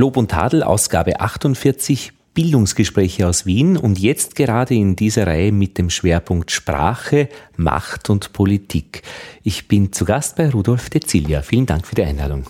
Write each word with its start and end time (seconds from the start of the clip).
Lob 0.00 0.16
und 0.16 0.30
Tadel, 0.30 0.62
Ausgabe 0.62 1.20
48, 1.20 2.12
Bildungsgespräche 2.32 3.28
aus 3.28 3.44
Wien 3.44 3.76
und 3.76 3.98
jetzt 3.98 4.34
gerade 4.34 4.74
in 4.74 4.96
dieser 4.96 5.26
Reihe 5.26 5.52
mit 5.52 5.76
dem 5.76 5.90
Schwerpunkt 5.90 6.50
Sprache, 6.50 7.28
Macht 7.58 8.08
und 8.08 8.32
Politik. 8.32 9.02
Ich 9.42 9.68
bin 9.68 9.92
zu 9.92 10.06
Gast 10.06 10.36
bei 10.36 10.48
Rudolf 10.48 10.88
Dezilia. 10.88 11.42
Vielen 11.42 11.66
Dank 11.66 11.86
für 11.86 11.96
die 11.96 12.04
Einladung. 12.04 12.46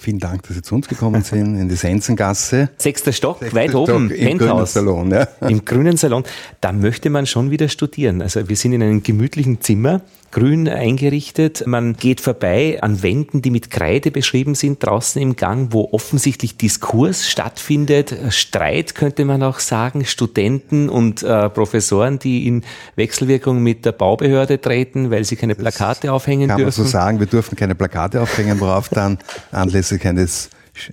Vielen 0.00 0.18
Dank, 0.18 0.44
dass 0.44 0.56
Sie 0.56 0.62
zu 0.62 0.74
uns 0.74 0.88
gekommen 0.88 1.22
sind, 1.22 1.58
in 1.58 1.68
die 1.68 1.74
Sensengasse. 1.74 2.70
Sechster 2.78 3.12
Stock, 3.12 3.40
Sechster 3.40 3.54
weit 3.54 3.68
Stock 3.68 3.90
oben, 3.90 4.10
im 4.10 4.38
grünen 4.38 4.64
Salon. 4.64 5.10
Ja. 5.10 5.28
Im 5.46 5.62
grünen 5.62 5.98
Salon. 5.98 6.24
Da 6.62 6.72
möchte 6.72 7.10
man 7.10 7.26
schon 7.26 7.50
wieder 7.50 7.68
studieren. 7.68 8.22
Also 8.22 8.48
wir 8.48 8.56
sind 8.56 8.72
in 8.72 8.82
einem 8.82 9.02
gemütlichen 9.02 9.60
Zimmer 9.60 10.00
grün 10.30 10.68
eingerichtet. 10.68 11.64
Man 11.66 11.94
geht 11.94 12.20
vorbei 12.20 12.78
an 12.80 13.02
Wänden, 13.02 13.42
die 13.42 13.50
mit 13.50 13.70
Kreide 13.70 14.10
beschrieben 14.10 14.54
sind, 14.54 14.84
draußen 14.84 15.20
im 15.20 15.36
Gang, 15.36 15.72
wo 15.72 15.88
offensichtlich 15.92 16.56
Diskurs 16.56 17.28
stattfindet. 17.28 18.16
Streit 18.28 18.94
könnte 18.94 19.24
man 19.24 19.42
auch 19.42 19.58
sagen, 19.58 20.04
Studenten 20.04 20.88
und 20.88 21.22
äh, 21.22 21.48
Professoren, 21.48 22.18
die 22.18 22.46
in 22.46 22.62
Wechselwirkung 22.96 23.62
mit 23.62 23.84
der 23.84 23.92
Baubehörde 23.92 24.60
treten, 24.60 25.10
weil 25.10 25.24
sie 25.24 25.36
keine 25.36 25.54
Plakate 25.54 26.06
das 26.06 26.10
aufhängen 26.10 26.48
kann 26.48 26.58
dürfen. 26.58 26.76
Kann 26.76 26.84
man 26.84 26.90
so 26.90 26.98
sagen, 26.98 27.18
wir 27.18 27.26
dürfen 27.26 27.56
keine 27.56 27.74
Plakate 27.74 28.20
aufhängen, 28.20 28.60
worauf 28.60 28.88
dann 28.88 29.18
anlässlich 29.50 29.89
eines 29.98 30.50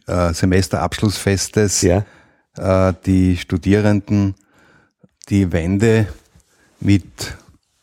äh, 0.07 0.33
Semesterabschlussfestes 0.33 1.81
ja. 1.81 2.05
äh, 2.57 2.93
die 3.05 3.37
Studierenden 3.37 4.35
die 5.29 5.51
Wände 5.51 6.07
mit 6.79 7.35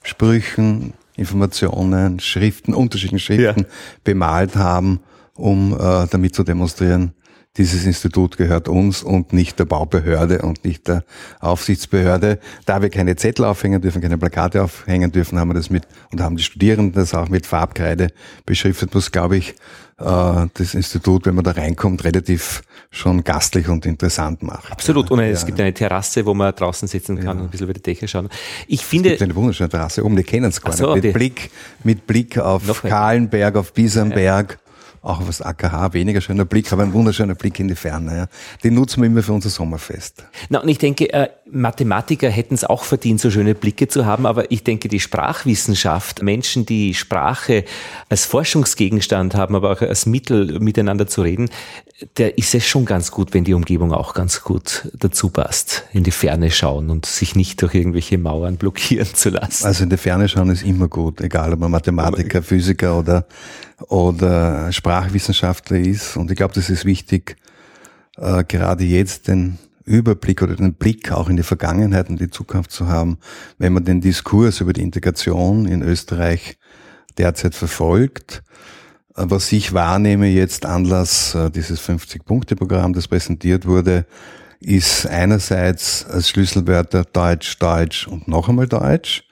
Sprüchen, 0.02 0.95
Informationen, 1.16 2.20
Schriften, 2.20 2.74
unterschiedlichen 2.74 3.19
Schriften 3.19 3.62
ja. 3.62 3.69
bemalt 4.02 4.56
haben, 4.56 5.00
um 5.34 5.72
äh, 5.72 6.06
damit 6.10 6.34
zu 6.34 6.42
demonstrieren, 6.42 7.12
dieses 7.56 7.84
Institut 7.84 8.36
gehört 8.36 8.68
uns 8.68 9.02
und 9.02 9.32
nicht 9.32 9.58
der 9.58 9.64
Baubehörde 9.64 10.42
und 10.42 10.64
nicht 10.64 10.88
der 10.88 11.04
Aufsichtsbehörde. 11.40 12.41
Da 12.66 12.83
wir 12.83 12.91
keine 12.91 13.14
Zettel 13.14 13.44
aufhängen 13.44 13.80
dürfen, 13.80 14.02
keine 14.02 14.19
Plakate 14.19 14.62
aufhängen 14.62 15.12
dürfen, 15.12 15.38
haben 15.38 15.48
wir 15.48 15.55
das 15.55 15.70
mit 15.70 15.86
und 16.10 16.20
haben 16.20 16.36
die 16.36 16.42
Studierenden 16.42 16.92
das 16.92 17.14
auch 17.14 17.28
mit 17.28 17.47
Farbkreide 17.47 18.08
beschriftet, 18.44 18.91
was 18.94 19.12
glaube 19.12 19.36
ich 19.36 19.55
äh, 19.98 20.47
das 20.55 20.75
Institut, 20.75 21.27
wenn 21.27 21.36
man 21.36 21.44
da 21.44 21.52
reinkommt, 21.52 22.02
relativ 22.02 22.62
schon 22.91 23.22
gastlich 23.22 23.69
und 23.69 23.86
interessant 23.86 24.42
macht. 24.42 24.72
Absolut. 24.72 25.12
Und 25.12 25.20
ja. 25.20 25.27
es 25.27 25.47
gibt 25.47 25.60
eine 25.60 25.72
Terrasse, 25.72 26.27
wo 26.27 26.34
man 26.34 26.55
draußen 26.55 26.88
sitzen 26.88 27.16
kann 27.16 27.25
ja. 27.25 27.30
und 27.32 27.41
ein 27.42 27.50
bisschen 27.50 27.66
über 27.66 27.75
die 27.75 27.82
Dächer 27.82 28.08
schauen. 28.08 28.28
Ich 28.66 28.84
finde. 28.84 29.10
Es 29.10 29.19
gibt 29.19 29.30
eine 29.30 29.36
wunderschöne 29.36 29.69
Terrasse 29.69 30.05
oben, 30.05 30.16
die 30.16 30.25
kennen 30.25 30.47
es 30.47 30.60
gar 30.60 30.72
so, 30.72 30.94
nicht. 30.94 31.05
Mit 31.05 31.14
Blick, 31.14 31.50
mit 31.84 32.06
Blick 32.08 32.36
auf 32.36 32.82
Kahlenberg, 32.82 33.55
auf 33.56 33.72
Biesenberg 33.72 34.58
auch 35.05 35.20
auf 35.20 35.27
das 35.27 35.42
AKH, 35.42 35.92
weniger 35.92 36.20
schöner 36.20 36.44
Blick, 36.44 36.72
aber 36.72 36.83
ein 36.83 36.92
wunderschöner 36.92 37.34
Blick 37.34 37.60
in 37.60 37.69
die 37.69 37.74
Ferne. 37.74 38.16
Ja. 38.16 38.27
Den 38.62 38.74
nutzen 38.74 39.02
wir 39.02 39.06
immer 39.06 39.22
für 39.22 39.33
unser 39.34 39.50
Sommerfest. 39.50 40.24
Na, 40.48 40.60
und 40.60 40.69
ich 40.69 40.78
denke, 40.78 41.12
äh, 41.12 41.28
Mathematiker 41.50 42.30
hätten 42.30 42.55
es 42.55 42.64
auch 42.64 42.84
verdient, 42.84 43.20
so 43.20 43.30
schöne 43.30 43.55
Blicke 43.55 43.86
zu 43.86 44.06
haben, 44.06 44.25
aber 44.25 44.50
ich 44.50 44.64
denke, 44.64 44.88
die 44.88 45.00
Sprachwissenschaft, 45.00 46.22
Menschen, 46.22 46.64
die 46.64 46.94
Sprache 46.94 47.64
als 48.08 48.25
Forschungsgegenstand 48.25 49.34
haben, 49.34 49.55
aber 49.55 49.72
auch 49.72 49.82
als 49.82 50.06
Mittel 50.06 50.58
miteinander 50.60 51.06
zu 51.06 51.22
reden, 51.22 51.50
der 52.16 52.38
ist 52.38 52.55
es 52.55 52.66
schon 52.66 52.84
ganz 52.84 53.10
gut, 53.10 53.34
wenn 53.34 53.44
die 53.44 53.55
Umgebung 53.55 53.92
auch 53.92 54.14
ganz 54.14 54.42
gut 54.42 54.88
dazu 54.94 55.28
passt. 55.28 55.84
In 55.92 56.02
die 56.02 56.10
Ferne 56.10 56.50
schauen 56.50 56.91
und 56.91 57.06
sich 57.06 57.36
nicht 57.36 57.62
durch 57.62 57.75
irgendwelche 57.75 58.19
Mauern 58.19 58.56
blockieren 58.56 59.14
zu 59.14 59.30
lassen. 59.30 59.64
Also 59.64 59.84
in 59.84 59.91
die 59.91 59.97
Ferne 59.97 60.28
schauen 60.28 60.50
ist 60.50 60.64
immer 60.64 60.88
gut, 60.88 61.20
egal 61.20 61.52
ob 61.52 61.60
man 61.60 61.70
Mathematiker, 61.70 62.42
Physiker 62.42 62.98
oder, 62.98 63.27
oder 63.88 64.72
Sprachwissenschaftler 64.72 65.78
ist. 65.78 66.16
Und 66.16 66.30
ich 66.30 66.36
glaube, 66.36 66.54
das 66.54 66.70
ist 66.70 66.84
wichtig, 66.84 67.36
äh, 68.16 68.44
gerade 68.44 68.84
jetzt 68.84 69.28
den 69.28 69.58
Überblick 69.84 70.42
oder 70.42 70.56
den 70.56 70.74
Blick 70.74 71.12
auch 71.12 71.28
in 71.28 71.36
die 71.36 71.42
Vergangenheit 71.42 72.08
und 72.08 72.20
die 72.20 72.30
Zukunft 72.30 72.70
zu 72.70 72.88
haben, 72.88 73.18
wenn 73.58 73.72
man 73.72 73.84
den 73.84 74.00
Diskurs 74.00 74.60
über 74.60 74.72
die 74.72 74.82
Integration 74.82 75.66
in 75.66 75.82
Österreich 75.82 76.56
derzeit 77.19 77.54
verfolgt 77.54 78.42
was 79.14 79.53
ich 79.53 79.72
wahrnehme 79.72 80.26
jetzt 80.26 80.66
Anlass 80.66 81.34
äh, 81.34 81.50
dieses 81.50 81.80
50-Punkte-Programm, 81.80 82.92
das 82.92 83.09
präsentiert 83.09 83.66
wurde, 83.66 84.06
ist 84.60 85.06
einerseits 85.06 86.04
als 86.06 86.28
Schlüsselwörter 86.28 87.04
Deutsch, 87.04 87.59
Deutsch 87.59 88.09
und 88.09 88.28
noch 88.28 88.48
einmal 88.48 88.66
Deutsch, 88.66 89.25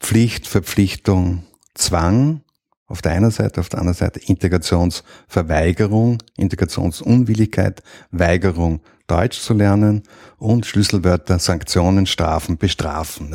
Pflicht, 0.00 0.46
Verpflichtung, 0.46 1.44
Zwang 1.74 2.42
auf 2.88 3.02
der 3.02 3.12
einen 3.12 3.30
Seite, 3.30 3.60
auf 3.60 3.68
der 3.68 3.80
anderen 3.80 3.96
Seite 3.96 4.18
Integrationsverweigerung, 4.18 6.18
Integrationsunwilligkeit, 6.36 7.82
Weigerung, 8.10 8.80
Deutsch 9.06 9.40
zu 9.40 9.54
lernen 9.54 10.02
und 10.38 10.66
Schlüsselwörter 10.66 11.38
Sanktionen, 11.38 12.06
Strafen, 12.06 12.58
Bestrafen. 12.58 13.30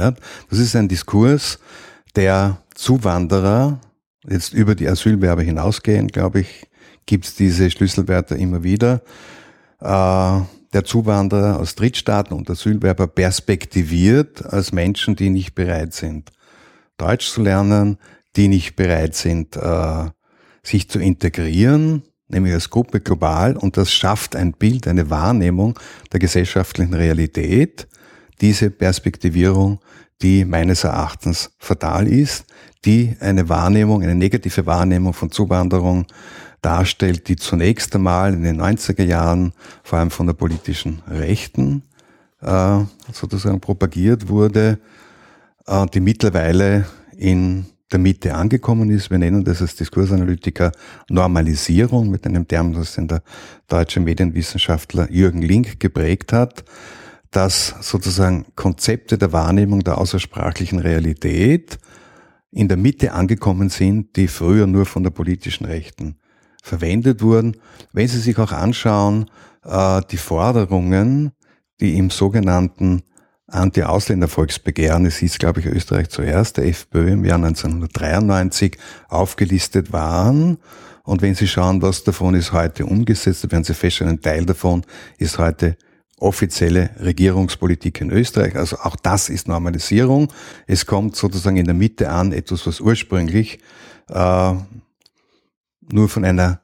Das 0.49 0.59
ist 0.59 0.75
ein 0.75 0.87
Diskurs, 0.87 1.59
der 2.15 2.57
Zuwanderer 2.75 3.79
jetzt 4.27 4.53
über 4.53 4.75
die 4.75 4.87
Asylwerber 4.87 5.41
hinausgehen, 5.41 6.07
glaube 6.07 6.41
ich, 6.41 6.67
gibt 7.05 7.25
es 7.25 7.35
diese 7.35 7.69
Schlüsselwörter 7.69 8.35
immer 8.35 8.63
wieder. 8.63 9.01
Äh, 9.79 10.41
der 10.73 10.85
Zuwanderer 10.85 11.59
aus 11.59 11.75
Drittstaaten 11.75 12.35
und 12.35 12.49
Asylwerber 12.49 13.07
perspektiviert 13.07 14.43
als 14.45 14.71
Menschen, 14.71 15.15
die 15.15 15.29
nicht 15.29 15.53
bereit 15.53 15.93
sind, 15.93 16.31
Deutsch 16.97 17.29
zu 17.29 17.41
lernen, 17.41 17.97
die 18.35 18.47
nicht 18.47 18.75
bereit 18.75 19.15
sind, 19.15 19.55
äh, 19.55 20.09
sich 20.63 20.89
zu 20.89 20.99
integrieren, 20.99 22.03
nämlich 22.27 22.53
als 22.53 22.69
Gruppe 22.69 22.99
global. 22.99 23.57
Und 23.57 23.77
das 23.77 23.91
schafft 23.91 24.35
ein 24.35 24.53
Bild, 24.53 24.87
eine 24.87 25.09
Wahrnehmung 25.09 25.77
der 26.11 26.19
gesellschaftlichen 26.19 26.93
Realität. 26.93 27.87
Diese 28.41 28.69
Perspektivierung, 28.71 29.79
die 30.21 30.45
meines 30.45 30.83
Erachtens 30.83 31.51
fatal 31.59 32.07
ist, 32.07 32.45
die 32.85 33.15
eine 33.19 33.49
Wahrnehmung, 33.49 34.01
eine 34.01 34.15
negative 34.15 34.65
Wahrnehmung 34.65 35.13
von 35.13 35.31
Zuwanderung 35.31 36.05
darstellt, 36.61 37.27
die 37.27 37.35
zunächst 37.35 37.93
einmal 37.95 38.33
in 38.33 38.43
den 38.43 38.61
90er 38.61 39.03
Jahren 39.03 39.53
vor 39.83 39.99
allem 39.99 40.11
von 40.11 40.27
der 40.27 40.33
politischen 40.33 41.01
Rechten 41.07 41.83
äh, 42.41 42.79
sozusagen 43.11 43.59
propagiert 43.59 44.29
wurde, 44.29 44.79
äh, 45.67 45.85
die 45.87 45.99
mittlerweile 45.99 46.85
in 47.17 47.65
der 47.91 47.99
Mitte 47.99 48.33
angekommen 48.33 48.89
ist. 48.89 49.11
Wir 49.11 49.19
nennen 49.19 49.43
das 49.43 49.61
als 49.61 49.75
Diskursanalytiker 49.75 50.71
Normalisierung 51.09 52.09
mit 52.09 52.25
einem 52.25 52.47
Term, 52.47 52.73
das 52.73 52.95
den 52.95 53.07
der 53.07 53.21
deutsche 53.67 53.99
Medienwissenschaftler 53.99 55.11
Jürgen 55.11 55.41
Link 55.41 55.79
geprägt 55.79 56.33
hat, 56.33 56.63
dass 57.31 57.75
sozusagen 57.81 58.45
Konzepte 58.55 59.17
der 59.17 59.33
Wahrnehmung 59.33 59.83
der 59.83 59.97
außersprachlichen 59.97 60.79
Realität 60.79 61.77
in 62.51 62.67
der 62.67 62.77
Mitte 62.77 63.13
angekommen 63.13 63.69
sind, 63.69 64.15
die 64.15 64.27
früher 64.27 64.67
nur 64.67 64.85
von 64.85 65.03
der 65.03 65.09
politischen 65.09 65.65
Rechten 65.65 66.17
verwendet 66.61 67.21
wurden. 67.21 67.57
Wenn 67.91 68.07
Sie 68.07 68.19
sich 68.19 68.37
auch 68.37 68.51
anschauen, 68.51 69.29
äh, 69.65 70.01
die 70.11 70.17
Forderungen, 70.17 71.31
die 71.79 71.97
im 71.97 72.09
sogenannten 72.09 73.01
Anti-Ausländer-Volksbegehren, 73.47 75.05
es 75.05 75.17
hieß, 75.17 75.37
glaube 75.37 75.59
ich, 75.59 75.65
Österreich 75.65 76.09
zuerst, 76.09 76.57
der 76.57 76.65
FPÖ 76.65 77.11
im 77.11 77.25
Jahr 77.25 77.35
1993 77.35 78.77
aufgelistet 79.09 79.91
waren. 79.91 80.57
Und 81.03 81.21
wenn 81.21 81.35
Sie 81.35 81.47
schauen, 81.47 81.81
was 81.81 82.03
davon 82.03 82.35
ist 82.35 82.53
heute 82.53 82.85
umgesetzt, 82.85 83.51
werden 83.51 83.65
Sie 83.65 83.73
feststellen, 83.73 84.13
ein 84.13 84.21
Teil 84.21 84.45
davon 84.45 84.83
ist 85.17 85.37
heute 85.37 85.77
offizielle 86.17 86.91
Regierungspolitik 86.99 87.99
in 87.99 88.09
Österreich. 88.09 88.55
Also 88.55 88.77
auch 88.77 88.95
das 88.95 89.29
ist 89.29 89.49
Normalisierung. 89.49 90.31
Es 90.65 90.85
kommt 90.85 91.17
sozusagen 91.17 91.57
in 91.57 91.65
der 91.65 91.73
Mitte 91.73 92.09
an, 92.09 92.31
etwas, 92.31 92.65
was 92.65 92.79
ursprünglich 92.79 93.59
äh, 94.09 94.53
nur 95.91 96.07
von 96.07 96.23
einer 96.23 96.62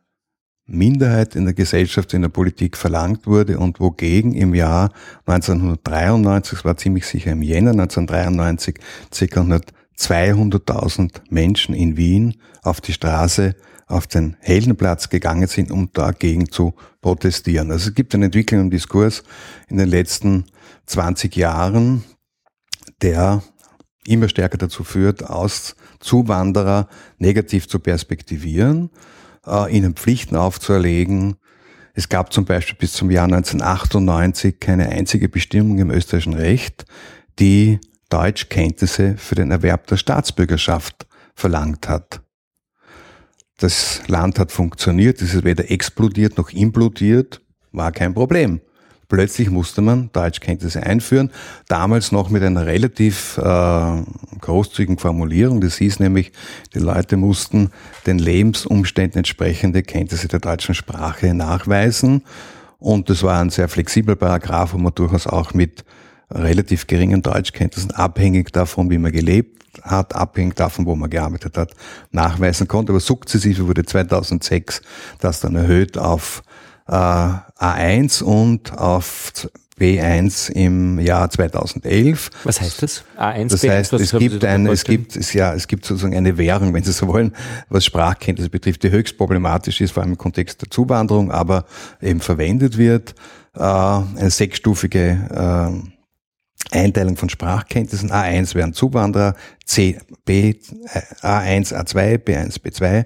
Minderheit 0.70 1.36
in 1.36 1.46
der 1.46 1.54
Gesellschaft, 1.54 2.14
in 2.14 2.22
der 2.22 2.30
Politik 2.30 2.78
verlangt 2.78 3.28
wurde 3.28 3.60
und 3.60 3.80
wogegen 3.80 4.34
im 4.34 4.54
Jahr 4.54 4.92
1993, 5.26 6.60
es 6.60 6.66
war 6.66 6.78
ziemlich 6.78 7.06
sicher 7.06 7.32
im 7.32 7.42
Jänner 7.42 7.72
1993, 7.72 8.76
ca. 9.10 9.60
200.000 9.98 11.22
Menschen 11.30 11.76
in 11.76 11.98
Wien 11.98 12.36
auf 12.64 12.80
die 12.80 12.94
Straße 12.94 13.56
auf 13.88 14.08
den 14.08 14.38
Heldenplatz 14.40 15.10
gegangen 15.10 15.48
sind, 15.48 15.72
um 15.72 15.92
dagegen 15.92 16.50
zu 16.50 16.74
protestieren. 17.02 17.72
Also 17.72 17.90
es 17.90 17.96
gibt 17.96 18.14
eine 18.14 18.26
Entwicklung 18.26 18.62
im 18.62 18.70
Diskurs 18.70 19.24
in 19.68 19.78
den 19.78 19.90
letzten 19.90 20.46
20 20.86 21.36
Jahren, 21.36 22.04
der 23.02 23.44
immer 24.06 24.30
stärker 24.30 24.58
dazu 24.58 24.84
führt, 24.84 25.28
aus 25.28 25.76
Zuwanderer 26.00 26.88
negativ 27.18 27.68
zu 27.68 27.80
perspektivieren, 27.80 28.90
äh, 29.50 29.76
ihnen 29.76 29.96
Pflichten 29.96 30.36
aufzuerlegen. 30.36 31.36
Es 31.94 32.10
gab 32.10 32.32
zum 32.32 32.46
Beispiel 32.46 32.78
bis 32.78 32.94
zum 32.94 33.12
Jahr 33.12 33.26
1998 33.26 34.60
keine 34.60 34.90
einzige 34.90 35.28
Bestimmung 35.28 35.80
im 35.80 35.92
österreichischen 35.92 36.36
Recht, 36.36 36.86
die 37.40 37.80
Deutschkenntnisse 38.10 39.18
für 39.18 39.36
den 39.36 39.52
Erwerb 39.52 39.88
der 39.88 39.98
Staatsbürgerschaft 39.98 41.08
verlangt 41.36 41.88
hat. 41.88 42.22
Das 43.58 44.08
Land 44.08 44.40
hat 44.40 44.52
funktioniert, 44.52 45.22
es 45.22 45.34
ist 45.34 45.44
weder 45.44 45.70
explodiert 45.70 46.38
noch 46.38 46.52
implodiert. 46.52 47.42
war 47.72 47.92
kein 47.92 48.14
Problem. 48.14 48.62
Plötzlich 49.10 49.50
musste 49.50 49.82
man 49.82 50.12
Deutschkenntnisse 50.14 50.84
einführen, 50.84 51.32
damals 51.68 52.12
noch 52.12 52.30
mit 52.30 52.44
einer 52.44 52.68
relativ 52.68 53.40
äh, 53.40 54.04
großzügigen 54.40 55.00
Formulierung. 55.00 55.62
Das 55.62 55.78
hieß 55.78 56.00
nämlich, 56.00 56.32
die 56.76 56.80
Leute 56.80 57.18
mussten 57.18 57.72
den 58.06 58.20
Lebensumständen 58.20 59.18
entsprechende 59.18 59.82
Kenntnisse 59.82 60.28
der 60.28 60.40
deutschen 60.40 60.76
Sprache 60.76 61.34
nachweisen. 61.34 62.22
Und 62.78 63.10
das 63.10 63.24
war 63.24 63.42
ein 63.42 63.50
sehr 63.50 63.68
flexibler 63.68 64.16
Paragraph, 64.16 64.74
wo 64.74 64.78
man 64.78 64.94
durchaus 64.94 65.26
auch 65.26 65.56
mit 65.56 65.84
relativ 66.30 66.86
geringen 66.86 67.24
Deutschkenntnissen, 67.24 67.90
abhängig 67.90 68.54
davon, 68.54 68.92
wie 68.92 69.00
man 69.00 69.12
gelebt 69.12 69.60
hat, 69.82 70.16
abhängig 70.16 70.56
davon, 70.56 70.86
wo 70.86 70.96
man 70.96 71.10
gearbeitet 71.10 71.58
hat, 71.58 71.74
nachweisen 72.12 72.68
konnte. 72.68 72.92
Aber 72.92 73.00
sukzessive 73.00 73.68
wurde 73.68 73.86
2006 73.86 74.82
das 75.20 75.40
dann 75.40 75.56
erhöht 75.56 75.98
auf 75.98 76.44
A1 76.90 78.24
und 78.24 78.78
auf 78.78 79.32
B1 79.80 80.52
im 80.52 81.00
Jahr 81.00 81.30
2011. 81.30 82.30
Was 82.44 82.62
heißt 82.62 82.84
das? 82.84 83.04
A1, 83.18 83.50
das 83.50 83.64
B1, 83.64 83.70
heißt, 83.70 83.94
es 83.94 84.12
gibt 84.12 84.44
ein, 84.44 84.68
es 84.68 84.84
gibt, 84.84 85.16
es, 85.16 85.34
ja, 85.34 85.54
es 85.54 85.68
gibt 85.68 85.86
sozusagen 85.86 86.16
eine 86.16 86.38
Währung, 86.38 86.74
wenn 86.74 86.84
Sie 86.84 86.92
so 86.92 87.08
wollen, 87.08 87.34
was 87.70 87.86
Sprachkenntnisse 87.86 88.50
betrifft, 88.50 88.84
die 88.84 88.92
höchst 88.92 89.18
problematisch 89.18 89.80
ist, 89.82 89.92
vor 89.92 90.04
allem 90.04 90.14
im 90.14 90.18
Kontext 90.18 90.62
der 90.62 90.70
Zuwanderung, 90.70 91.32
aber 91.32 91.66
eben 92.02 92.20
verwendet 92.20 92.78
wird, 92.78 93.16
äh, 93.56 93.62
eine 93.62 94.30
sechsstufige 94.30 95.80
äh, 95.82 95.99
Einteilung 96.72 97.18
von 97.18 97.30
Sprachkenntnissen. 97.30 98.12
A1 98.12 98.54
wären 98.54 98.74
Zuwanderer, 98.74 99.36
C, 99.66 99.98
B, 100.26 100.56
A1, 101.22 101.74
A2, 101.74 102.18
B1, 102.24 102.62
B2, 102.62 103.06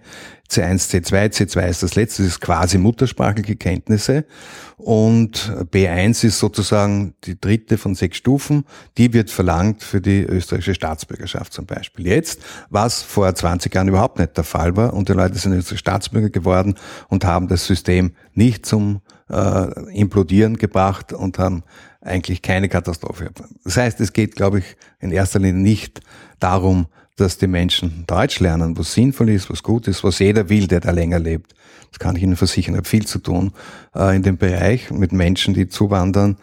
C1, 0.50 0.90
C2, 0.90 1.34
C2 1.34 1.68
ist 1.68 1.84
das 1.84 1.96
letzte, 1.96 2.24
das 2.24 2.34
ist 2.34 2.42
quasi 2.42 2.78
muttersprachliche 2.78 3.56
Kenntnisse. 3.56 4.26
Und 4.78 5.52
B1 5.72 6.26
ist 6.26 6.40
sozusagen 6.40 7.16
die 7.24 7.40
dritte 7.40 7.78
von 7.78 7.96
sechs 7.96 8.18
Stufen. 8.18 8.66
Die 8.98 9.14
wird 9.14 9.32
verlangt 9.32 9.82
für 9.82 10.02
die 10.02 10.24
österreichische 10.24 10.76
Staatsbürgerschaft 10.76 11.54
zum 11.54 11.66
Beispiel. 11.66 12.08
Jetzt, 12.08 12.42
was 12.70 13.02
vor 13.02 13.34
20 13.34 13.74
Jahren 13.74 13.88
überhaupt 13.88 14.20
nicht 14.20 14.36
der 14.36 14.44
Fall 14.44 14.76
war 14.76 14.94
und 14.94 15.10
die 15.10 15.14
Leute 15.14 15.38
sind 15.38 15.54
österreichische 15.54 15.78
Staatsbürger 15.78 16.30
geworden 16.30 16.76
und 17.08 17.24
haben 17.24 17.48
das 17.48 17.66
System 17.66 18.14
nicht 18.34 18.66
zum 18.66 19.02
äh, 19.30 19.98
Implodieren 19.98 20.58
gebracht 20.58 21.14
und 21.14 21.40
haben 21.40 21.64
eigentlich 22.04 22.42
keine 22.42 22.70
Katastrophe. 22.70 23.32
Das 23.64 23.78
heißt, 23.78 24.00
es 24.02 24.14
geht, 24.14 24.36
glaube 24.36 24.60
ich, 24.60 24.66
in 25.00 25.12
erster 25.12 25.40
Linie 25.40 25.62
nicht 25.62 26.02
darum, 26.40 26.88
dass 27.16 27.38
die 27.38 27.48
Menschen 27.48 28.06
Deutsch 28.08 28.40
lernen, 28.40 28.78
was 28.78 28.94
sinnvoll 28.94 29.30
ist, 29.30 29.50
was 29.50 29.64
gut 29.64 29.88
ist, 29.88 30.04
was 30.04 30.20
jeder 30.20 30.50
will, 30.50 30.68
der 30.68 30.80
da 30.80 30.92
länger 30.92 31.20
lebt. 31.20 31.54
Das 31.92 32.00
kann 32.00 32.16
ich 32.16 32.24
Ihnen 32.24 32.36
versichern, 32.36 32.74
ich 32.74 32.80
habe 32.80 32.90
viel 32.90 33.06
zu 33.06 33.20
tun 33.20 33.54
äh, 33.96 34.16
in 34.16 34.24
dem 34.24 34.38
Bereich 34.38 34.90
mit 34.90 35.12
Menschen, 35.12 35.54
die 35.54 35.68
zuwandern, 35.68 36.38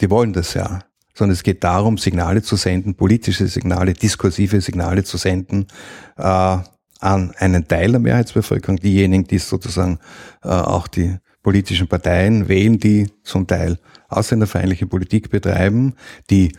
die 0.00 0.10
wollen 0.10 0.32
das 0.32 0.54
ja. 0.54 0.80
Sondern 1.14 1.32
es 1.32 1.42
geht 1.42 1.64
darum, 1.64 1.98
Signale 1.98 2.42
zu 2.42 2.56
senden, 2.56 2.94
politische 2.94 3.46
Signale, 3.46 3.94
diskursive 3.94 4.60
Signale 4.60 5.04
zu 5.04 5.16
senden 5.16 5.66
äh, 6.16 6.22
an 6.22 7.32
einen 7.38 7.66
Teil 7.66 7.92
der 7.92 8.00
Mehrheitsbevölkerung, 8.00 8.76
diejenigen, 8.76 9.24
die 9.24 9.38
sozusagen 9.38 9.98
äh, 10.44 10.48
auch 10.48 10.86
die 10.86 11.16
politischen 11.42 11.88
Parteien 11.88 12.48
wählen, 12.48 12.78
die 12.78 13.08
zum 13.22 13.46
Teil 13.46 13.78
ausländerfeindliche 14.08 14.86
Politik 14.86 15.30
betreiben, 15.30 15.94
die 16.28 16.52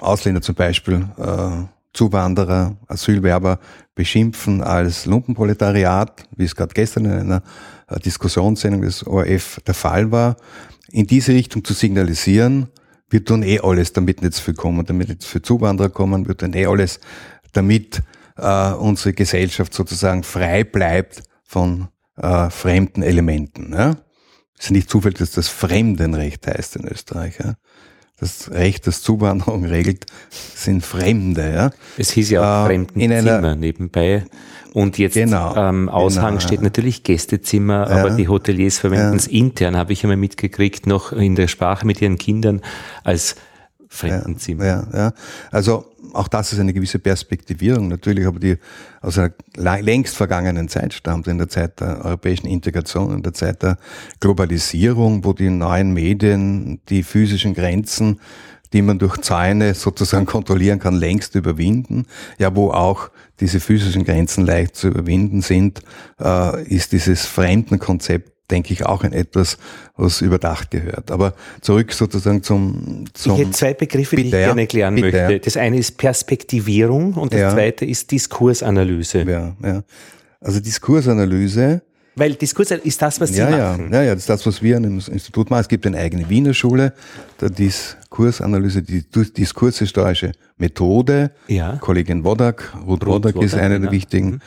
Ausländer 0.00 0.42
zum 0.42 0.54
Beispiel, 0.54 1.08
äh, 1.16 1.66
Zuwanderer, 1.92 2.76
Asylwerber 2.88 3.60
beschimpfen 3.94 4.62
als 4.62 5.06
Lumpenproletariat, 5.06 6.28
wie 6.36 6.44
es 6.44 6.56
gerade 6.56 6.74
gestern 6.74 7.04
in 7.04 7.12
einer 7.12 7.42
äh, 7.88 8.00
Diskussionssendung 8.00 8.82
des 8.82 9.06
ORF 9.06 9.60
der 9.64 9.74
Fall 9.74 10.10
war, 10.10 10.36
in 10.90 11.06
diese 11.06 11.32
Richtung 11.32 11.64
zu 11.64 11.72
signalisieren, 11.72 12.68
wir 13.10 13.24
tun 13.24 13.44
eh 13.44 13.60
alles, 13.60 13.92
damit 13.92 14.22
nicht 14.22 14.38
für 14.38 14.54
kommen, 14.54 14.84
damit 14.84 15.08
nicht 15.08 15.24
für 15.24 15.40
Zuwanderer 15.40 15.88
kommen, 15.88 16.26
wir 16.26 16.36
tun 16.36 16.52
eh 16.52 16.66
alles, 16.66 16.98
damit 17.52 18.02
äh, 18.36 18.72
unsere 18.72 19.12
Gesellschaft 19.12 19.72
sozusagen 19.72 20.24
frei 20.24 20.64
bleibt 20.64 21.22
von 21.44 21.88
äh, 22.16 22.50
fremden 22.50 23.02
Elementen. 23.02 23.72
Ja? 23.72 23.96
Es 24.58 24.66
ist 24.66 24.70
nicht 24.70 24.90
zufällig, 24.90 25.18
dass 25.18 25.32
das 25.32 25.48
Fremdenrecht 25.48 26.46
heißt 26.46 26.76
in 26.76 26.86
Österreich. 26.86 27.38
Ja? 27.38 27.54
Das 28.18 28.50
Recht, 28.50 28.86
das 28.86 29.02
Zuwanderung 29.02 29.64
regelt, 29.64 30.06
sind 30.30 30.84
Fremde. 30.84 31.52
Ja? 31.52 31.70
Es 31.98 32.12
hieß 32.12 32.30
ja 32.30 32.40
auch 32.40 32.64
äh, 32.64 32.68
Fremdenzimmer 32.68 33.56
nebenbei. 33.56 34.24
Und 34.72 34.98
jetzt 34.98 35.14
genau, 35.14 35.54
ähm, 35.54 35.88
Aushang 35.88 36.30
genau, 36.30 36.40
steht 36.40 36.60
natürlich 36.60 37.04
Gästezimmer, 37.04 37.88
ja, 37.88 37.96
aber 37.96 38.10
die 38.10 38.26
Hoteliers 38.26 38.78
verwenden 38.78 39.14
es 39.14 39.28
intern, 39.28 39.76
habe 39.76 39.92
ich 39.92 40.02
einmal 40.02 40.16
mitgekriegt, 40.16 40.88
noch 40.88 41.12
in 41.12 41.36
der 41.36 41.46
Sprache 41.46 41.86
mit 41.86 42.02
ihren 42.02 42.18
Kindern 42.18 42.60
als 43.04 43.36
Fremdenzimmer. 43.94 44.64
Ja, 44.64 44.86
ja, 44.92 44.98
ja. 44.98 45.12
Also 45.50 45.86
auch 46.12 46.28
das 46.28 46.52
ist 46.52 46.58
eine 46.58 46.72
gewisse 46.72 46.98
Perspektivierung 46.98 47.88
natürlich, 47.88 48.26
aber 48.26 48.38
die 48.38 48.56
aus 49.00 49.18
einer 49.18 49.32
längst 49.56 50.16
vergangenen 50.16 50.68
Zeit 50.68 50.94
stammt, 50.94 51.26
in 51.26 51.38
der 51.38 51.48
Zeit 51.48 51.80
der 51.80 52.04
europäischen 52.04 52.46
Integration, 52.46 53.12
in 53.14 53.22
der 53.22 53.34
Zeit 53.34 53.62
der 53.62 53.78
Globalisierung, 54.20 55.24
wo 55.24 55.32
die 55.32 55.50
neuen 55.50 55.92
Medien 55.92 56.80
die 56.88 57.02
physischen 57.02 57.54
Grenzen, 57.54 58.20
die 58.72 58.82
man 58.82 58.98
durch 58.98 59.18
Zäune 59.18 59.74
sozusagen 59.74 60.26
kontrollieren 60.26 60.80
kann, 60.80 60.94
längst 60.94 61.36
überwinden. 61.36 62.06
Ja, 62.38 62.54
wo 62.54 62.70
auch 62.70 63.10
diese 63.40 63.60
physischen 63.60 64.04
Grenzen 64.04 64.44
leicht 64.44 64.76
zu 64.76 64.88
überwinden 64.88 65.42
sind, 65.42 65.80
äh, 66.20 66.64
ist 66.64 66.92
dieses 66.92 67.26
Fremdenkonzept 67.26 68.33
denke 68.50 68.72
ich, 68.72 68.84
auch 68.84 69.04
in 69.04 69.12
etwas, 69.12 69.58
was 69.96 70.20
überdacht 70.20 70.70
gehört. 70.70 71.10
Aber 71.10 71.34
zurück 71.60 71.92
sozusagen 71.92 72.42
zum... 72.42 73.04
zum 73.14 73.32
ich 73.32 73.38
hätte 73.38 73.50
zwei 73.52 73.74
Begriffe, 73.74 74.16
bitte, 74.16 74.30
die 74.30 74.36
ich 74.36 74.44
gerne 74.44 74.66
klären 74.66 74.94
bitte, 74.94 75.16
möchte. 75.16 75.40
Das 75.40 75.56
eine 75.56 75.78
ist 75.78 75.96
Perspektivierung 75.96 77.14
und 77.14 77.32
das 77.32 77.40
ja. 77.40 77.50
zweite 77.50 77.84
ist 77.84 78.10
Diskursanalyse. 78.10 79.22
Ja, 79.22 79.56
ja. 79.62 79.82
Also 80.40 80.60
Diskursanalyse... 80.60 81.82
Weil 82.16 82.34
Diskurs 82.34 82.70
ist 82.70 83.02
das, 83.02 83.20
was 83.20 83.30
Sie 83.30 83.38
ja, 83.38 83.50
machen. 83.50 83.92
Ja, 83.92 84.02
ja, 84.02 84.14
das 84.14 84.22
ist 84.22 84.30
das, 84.30 84.46
was 84.46 84.62
wir 84.62 84.76
an 84.76 84.84
dem 84.84 84.94
Institut 84.98 85.50
machen. 85.50 85.62
Es 85.62 85.68
gibt 85.68 85.84
eine 85.84 85.98
eigene 85.98 86.28
Wiener 86.28 86.54
Schule, 86.54 86.92
der 87.40 87.50
Diskursanalyse, 87.50 88.82
die 88.82 89.02
diskurshistorische 89.36 90.30
Methode. 90.56 91.32
Ja. 91.48 91.76
Kollegin 91.80 92.22
Wodak, 92.22 92.72
Ruth, 92.86 93.04
Ruth 93.04 93.24
Wodak, 93.24 93.42
ist 93.42 93.56
eine 93.56 93.80
der 93.80 93.90
wichtigen. 93.90 94.30
Mhm 94.30 94.40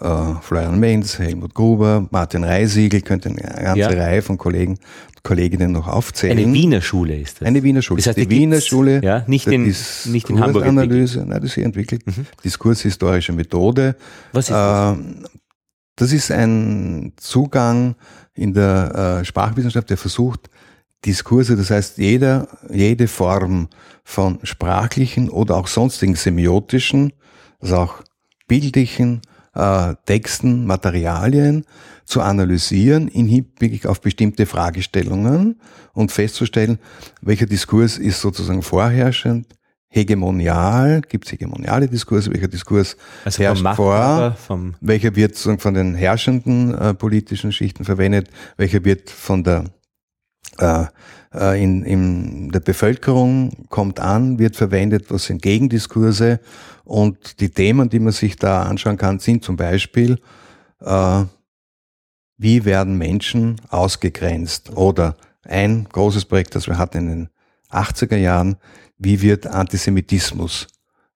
äh, 0.00 0.34
Florian 0.42 0.78
Menz, 0.78 1.18
Helmut 1.18 1.54
Gruber, 1.54 2.06
Martin 2.10 2.44
Reisiegel, 2.44 3.00
könnte 3.02 3.28
eine 3.28 3.40
ganze 3.40 3.80
ja. 3.80 3.88
Reihe 3.88 4.22
von 4.22 4.38
Kollegen 4.38 4.78
Kolleginnen 5.22 5.72
noch 5.72 5.86
aufzählen. 5.86 6.38
Eine 6.38 6.52
Wiener 6.52 6.80
Schule 6.80 7.18
ist 7.18 7.40
das. 7.40 7.46
Eine 7.46 7.62
Wiener 7.62 7.82
Schule. 7.82 7.98
Das 7.98 8.06
heißt, 8.06 8.18
die, 8.18 8.30
Wiener 8.30 8.60
Schule, 8.60 9.02
ja, 9.04 9.22
nicht 9.26 9.46
in, 9.46 9.64
nicht 10.06 10.30
in 10.30 10.40
Hamburg 10.40 10.64
Analyse, 10.64 11.24
nein, 11.26 11.42
das 11.42 11.56
ist 11.56 11.58
entwickelt. 11.58 12.06
Mhm. 12.06 12.26
Diskurshistorische 12.42 13.32
Methode. 13.32 13.96
Was 14.32 14.46
ist 14.46 14.52
das? 14.52 14.96
Äh, 14.96 15.02
das 15.96 16.12
ist 16.12 16.32
ein 16.32 17.12
Zugang 17.16 17.96
in 18.34 18.54
der 18.54 19.20
äh, 19.20 19.24
Sprachwissenschaft, 19.24 19.90
der 19.90 19.98
versucht, 19.98 20.48
Diskurse, 21.04 21.56
das 21.56 21.70
heißt 21.70 21.98
jeder, 21.98 22.48
jede 22.70 23.06
Form 23.08 23.68
von 24.04 24.38
sprachlichen 24.42 25.28
oder 25.28 25.56
auch 25.56 25.66
sonstigen 25.66 26.14
semiotischen, 26.14 27.12
also 27.60 27.76
auch 27.76 27.94
bildlichen 28.48 29.20
äh, 29.54 29.94
Texten, 30.06 30.66
Materialien 30.66 31.64
zu 32.04 32.20
analysieren 32.20 33.08
in 33.08 33.26
Hinblick 33.26 33.86
auf 33.86 34.00
bestimmte 34.00 34.46
Fragestellungen 34.46 35.60
und 35.92 36.12
festzustellen, 36.12 36.78
welcher 37.20 37.46
Diskurs 37.46 37.98
ist 37.98 38.20
sozusagen 38.20 38.62
vorherrschend, 38.62 39.46
hegemonial, 39.88 41.02
gibt 41.02 41.26
es 41.26 41.32
hegemoniale 41.32 41.88
Diskurse, 41.88 42.32
welcher 42.32 42.48
Diskurs 42.48 42.96
also 43.24 43.42
herrscht 43.42 43.66
vor, 43.74 44.36
welcher 44.80 45.16
wird 45.16 45.34
sozusagen 45.34 45.58
von 45.58 45.74
den 45.74 45.94
herrschenden 45.94 46.74
äh, 46.74 46.94
politischen 46.94 47.52
Schichten 47.52 47.84
verwendet, 47.84 48.28
welcher 48.56 48.84
wird 48.84 49.10
von 49.10 49.42
der 49.42 49.64
äh, 50.58 50.84
äh, 51.34 51.62
in, 51.62 51.84
in 51.84 52.50
der 52.50 52.60
Bevölkerung 52.60 53.66
kommt 53.68 54.00
an, 54.00 54.38
wird 54.38 54.56
verwendet, 54.56 55.06
was 55.10 55.24
sind 55.24 55.42
Gegendiskurse 55.42 56.40
und 56.90 57.38
die 57.38 57.50
Themen, 57.50 57.88
die 57.88 58.00
man 58.00 58.12
sich 58.12 58.34
da 58.34 58.64
anschauen 58.64 58.96
kann, 58.96 59.20
sind 59.20 59.44
zum 59.44 59.54
Beispiel, 59.54 60.18
äh, 60.80 61.22
wie 62.36 62.64
werden 62.64 62.98
Menschen 62.98 63.60
ausgegrenzt? 63.68 64.76
Oder 64.76 65.14
ein 65.44 65.86
großes 65.92 66.24
Projekt, 66.24 66.56
das 66.56 66.66
wir 66.66 66.78
hatten 66.78 66.98
in 66.98 67.08
den 67.08 67.28
80er 67.70 68.16
Jahren, 68.16 68.56
wie 68.98 69.22
wird 69.22 69.46
Antisemitismus 69.46 70.66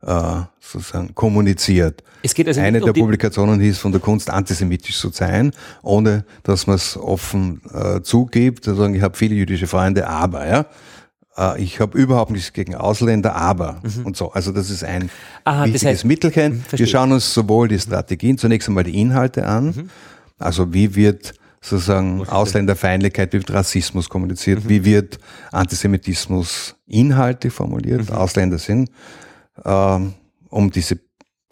äh, 0.03 0.43
sozusagen 0.61 1.13
kommuniziert? 1.13 2.05
Es 2.23 2.35
geht 2.35 2.47
also 2.47 2.61
Eine 2.61 2.79
um 2.79 2.85
der 2.85 2.93
Publikationen 2.93 3.59
hieß, 3.59 3.79
von 3.79 3.91
der 3.91 4.01
Kunst 4.01 4.31
antisemitisch 4.31 4.97
zu 4.97 5.11
sein, 5.11 5.51
ohne 5.83 6.25
dass 6.45 6.69
man 6.69 6.77
es 6.77 6.97
offen 6.97 7.61
äh, 7.73 8.01
zugibt. 8.01 8.69
Also 8.69 8.87
ich 8.87 9.03
habe 9.03 9.17
viele 9.17 9.35
jüdische 9.35 9.67
Freunde, 9.67 10.07
aber 10.07 10.47
ja, 10.47 10.67
äh, 11.37 11.63
ich 11.63 11.81
habe 11.81 11.97
überhaupt 11.99 12.31
nichts 12.31 12.53
gegen 12.53 12.75
Ausländer, 12.75 13.35
aber 13.35 13.81
mhm. 13.83 14.07
und 14.07 14.17
so. 14.17 14.33
Also 14.33 14.53
das 14.53 14.71
ist 14.71 14.85
ein 14.85 15.11
Aha, 15.45 15.65
wichtiges 15.65 15.81
das 15.83 15.91
heißt, 15.91 16.05
Mittelchen. 16.05 16.53
Mhm, 16.53 16.79
wir 16.79 16.87
schauen 16.87 17.13
uns 17.13 17.33
sowohl 17.33 17.69
die 17.69 17.79
Strategien, 17.79 18.39
zunächst 18.39 18.69
einmal 18.69 18.85
die 18.85 19.01
Inhalte 19.01 19.47
an. 19.47 19.67
Mhm. 19.67 19.91
Also 20.39 20.73
wie 20.73 20.95
wird 20.95 21.35
sozusagen 21.61 22.27
Ausländerfeindlichkeit, 22.27 23.33
wie 23.33 23.39
wird 23.39 23.53
Rassismus 23.53 24.09
kommuniziert, 24.09 24.65
mhm. 24.65 24.69
wie 24.69 24.85
wird 24.85 25.19
Antisemitismus 25.51 26.77
inhaltlich 26.87 27.53
formuliert, 27.53 28.11
mhm. 28.11 28.17
Ausländer 28.17 28.59
sind, 28.59 28.91
ähm, 29.65 30.15
um 30.51 30.71
diese 30.71 31.01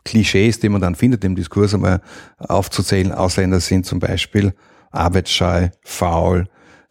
Klischees, 0.04 0.58
die 0.60 0.68
man 0.68 0.80
dann 0.80 0.94
findet 0.96 1.24
im 1.24 1.36
Diskurs 1.36 1.74
einmal 1.74 2.00
aufzuzählen. 2.38 3.12
Ausländer 3.12 3.60
sind 3.60 3.86
zum 3.86 4.00
Beispiel 4.00 4.52
arbeitsscheu, 4.90 5.68
faul, 5.82 6.48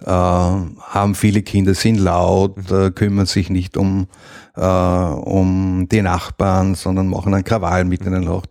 haben 0.09 1.15
viele 1.15 1.41
Kinder, 1.41 1.73
sind 1.73 1.99
laut, 1.99 2.69
mhm. 2.69 2.75
äh, 2.75 2.91
kümmern 2.91 3.25
sich 3.25 3.49
nicht 3.49 3.77
um, 3.77 4.07
äh, 4.55 4.61
um 4.61 5.87
die 5.91 6.01
Nachbarn, 6.01 6.75
sondern 6.75 7.07
machen 7.07 7.33
einen 7.33 7.43
Krawall 7.43 7.85
mitten 7.85 8.07
in 8.07 8.13
den 8.13 8.23
Loch, 8.23 8.45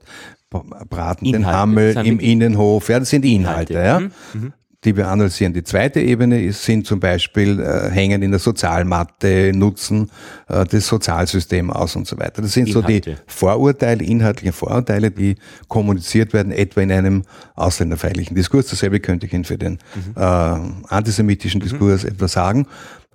braten 0.50 1.26
Inhalte. 1.26 1.38
den 1.38 1.46
Hammel 1.46 2.06
im 2.06 2.20
Innenhof. 2.20 2.88
Ja, 2.88 2.98
das 2.98 3.10
sind 3.10 3.24
Inhalte. 3.24 3.74
Inhalte. 3.74 4.12
Ja. 4.34 4.38
Mhm. 4.38 4.52
Mhm 4.80 4.80
die 4.84 4.96
wir 4.96 5.08
analysieren. 5.08 5.52
Die 5.52 5.62
zweite 5.62 6.00
Ebene 6.00 6.42
ist, 6.42 6.64
sind 6.64 6.86
zum 6.86 7.00
Beispiel 7.00 7.60
äh, 7.60 7.90
hängen 7.90 8.22
in 8.22 8.30
der 8.30 8.40
Sozialmatte, 8.40 9.52
nutzen 9.54 10.10
äh, 10.48 10.64
das 10.64 10.86
Sozialsystem 10.86 11.70
aus 11.70 11.96
und 11.96 12.06
so 12.06 12.18
weiter. 12.18 12.40
Das 12.40 12.52
sind 12.52 12.68
Inhalte. 12.68 12.92
so 12.94 13.00
die 13.00 13.16
Vorurteile, 13.26 14.02
inhaltliche 14.02 14.52
Vorurteile, 14.52 15.10
die 15.10 15.36
kommuniziert 15.68 16.32
werden, 16.32 16.50
etwa 16.50 16.80
in 16.80 16.92
einem 16.92 17.24
ausländerfeindlichen 17.56 18.34
Diskurs. 18.34 18.68
Dasselbe 18.68 19.00
könnte 19.00 19.26
ich 19.26 19.34
Ihnen 19.34 19.44
für 19.44 19.58
den 19.58 19.72
mhm. 19.94 20.14
äh, 20.16 20.20
antisemitischen 20.20 21.60
Diskurs 21.60 22.04
mhm. 22.04 22.10
etwa 22.10 22.28
sagen. 22.28 22.66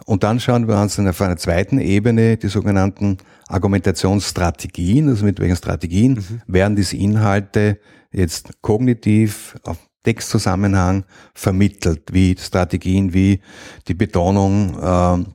Und 0.06 0.24
dann 0.24 0.40
schauen 0.40 0.68
wir 0.68 0.80
uns 0.80 0.98
dann 0.98 1.08
auf 1.08 1.20
einer 1.22 1.38
zweiten 1.38 1.80
Ebene 1.80 2.38
die 2.38 2.50
sogenannten 2.50 3.18
Argumentationsstrategien, 3.48 5.10
also 5.10 5.26
mit 5.26 5.40
welchen 5.40 5.56
Strategien 5.56 6.14
mhm. 6.14 6.42
werden 6.46 6.76
diese 6.76 6.98
Inhalte 6.98 7.80
jetzt 8.12 8.62
kognitiv 8.62 9.56
auf 9.64 9.78
Textzusammenhang 10.06 11.04
vermittelt, 11.34 12.04
wie 12.14 12.38
Strategien, 12.40 13.14
wie 13.14 13.42
die 13.88 13.96
Betonung 13.96 14.78
äh, 14.80 15.26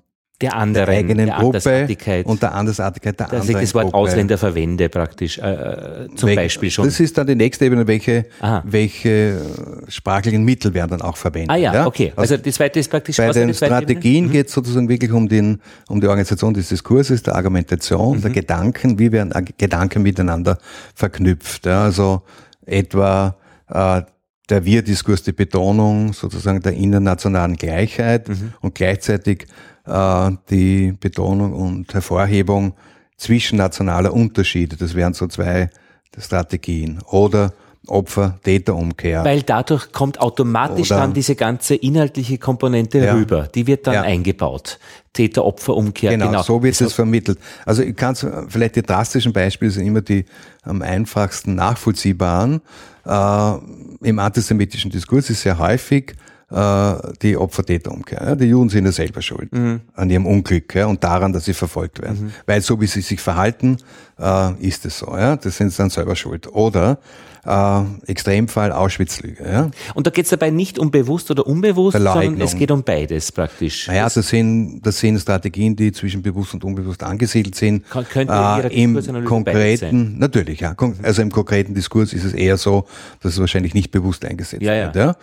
der 0.41 0.55
anderen, 0.55 0.87
der 0.87 0.97
eigenen 0.97 1.27
der 1.27 1.37
Gruppe 1.37 2.23
und 2.25 2.41
der 2.41 2.55
Andersartigkeit 2.55 3.19
der 3.21 3.27
dass 3.27 3.41
anderen 3.43 3.57
ich 3.57 3.69
das 3.69 3.75
Wort 3.75 3.85
Gruppe. 3.85 3.97
Ausländer 3.99 4.39
verwende 4.39 4.89
praktisch, 4.89 5.39
äh, 5.39 6.09
zum 6.15 6.31
Wel 6.31 6.37
Beispiel 6.37 6.71
schon. 6.71 6.87
Das 6.87 6.99
ist 6.99 7.19
dann 7.19 7.27
die 7.27 7.35
nächste 7.35 7.67
Ebene, 7.67 7.87
welche, 7.87 8.25
welche 8.65 9.43
sprachlichen 9.89 10.45
Mittel 10.45 10.73
werden 10.73 10.93
dann 10.93 11.03
auch 11.03 11.19
verwendet. 11.19 11.51
Ah 11.51 11.57
ja, 11.57 11.75
ja? 11.75 11.87
okay. 11.87 12.13
Also, 12.17 12.35
also, 12.35 12.45
das 12.45 12.55
zweite 12.55 12.81
ist 12.81 12.91
praktisch 12.91 13.19
Bei 13.19 13.33
den 13.33 13.53
Strategien 13.53 14.27
mhm. 14.27 14.31
geht 14.31 14.47
es 14.47 14.55
sozusagen 14.55 14.89
wirklich 14.89 15.13
um, 15.13 15.29
den, 15.29 15.61
um 15.89 16.01
die 16.01 16.07
Organisation 16.07 16.55
des 16.55 16.69
Diskurses, 16.69 17.23
der 17.23 17.35
Argumentation, 17.35 18.17
mhm. 18.17 18.23
der 18.23 18.31
Gedanken, 18.31 18.99
wie 18.99 19.13
werden 19.13 19.33
Gedanken 19.59 20.03
miteinander 20.03 20.57
verknüpft. 20.95 21.67
Ja? 21.67 21.85
Also 21.85 22.23
etwa 22.65 23.37
äh, 23.69 24.03
der 24.51 24.65
Wir-Diskurs 24.65 25.23
die 25.23 25.33
Betonung 25.33 26.13
sozusagen 26.13 26.61
der 26.61 26.75
internationalen 26.75 27.57
Gleichheit 27.57 28.29
mhm. 28.29 28.53
und 28.61 28.75
gleichzeitig 28.75 29.47
äh, 29.87 30.31
die 30.51 30.93
Betonung 30.99 31.53
und 31.53 31.93
Hervorhebung 31.95 32.75
zwischennationaler 33.17 34.13
Unterschiede. 34.13 34.77
Das 34.77 34.95
wären 34.95 35.15
so 35.15 35.27
zwei 35.27 35.71
Strategien. 36.19 37.01
Oder 37.11 37.53
Opfer-Täter-Umkehr. 37.87 39.25
Weil 39.25 39.43
dadurch 39.43 39.91
kommt 39.93 40.21
automatisch 40.21 40.91
Oder, 40.91 41.01
dann 41.01 41.15
diese 41.15 41.35
ganze 41.35 41.75
inhaltliche 41.75 42.39
Komponente 42.39 42.99
ja, 42.99 43.15
rüber. 43.15 43.49
Die 43.55 43.67
wird 43.67 43.87
dann 43.87 43.95
ja. 43.95 44.03
eingebaut. 44.03 44.79
Täter-Opfer-Umkehr. 45.13 46.13
Genau, 46.13 46.27
genau, 46.27 46.43
so 46.43 46.63
wird 46.63 46.81
es 46.81 46.93
vermittelt. 46.93 47.39
Also 47.65 47.83
ich 47.83 47.97
kann 47.97 48.15
vielleicht 48.49 48.77
die 48.77 48.83
drastischen 48.83 49.33
Beispiele 49.33 49.71
sind 49.71 49.87
immer 49.87 50.03
die 50.03 50.25
am 50.63 50.83
einfachsten 50.83 51.55
nachvollziehbaren. 51.55 52.61
Äh, 53.05 54.09
Im 54.09 54.19
antisemitischen 54.19 54.91
Diskurs 54.91 55.31
ist 55.31 55.43
sehr 55.43 55.59
häufig 55.59 56.15
äh, 56.51 56.95
die 57.23 57.37
Opfer-Täter-Umkehr. 57.37 58.23
Ja? 58.25 58.35
Die 58.35 58.47
Juden 58.47 58.69
sind 58.69 58.85
ja 58.85 58.93
selber 58.93 59.23
schuld 59.23 59.53
mhm. 59.53 59.81
an 59.95 60.11
ihrem 60.11 60.27
Unglück 60.27 60.75
ja? 60.75 60.87
und 60.87 61.03
daran, 61.03 61.33
dass 61.33 61.45
sie 61.45 61.55
verfolgt 61.55 62.03
werden. 62.03 62.25
Mhm. 62.25 62.33
Weil 62.47 62.61
so 62.61 62.81
wie 62.81 62.87
sie 62.87 63.03
sich 63.03 63.21
verhalten, 63.21 63.77
äh, 64.19 64.53
ist 64.61 64.85
es 64.85 64.99
so. 64.99 65.17
Ja? 65.17 65.37
Das 65.37 65.57
sind 65.57 65.71
sie 65.71 65.79
dann 65.79 65.91
selber 65.91 66.17
schuld. 66.17 66.53
Oder 66.53 66.99
äh, 67.47 67.83
Extremfall 68.07 68.73
Auschwitz-Lüge. 68.73 69.45
Ja? 69.45 69.71
Und 69.95 70.07
da 70.07 70.11
geht 70.11 70.25
es 70.25 70.31
dabei 70.31 70.51
nicht 70.51 70.79
um 70.79 70.91
bewusst 70.91 71.31
oder 71.31 71.47
unbewusst, 71.47 71.97
sondern 71.97 72.41
es 72.41 72.57
geht 72.57 72.71
um 72.71 72.83
beides 72.83 73.33
praktisch. 73.33 73.89
Naja, 73.89 74.09
das 74.13 74.29
sind, 74.29 74.83
das 74.83 74.99
sind 74.99 75.19
Strategien, 75.19 75.77
die 75.77 75.93
zwischen 75.93 76.23
bewusst 76.23 76.55
und 76.55 76.65
unbewusst 76.65 77.03
angesiedelt 77.03 77.55
sind. 77.55 77.89
Kann, 77.89 78.07
könnte 78.09 78.33
äh, 78.33 78.83
Im 78.83 79.25
konkreten, 79.25 80.19
natürlich, 80.19 80.61
ja. 80.61 80.75
Also 81.03 81.23
im 81.23 81.31
konkreten 81.31 81.75
Diskurs 81.75 82.13
ist 82.13 82.25
es 82.25 82.33
eher 82.33 82.57
so, 82.57 82.87
dass 83.23 83.35
es 83.35 83.41
wahrscheinlich 83.41 83.75
nicht 83.75 83.91
bewusst 83.91 84.25
eingesetzt 84.25 84.63
ja, 84.63 84.73
wird. 84.73 84.97
Ja. 84.97 85.17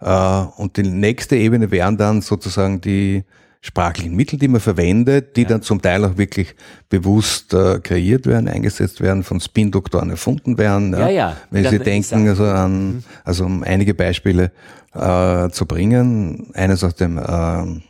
ja? 0.00 0.44
Äh, 0.44 0.60
und 0.60 0.76
die 0.76 0.82
nächste 0.82 1.36
Ebene 1.36 1.70
wären 1.70 1.96
dann 1.96 2.22
sozusagen 2.22 2.80
die 2.80 3.24
sprachlichen 3.64 4.14
Mittel, 4.14 4.38
die 4.38 4.46
man 4.46 4.60
verwendet, 4.60 5.36
die 5.36 5.42
ja. 5.42 5.48
dann 5.48 5.62
zum 5.62 5.80
Teil 5.80 6.04
auch 6.04 6.18
wirklich 6.18 6.54
bewusst 6.90 7.54
äh, 7.54 7.80
kreiert 7.80 8.26
werden, 8.26 8.46
eingesetzt 8.46 9.00
werden, 9.00 9.22
von 9.22 9.40
Spin-Doktoren 9.40 10.10
erfunden 10.10 10.58
werden. 10.58 10.92
Ja, 10.92 11.08
ja. 11.08 11.08
ja. 11.08 11.36
Wenn 11.50 11.70
Sie 11.70 11.78
denken, 11.78 12.28
also 12.28 12.44
an, 12.44 12.86
mhm. 12.86 13.04
also 13.24 13.46
um 13.46 13.62
einige 13.62 13.94
Beispiele 13.94 14.52
äh, 14.92 15.48
zu 15.48 15.64
bringen, 15.64 16.50
eines 16.52 16.84
aus 16.84 16.94
dem 16.94 17.16
äh, 17.16 17.80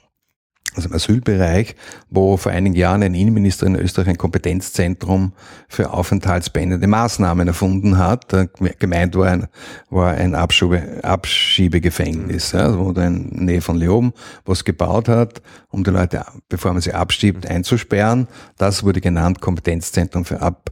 also 0.74 0.88
im 0.88 0.94
Asylbereich, 0.94 1.76
wo 2.10 2.36
vor 2.36 2.52
einigen 2.52 2.74
Jahren 2.74 3.02
ein 3.02 3.14
Innenminister 3.14 3.66
in 3.66 3.76
Österreich 3.76 4.08
ein 4.08 4.18
Kompetenzzentrum 4.18 5.32
für 5.68 5.92
aufenthaltsbeendende 5.92 6.86
Maßnahmen 6.86 7.46
erfunden 7.48 7.98
hat. 7.98 8.26
Gemeint 8.78 9.16
war 9.16 9.28
ein, 9.28 9.46
war 9.90 10.12
ein 10.12 10.34
Abschiebe, 10.34 11.00
Abschiebegefängnis, 11.02 12.52
ja, 12.52 12.78
wo 12.78 12.88
in 12.88 12.94
der 12.94 13.10
Nähe 13.10 13.60
von 13.60 13.76
Leoben 13.76 14.12
was 14.44 14.64
gebaut 14.64 15.08
hat, 15.08 15.42
um 15.70 15.84
die 15.84 15.90
Leute, 15.90 16.24
bevor 16.48 16.72
man 16.72 16.82
sie 16.82 16.92
abschiebt, 16.92 17.46
einzusperren. 17.46 18.28
Das 18.58 18.82
wurde 18.84 19.00
genannt 19.00 19.40
Kompetenzzentrum 19.40 20.24
für 20.24 20.40
Ab 20.40 20.70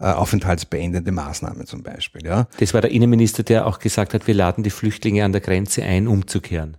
äh, 0.00 0.06
aufenthaltsbeendende 0.06 1.12
Maßnahmen 1.12 1.66
zum 1.66 1.82
Beispiel. 1.82 2.26
Ja. 2.26 2.48
Das 2.58 2.74
war 2.74 2.80
der 2.80 2.90
Innenminister, 2.90 3.42
der 3.42 3.66
auch 3.66 3.78
gesagt 3.78 4.12
hat, 4.12 4.26
wir 4.26 4.34
laden 4.34 4.64
die 4.64 4.70
Flüchtlinge 4.70 5.24
an 5.24 5.32
der 5.32 5.40
Grenze 5.40 5.84
ein, 5.84 6.08
umzukehren. 6.08 6.76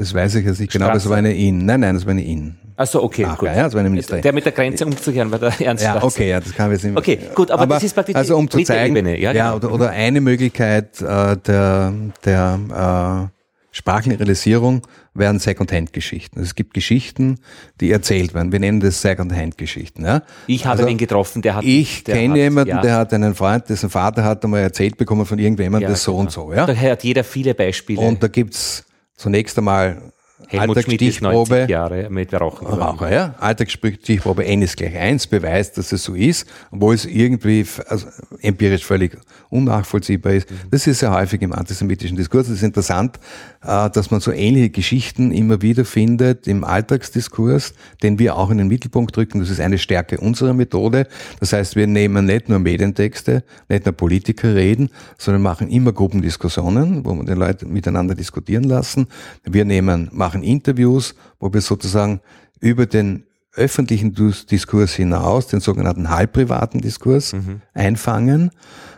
Das 0.00 0.14
weiß 0.14 0.36
ich 0.36 0.46
jetzt 0.46 0.58
nicht 0.58 0.72
genau, 0.72 0.90
das 0.90 1.06
war 1.10 1.18
eine 1.18 1.34
In. 1.34 1.66
Nein, 1.66 1.80
nein, 1.80 1.94
das 1.94 2.06
war 2.06 2.12
eine 2.12 2.24
In. 2.24 2.56
Achso, 2.74 3.02
okay, 3.02 3.26
Ach, 3.28 3.36
gut. 3.36 3.48
Ja, 3.48 3.64
das 3.64 3.74
war 3.74 3.80
eine 3.80 3.90
Ministerin. 3.90 4.22
Der 4.22 4.32
mit 4.32 4.46
der 4.46 4.52
Grenze 4.52 4.86
umzukehren 4.86 5.30
war 5.30 5.38
der 5.38 5.52
Ernst 5.60 5.84
Ja, 5.84 6.02
okay, 6.02 6.30
ja, 6.30 6.40
das 6.40 6.54
kann 6.54 6.70
wir 6.70 6.76
jetzt 6.76 6.84
nicht 6.84 6.96
Okay, 6.96 7.18
gut, 7.34 7.50
aber, 7.50 7.64
aber 7.64 7.74
das 7.74 7.84
ist 7.84 7.92
praktisch 7.92 8.16
also, 8.16 8.38
um 8.38 8.48
zu 8.48 8.62
zeigen, 8.62 8.96
Ebene. 8.96 9.20
Ja, 9.20 9.32
ja, 9.32 9.54
oder, 9.54 9.70
oder 9.70 9.90
eine 9.90 10.22
Möglichkeit 10.22 11.02
äh, 11.02 11.36
der, 11.36 11.92
der 12.24 13.28
äh, 13.30 13.76
sprachlichen 13.76 14.16
Realisierung 14.16 14.80
wären 15.12 15.38
Second-Hand-Geschichten. 15.38 16.38
Also 16.38 16.46
es 16.46 16.54
gibt 16.54 16.72
Geschichten, 16.72 17.40
die 17.82 17.90
erzählt 17.90 18.32
werden. 18.32 18.52
Wir 18.52 18.60
nennen 18.60 18.80
das 18.80 19.02
Second-Hand-Geschichten. 19.02 20.06
Ja? 20.06 20.22
Ich 20.46 20.64
habe 20.64 20.78
also, 20.78 20.88
ihn 20.88 20.96
getroffen, 20.96 21.42
der 21.42 21.56
hat. 21.56 21.64
Ich 21.64 22.04
kenne 22.04 22.38
jemanden, 22.38 22.70
ja. 22.70 22.80
der 22.80 22.96
hat 22.96 23.12
einen 23.12 23.34
Freund, 23.34 23.68
dessen 23.68 23.90
Vater 23.90 24.24
hat 24.24 24.42
einmal 24.44 24.62
erzählt 24.62 24.96
bekommen 24.96 25.26
von 25.26 25.38
irgendjemandem, 25.38 25.82
ja, 25.82 25.92
das 25.92 26.02
so 26.02 26.12
genau. 26.12 26.22
und 26.22 26.32
so. 26.32 26.54
Ja? 26.54 26.64
Daher 26.64 26.92
hat 26.92 27.04
jeder 27.04 27.22
viele 27.22 27.52
Beispiele. 27.52 28.00
Und 28.00 28.22
da 28.22 28.28
gibt's 28.28 28.86
zunächst 29.20 29.58
einmal 29.58 30.00
Helmut 30.48 30.76
Alltagsstichprobe. 30.76 31.66
Jahre 31.68 32.10
mit 32.10 32.32
Rauchen. 32.34 32.66
Raucher, 32.66 33.12
ja. 33.12 33.34
Alltagsstichprobe 33.38 34.44
N 34.44 34.62
ist 34.62 34.76
gleich 34.76 34.96
1 34.96 35.26
beweist, 35.26 35.78
dass 35.78 35.92
es 35.92 36.04
so 36.04 36.14
ist, 36.14 36.46
obwohl 36.70 36.94
es 36.94 37.04
irgendwie 37.04 37.66
also 37.88 38.06
empirisch 38.40 38.84
völlig 38.84 39.16
unnachvollziehbar 39.50 40.32
ist. 40.34 40.50
Mhm. 40.50 40.54
Das 40.70 40.86
ist 40.86 41.00
sehr 41.00 41.12
häufig 41.12 41.42
im 41.42 41.52
antisemitischen 41.52 42.16
Diskurs. 42.16 42.48
Es 42.48 42.56
ist 42.56 42.62
interessant, 42.62 43.18
äh, 43.62 43.90
dass 43.90 44.10
man 44.10 44.20
so 44.20 44.32
ähnliche 44.32 44.70
Geschichten 44.70 45.32
immer 45.32 45.62
wieder 45.62 45.84
findet 45.84 46.46
im 46.46 46.64
Alltagsdiskurs, 46.64 47.74
den 48.02 48.18
wir 48.18 48.36
auch 48.36 48.50
in 48.50 48.58
den 48.58 48.68
Mittelpunkt 48.68 49.16
drücken. 49.16 49.40
Das 49.40 49.50
ist 49.50 49.60
eine 49.60 49.78
Stärke 49.78 50.18
unserer 50.18 50.54
Methode. 50.54 51.06
Das 51.40 51.52
heißt, 51.52 51.76
wir 51.76 51.86
nehmen 51.86 52.26
nicht 52.26 52.48
nur 52.48 52.60
Medientexte, 52.60 53.42
nicht 53.68 53.86
nur 53.86 53.94
Politiker 53.94 54.54
reden, 54.54 54.90
sondern 55.18 55.42
machen 55.42 55.68
immer 55.68 55.92
Gruppendiskussionen, 55.92 57.04
wo 57.04 57.14
wir 57.14 57.24
die 57.24 57.32
Leute 57.32 57.66
miteinander 57.66 58.14
diskutieren 58.14 58.64
lassen. 58.64 59.08
Wir 59.44 59.64
nehmen, 59.64 60.08
machen 60.12 60.29
Interviews, 60.34 61.14
wo 61.38 61.52
wir 61.52 61.60
sozusagen 61.60 62.20
über 62.60 62.86
den 62.86 63.24
öffentlichen 63.54 64.14
Diskurs 64.50 64.92
hinaus, 64.94 65.48
den 65.48 65.60
sogenannten 65.60 66.10
halbprivaten 66.10 66.80
Diskurs, 66.80 67.32
mhm. 67.32 67.62
einfangen. 67.74 68.50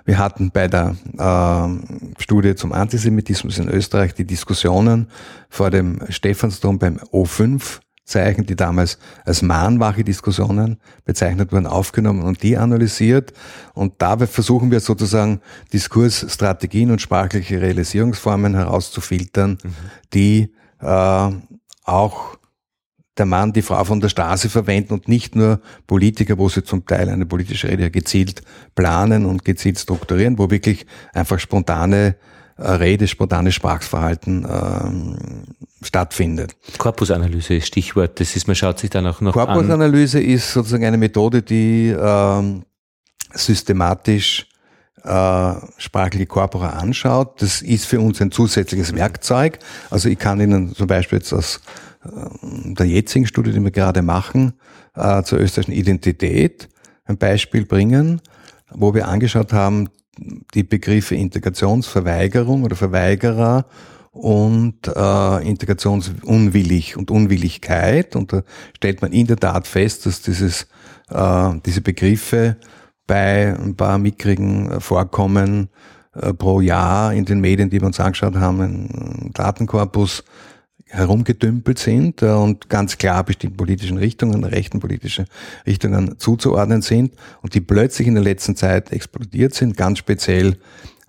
Wir 0.04 0.18
hatten 0.18 0.50
bei 0.50 0.68
der 0.68 0.96
äh, 1.16 2.22
Studie 2.22 2.54
zum 2.54 2.72
Antisemitismus 2.72 3.58
in 3.58 3.68
Österreich 3.68 4.14
die 4.14 4.26
Diskussionen 4.26 5.08
vor 5.48 5.70
dem 5.70 6.00
Stephansdom 6.10 6.78
beim 6.78 6.98
O5 6.98 7.80
Zeichen, 8.04 8.46
die 8.46 8.56
damals 8.56 8.98
als 9.24 9.42
Mahnwache-Diskussionen 9.42 10.78
bezeichnet 11.04 11.52
wurden, 11.52 11.66
aufgenommen 11.66 12.22
und 12.22 12.42
die 12.42 12.58
analysiert. 12.58 13.32
Und 13.74 13.94
dabei 13.98 14.26
versuchen 14.26 14.70
wir 14.70 14.80
sozusagen 14.80 15.40
Diskursstrategien 15.72 16.90
und 16.90 17.00
sprachliche 17.00 17.60
Realisierungsformen 17.60 18.54
herauszufiltern, 18.54 19.58
mhm. 19.62 19.74
die 20.12 20.52
äh, 20.82 21.30
auch 21.84 22.36
der 23.18 23.26
Mann 23.26 23.52
die 23.52 23.62
Frau 23.62 23.84
von 23.84 24.00
der 24.00 24.08
Straße 24.08 24.48
verwenden 24.48 24.94
und 24.94 25.08
nicht 25.08 25.36
nur 25.36 25.60
Politiker, 25.86 26.38
wo 26.38 26.48
sie 26.48 26.64
zum 26.64 26.86
Teil 26.86 27.08
eine 27.08 27.26
politische 27.26 27.68
Rede 27.68 27.90
gezielt 27.90 28.42
planen 28.74 29.26
und 29.26 29.44
gezielt 29.44 29.78
strukturieren, 29.78 30.38
wo 30.38 30.50
wirklich 30.50 30.86
einfach 31.12 31.38
spontane 31.38 32.16
äh, 32.56 32.70
Rede, 32.70 33.06
spontanes 33.08 33.54
Sprachverhalten 33.54 34.46
ähm, 34.50 35.16
stattfindet. 35.82 36.56
Korpusanalyse 36.78 37.54
ist 37.54 37.66
Stichwort, 37.66 38.18
das 38.18 38.34
ist, 38.34 38.46
man 38.46 38.56
schaut 38.56 38.78
sich 38.78 38.90
dann 38.90 39.06
auch 39.06 39.20
noch 39.20 39.32
Korpusanalyse 39.32 40.18
an. 40.18 40.24
ist 40.24 40.52
sozusagen 40.52 40.84
eine 40.84 40.98
Methode, 40.98 41.42
die 41.42 41.94
ähm, 41.98 42.62
systematisch 43.34 44.46
äh, 45.04 45.54
sprachliche 45.78 46.26
Korpora 46.26 46.70
anschaut. 46.70 47.42
Das 47.42 47.62
ist 47.62 47.86
für 47.86 48.00
uns 48.00 48.20
ein 48.20 48.30
zusätzliches 48.30 48.94
Werkzeug. 48.94 49.58
Also 49.90 50.08
ich 50.08 50.18
kann 50.18 50.40
Ihnen 50.40 50.74
zum 50.74 50.86
Beispiel 50.86 51.18
jetzt 51.18 51.32
aus 51.32 51.60
äh, 52.04 52.08
der 52.74 52.86
jetzigen 52.86 53.26
Studie, 53.26 53.52
die 53.52 53.60
wir 53.60 53.70
gerade 53.70 54.02
machen, 54.02 54.54
äh, 54.94 55.22
zur 55.22 55.40
österreichischen 55.40 55.72
Identität 55.72 56.68
ein 57.04 57.18
Beispiel 57.18 57.64
bringen, 57.64 58.20
wo 58.70 58.94
wir 58.94 59.08
angeschaut 59.08 59.52
haben, 59.52 59.88
die 60.54 60.62
Begriffe 60.62 61.14
Integrationsverweigerung 61.14 62.64
oder 62.64 62.76
Verweigerer 62.76 63.66
und 64.12 64.86
äh, 64.86 65.48
Integrationsunwillig 65.48 66.96
und 66.96 67.10
Unwilligkeit. 67.10 68.14
Und 68.14 68.32
da 68.32 68.42
stellt 68.76 69.02
man 69.02 69.12
in 69.12 69.26
der 69.26 69.38
Tat 69.38 69.66
fest, 69.66 70.06
dass 70.06 70.20
dieses, 70.20 70.68
äh, 71.08 71.50
diese 71.64 71.80
Begriffe 71.80 72.56
bei 73.06 73.56
ein 73.56 73.76
paar 73.76 73.98
mickrigen 73.98 74.80
Vorkommen 74.80 75.68
äh, 76.14 76.32
pro 76.32 76.60
Jahr 76.60 77.12
in 77.12 77.24
den 77.24 77.40
Medien, 77.40 77.70
die 77.70 77.80
wir 77.80 77.86
uns 77.86 78.00
angeschaut 78.00 78.36
haben, 78.36 78.60
ein 78.60 79.30
Datenkorpus 79.34 80.24
herumgedümpelt 80.92 81.78
sind 81.78 82.22
äh, 82.22 82.26
und 82.26 82.68
ganz 82.68 82.98
klar 82.98 83.24
bestimmten 83.24 83.56
politischen 83.56 83.96
Richtungen, 83.96 84.44
rechten 84.44 84.78
politischen 84.78 85.26
Richtungen 85.66 86.18
zuzuordnen 86.18 86.82
sind 86.82 87.14
und 87.40 87.54
die 87.54 87.60
plötzlich 87.60 88.08
in 88.08 88.14
der 88.14 88.22
letzten 88.22 88.56
Zeit 88.56 88.92
explodiert 88.92 89.54
sind, 89.54 89.76
ganz 89.76 89.98
speziell 89.98 90.58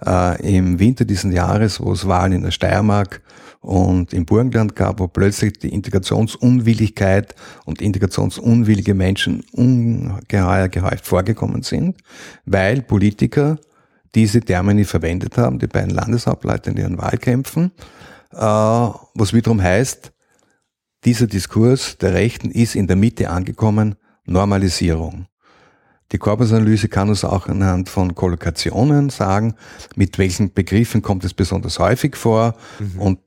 äh, 0.05 0.57
im 0.57 0.79
Winter 0.79 1.05
diesen 1.05 1.31
Jahres, 1.31 1.81
wo 1.81 1.91
es 1.91 2.07
Wahlen 2.07 2.31
in 2.33 2.43
der 2.43 2.51
Steiermark 2.51 3.21
und 3.63 4.13
im 4.13 4.25
Burgenland 4.25 4.75
gab, 4.75 4.99
wo 4.99 5.07
plötzlich 5.07 5.53
die 5.53 5.69
Integrationsunwilligkeit 5.69 7.33
und 7.65 7.81
integrationsunwillige 7.81 8.93
Menschen 8.93 9.43
ungeheuer 9.53 10.67
gehäuft 10.67 11.07
vorgekommen 11.07 11.63
sind, 11.63 11.97
weil 12.45 12.81
Politiker 12.81 13.57
diese 14.15 14.41
Termini 14.41 14.83
verwendet 14.83 15.37
haben, 15.37 15.59
die 15.59 15.67
beiden 15.67 15.91
Landeshauptleute 15.91 16.71
in 16.71 16.77
ihren 16.77 16.97
Wahlkämpfen, 16.97 17.71
äh, 18.31 18.35
was 18.35 19.33
wiederum 19.33 19.61
heißt, 19.61 20.11
dieser 21.05 21.27
Diskurs 21.27 21.97
der 21.97 22.13
Rechten 22.13 22.51
ist 22.51 22.75
in 22.75 22.87
der 22.87 22.97
Mitte 22.97 23.29
angekommen, 23.29 23.95
Normalisierung. 24.25 25.27
Die 26.11 26.19
Korpusanalyse 26.19 26.89
kann 26.89 27.09
uns 27.09 27.25
auch 27.25 27.47
anhand 27.47 27.89
von 27.89 28.13
Kollokationen 28.13 29.09
sagen, 29.09 29.55
mit 29.95 30.19
welchen 30.19 30.53
Begriffen 30.53 31.01
kommt 31.01 31.23
es 31.23 31.33
besonders 31.33 31.79
häufig 31.79 32.15
vor 32.15 32.55
mhm. 32.79 32.99
und 32.99 33.19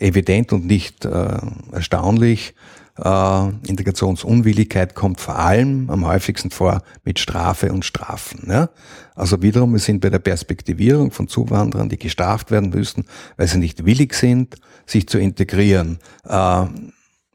evident 0.00 0.52
und 0.52 0.66
nicht 0.66 1.04
äh, 1.04 1.38
erstaunlich. 1.72 2.54
Äh, 2.98 3.48
Integrationsunwilligkeit 3.66 4.94
kommt 4.94 5.20
vor 5.20 5.38
allem 5.38 5.88
am 5.90 6.06
häufigsten 6.06 6.50
vor 6.50 6.82
mit 7.04 7.18
Strafe 7.18 7.72
und 7.72 7.84
Strafen. 7.84 8.48
Ja? 8.48 8.70
Also 9.14 9.40
wiederum, 9.42 9.72
wir 9.72 9.78
sind 9.78 10.00
bei 10.00 10.10
der 10.10 10.18
Perspektivierung 10.18 11.10
von 11.10 11.28
Zuwanderern, 11.28 11.88
die 11.88 11.98
gestraft 11.98 12.50
werden 12.50 12.70
müssen, 12.70 13.04
weil 13.36 13.46
sie 13.46 13.58
nicht 13.58 13.84
willig 13.84 14.14
sind, 14.14 14.56
sich 14.86 15.08
zu 15.08 15.18
integrieren. 15.18 15.98
Äh, 16.24 16.66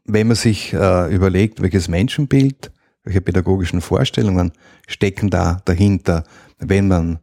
wenn 0.04 0.26
man 0.28 0.36
sich 0.36 0.72
äh, 0.72 1.14
überlegt, 1.14 1.62
welches 1.62 1.88
Menschenbild 1.88 2.70
welche 3.06 3.20
pädagogischen 3.20 3.80
Vorstellungen 3.80 4.52
stecken 4.86 5.30
da 5.30 5.62
dahinter, 5.64 6.24
wenn 6.58 6.88
man 6.88 7.20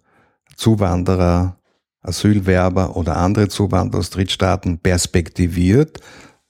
Zuwanderer, 0.56 1.58
Asylwerber 2.04 2.96
oder 2.96 3.18
andere 3.18 3.48
Zuwanderer 3.48 4.00
aus 4.00 4.10
Drittstaaten 4.12 4.78
perspektiviert, 4.78 6.00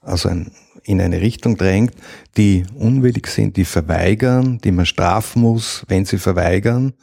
also 0.02 0.30
ein, 0.30 0.52
in 0.84 1.00
eine 1.00 1.22
Richtung 1.22 1.56
drängt, 1.56 1.94
die 2.36 2.66
unwillig 2.76 3.28
sind, 3.28 3.56
die 3.56 3.66
verweigern, 3.66 4.60
die 4.64 4.72
man 4.72 4.86
strafen 4.86 5.42
muss, 5.42 5.86
wenn 5.88 6.06
sie 6.06 6.18
verweigern, 6.18 6.94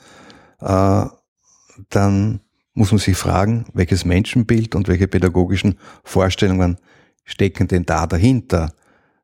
äh, 0.60 1.04
dann 1.88 2.40
muss 2.74 2.92
man 2.92 2.98
sich 2.98 3.16
fragen, 3.16 3.66
welches 3.72 4.04
Menschenbild 4.04 4.74
und 4.74 4.88
welche 4.88 5.08
pädagogischen 5.08 5.78
Vorstellungen 6.04 6.76
stecken 7.24 7.68
denn 7.68 7.84
da 7.84 8.06
dahinter? 8.06 8.72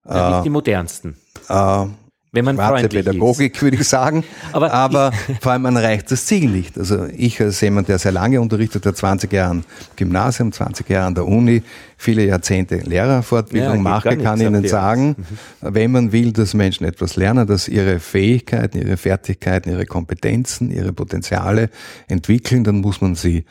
Ja, 0.09 0.37
nicht 0.37 0.45
die 0.45 0.51
modernsten. 0.51 1.17
Äh, 1.49 1.87
wenn 2.33 2.45
man 2.45 2.57
Schwarze 2.57 2.89
Pädagogik, 2.89 3.57
ist. 3.57 3.63
würde 3.63 3.77
ich 3.77 3.89
sagen. 3.89 4.25
Aber, 4.53 4.73
aber 4.73 5.13
vor 5.41 5.53
allem 5.53 5.63
man 5.63 5.77
erreicht 5.77 6.11
das 6.11 6.27
Ziel 6.27 6.51
nicht. 6.51 6.79
Also 6.79 7.07
ich 7.07 7.41
als 7.41 7.61
jemand, 7.61 7.89
der 7.89 7.99
sehr 7.99 8.13
lange 8.13 8.41
unterrichtet 8.41 8.87
hat, 8.87 8.97
20 8.97 9.33
Jahre 9.33 9.55
im 9.55 9.65
Gymnasium, 9.97 10.53
20 10.53 10.89
Jahre 10.89 11.07
an 11.07 11.15
der 11.15 11.27
Uni, 11.27 11.63
viele 11.97 12.25
Jahrzehnte 12.25 12.77
Lehrerfortbildung 12.77 13.77
ja, 13.77 13.83
mache, 13.83 14.17
kann 14.17 14.41
Ihnen 14.41 14.67
sagen, 14.67 15.17
mhm. 15.19 15.75
wenn 15.75 15.91
man 15.91 16.13
will, 16.13 16.33
dass 16.33 16.55
Menschen 16.55 16.87
etwas 16.87 17.17
lernen, 17.17 17.47
dass 17.47 17.69
ihre 17.69 17.99
Fähigkeiten, 17.99 18.79
ihre 18.79 18.97
Fertigkeiten, 18.97 19.71
ihre 19.71 19.87
Kompetenzen, 19.87 20.71
ihre 20.71 20.93
Potenziale 20.93 21.71
entwickeln, 22.09 22.65
dann 22.65 22.81
muss 22.81 23.01
man 23.01 23.15
sie 23.15 23.45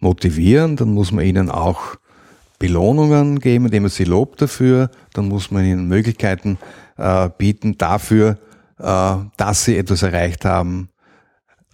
motivieren, 0.00 0.76
dann 0.76 0.92
muss 0.92 1.12
man 1.12 1.24
ihnen 1.24 1.48
auch 1.50 1.96
Belohnungen 2.62 3.40
geben, 3.40 3.64
indem 3.64 3.82
man 3.82 3.90
sie 3.90 4.04
lobt 4.04 4.40
dafür, 4.40 4.88
dann 5.14 5.26
muss 5.26 5.50
man 5.50 5.64
ihnen 5.64 5.88
Möglichkeiten 5.88 6.58
äh, 6.96 7.28
bieten 7.36 7.76
dafür, 7.76 8.38
äh, 8.78 9.16
dass 9.36 9.64
sie 9.64 9.76
etwas 9.76 10.04
erreicht 10.04 10.44
haben, 10.44 10.88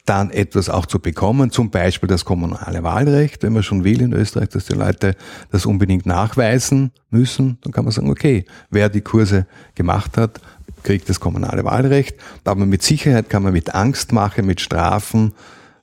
dann 0.06 0.30
etwas 0.30 0.70
auch 0.70 0.86
zu 0.86 0.98
bekommen, 0.98 1.50
zum 1.50 1.70
Beispiel 1.70 2.08
das 2.08 2.24
kommunale 2.24 2.82
Wahlrecht, 2.84 3.42
wenn 3.42 3.52
man 3.52 3.62
schon 3.62 3.84
will 3.84 4.00
in 4.00 4.14
Österreich, 4.14 4.48
dass 4.48 4.64
die 4.64 4.72
Leute 4.72 5.14
das 5.50 5.66
unbedingt 5.66 6.06
nachweisen 6.06 6.90
müssen, 7.10 7.58
dann 7.60 7.72
kann 7.72 7.84
man 7.84 7.92
sagen, 7.92 8.10
okay, 8.10 8.46
wer 8.70 8.88
die 8.88 9.02
Kurse 9.02 9.46
gemacht 9.74 10.16
hat, 10.16 10.40
kriegt 10.84 11.10
das 11.10 11.20
kommunale 11.20 11.64
Wahlrecht, 11.64 12.16
aber 12.44 12.64
mit 12.64 12.82
Sicherheit 12.82 13.28
kann 13.28 13.42
man 13.42 13.52
mit 13.52 13.74
Angst 13.74 14.12
machen, 14.12 14.46
mit 14.46 14.62
Strafen 14.62 15.34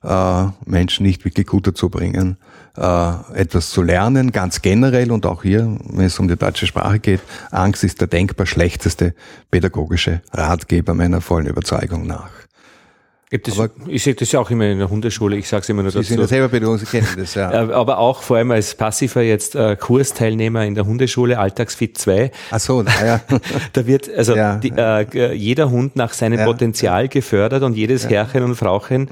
äh, 0.02 0.46
Menschen 0.66 1.06
nicht 1.06 1.26
wirklich 1.26 1.46
gut 1.46 1.68
dazu 1.68 1.92
bringen, 1.92 2.38
äh, 2.78 3.12
etwas 3.34 3.70
zu 3.70 3.82
lernen, 3.82 4.32
ganz 4.32 4.62
generell 4.62 5.12
und 5.12 5.26
auch 5.26 5.44
hier, 5.44 5.78
wenn 5.90 6.06
es 6.06 6.20
um 6.20 6.28
die 6.28 6.36
deutsche 6.36 6.68
Sprache 6.68 7.00
geht, 7.00 7.22
Angst 7.52 7.84
ist 7.84 8.02
der 8.02 8.08
denkbar 8.08 8.46
schlechteste 8.46 9.14
pädagogische 9.52 10.22
Ratgeber 10.32 10.94
meiner 10.94 11.22
vollen 11.22 11.48
Überzeugung 11.48 12.06
nach. 12.06 12.30
Das, 13.32 13.60
aber, 13.60 13.70
ich 13.88 14.04
sehe 14.04 14.14
das 14.14 14.32
ja 14.32 14.40
auch 14.40 14.50
immer 14.52 14.66
in 14.66 14.78
der 14.78 14.90
Hundeschule, 14.90 15.36
ich 15.36 15.48
sage 15.48 15.64
es 15.64 15.70
immer 15.70 15.82
nur 15.82 15.92
Sie 15.92 15.98
dazu. 15.98 16.08
Sie 16.08 16.14
sind 16.14 16.22
ja 16.22 16.28
selber 16.28 16.48
Pädagoge, 16.48 16.78
Sie 16.80 16.86
kennen 16.86 17.08
das, 17.18 17.34
ja. 17.34 17.52
Äh, 17.70 17.74
aber 17.74 17.98
auch 17.98 18.22
vor 18.22 18.38
allem 18.38 18.52
als 18.52 18.76
passiver 18.76 19.24
jetzt 19.24 19.56
äh, 19.56 19.76
Kursteilnehmer 19.76 20.64
in 20.64 20.76
der 20.76 20.86
Hundeschule, 20.86 21.40
Alltagsfit 21.40 21.98
2. 21.98 22.32
Ach 22.52 22.60
so, 22.60 22.84
ja. 22.84 23.22
da 23.74 23.88
wird 23.88 24.14
also 24.16 24.36
ja, 24.36 24.58
die, 24.58 24.72
äh, 24.76 25.34
jeder 25.34 25.72
Hund 25.72 25.96
nach 25.96 26.14
seinem 26.14 26.40
ja. 26.40 26.46
Potenzial 26.46 27.08
gefördert 27.08 27.64
und 27.64 27.76
jedes 27.76 28.04
ja. 28.04 28.10
Herrchen 28.10 28.44
und 28.44 28.56
Frauchen 28.56 29.10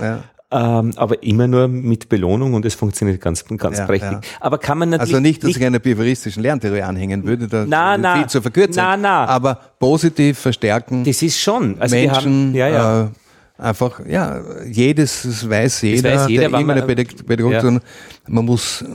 ähm, 0.54 0.92
aber 0.98 1.24
immer 1.24 1.48
nur 1.48 1.68
mit 1.68 2.10
Belohnung 2.10 2.54
und 2.54 2.63
es 2.66 2.76
funktioniert 2.76 3.20
ganz, 3.20 3.44
ganz 3.46 3.80
ja, 3.80 3.86
prächtig. 3.86 4.12
Ja. 4.12 4.22
Aber 4.39 4.60
kann 4.60 4.78
man 4.78 4.89
natürlich. 4.89 5.13
Also 5.16 5.22
nicht, 5.22 5.42
dass 5.42 5.48
nicht 5.48 5.58
ich 5.58 5.66
einer 5.66 5.80
behavioristischen 5.80 6.44
Lerntheorie 6.44 6.84
anhängen 6.84 7.24
würde, 7.26 7.48
da 7.48 7.66
na, 7.68 7.98
na, 7.98 8.18
viel 8.18 8.28
zu 8.28 8.42
verkürzen. 8.42 8.76
Na, 8.76 8.96
na. 8.96 9.26
Aber 9.26 9.60
positiv 9.80 10.38
verstärken. 10.38 11.04
Das 11.04 11.22
ist 11.24 11.39
schon. 11.39 11.76
Also 11.80 11.96
Menschen, 11.96 12.13
haben, 12.16 12.56
ja, 12.56 12.68
ja. 12.68 13.02
Äh, 13.04 13.08
einfach, 13.58 14.02
ja, 14.06 14.42
jedes, 14.70 15.24
das 15.24 15.50
weiß 15.50 15.82
jeder, 15.82 16.12
das 16.12 16.22
weiß 16.22 16.30
jeder 16.30 16.50
der 16.50 16.60
immer 16.60 16.74
eine 16.74 16.84
Pädagogik 16.84 17.63
ja. 17.63 17.80
man 18.28 18.46
muss 18.46 18.86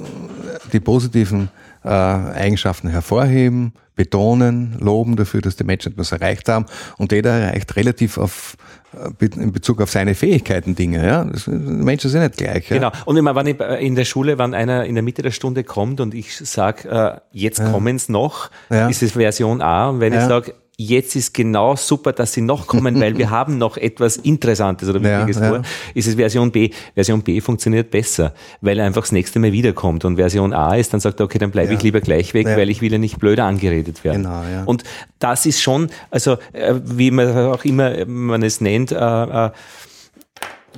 die 0.73 0.81
positiven 0.81 1.49
äh, 1.89 1.91
Eigenschaften 1.91 2.89
hervorheben, 2.89 3.73
betonen, 3.97 4.77
loben 4.79 5.17
dafür, 5.17 5.41
dass 5.41 5.57
die 5.57 5.65
Menschen 5.65 5.93
etwas 5.93 6.13
erreicht 6.13 6.49
haben. 6.49 6.67
Und 6.99 7.13
jeder 7.13 7.31
erreicht 7.31 7.75
relativ 7.77 8.19
auf 8.19 8.57
äh, 8.93 9.25
in 9.25 9.53
Bezug 9.53 9.81
auf 9.81 9.91
seine 9.91 10.15
Fähigkeiten 10.15 10.75
Dinge. 10.75 11.07
Ja? 11.07 11.27
Menschen 11.47 12.11
sind 12.11 12.23
nicht 12.23 12.37
gleich. 12.37 12.69
Ja? 12.71 12.77
Genau. 12.77 12.93
Und 13.07 13.17
immer, 13.17 13.35
wenn 13.35 13.47
ich 13.47 13.61
in 13.81 13.95
der 13.95 14.05
Schule, 14.05 14.39
wenn 14.39 14.55
einer 14.55 14.85
in 14.85 14.95
der 14.95 15.03
Mitte 15.03 15.23
der 15.23 15.31
Stunde 15.31 15.65
kommt 15.65 16.01
und 16.01 16.15
ich 16.15 16.37
sage, 16.37 16.89
äh, 16.89 17.21
jetzt 17.33 17.59
ja. 17.59 17.71
kommen 17.71 17.97
es 17.97 18.09
noch, 18.09 18.51
ja. 18.71 18.89
ist 18.89 19.03
es 19.03 19.13
Version 19.13 19.63
A. 19.63 19.89
Und 19.89 20.01
wenn 20.01 20.13
ich 20.13 20.21
sage, 20.21 20.55
jetzt 20.81 21.17
ist 21.17 21.35
genau 21.35 21.75
super, 21.75 22.13
dass 22.13 22.33
sie 22.33 22.41
noch 22.41 22.69
kommen, 22.69 23.01
weil 23.01 23.19
wir 23.19 23.31
haben 23.31 23.59
noch 23.59 23.77
etwas 23.77 24.17
Interessantes 24.17 24.89
oder 24.89 25.03
Wichtiges 25.03 25.41
ja, 25.41 25.49
vor, 25.49 25.57
ja. 25.59 25.63
ist 25.93 26.07
es 26.07 26.15
Version 26.15 26.53
B. 26.53 26.71
Version 26.95 27.21
B 27.21 27.41
funktioniert 27.41 27.91
besser, 27.91 28.33
weil 28.61 28.79
er 28.79 28.87
einfach 28.87 29.03
das 29.03 29.13
nächste 29.13 29.41
Mal 29.41 29.53
wiederkommt. 29.53 30.05
Und 30.05 30.17
Version 30.17 30.53
A 30.53 30.77
ist, 30.77 30.93
dann 30.93 31.01
sagt 31.01 31.21
er, 31.21 31.25
okay, 31.25 31.39
dann 31.39 31.51
bleibe 31.51 31.73
ja. 31.73 31.77
ich 31.77 31.83
lieber 31.83 32.01
gleich 32.01 32.33
weg, 32.33 32.47
weil 32.47 32.71
ich 32.71 32.81
will 32.81 32.93
ja 32.93 32.99
nicht 32.99 33.19
blöder 33.19 33.45
angeredet 33.45 34.05
werden. 34.05 34.23
Genau, 34.23 34.43
ja. 34.45 34.63
Und 34.65 34.85
das 35.19 35.47
ist 35.47 35.61
schon, 35.61 35.91
also 36.11 36.39
äh, 36.53 36.75
wie 36.85 37.11
man 37.11 37.37
auch 37.37 37.65
immer 37.65 38.07
man 38.07 38.43
es 38.45 38.61
nennt, 38.61 38.93
äh, 38.93 38.97
äh, 38.97 39.51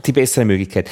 die 0.07 0.13
bessere 0.13 0.47
Möglichkeit. 0.47 0.89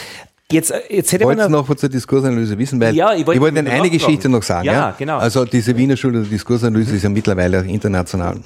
Jetzt, 0.50 0.70
äh, 0.70 0.80
jetzt 0.88 1.12
hätte 1.12 1.24
Wolltest 1.24 1.50
man 1.50 1.60
noch 1.60 1.68
was 1.68 1.76
zur 1.76 1.90
Diskursanalyse 1.90 2.58
wissen, 2.58 2.80
weil 2.80 2.94
ja, 2.94 3.12
ich 3.12 3.26
wollte, 3.26 3.38
ich 3.38 3.40
wollte 3.40 3.70
eine 3.70 3.90
Geschichte 3.90 4.30
noch 4.30 4.42
sagen. 4.42 4.66
Ja, 4.66 4.72
ja, 4.72 4.94
genau. 4.96 5.18
Also 5.18 5.44
diese 5.44 5.76
Wiener 5.76 5.96
Schule 5.96 6.20
der 6.20 6.30
Diskursanalyse 6.30 6.96
ist 6.96 7.02
ja 7.02 7.10
mittlerweile 7.10 7.60
auch 7.60 7.64
international 7.64 8.40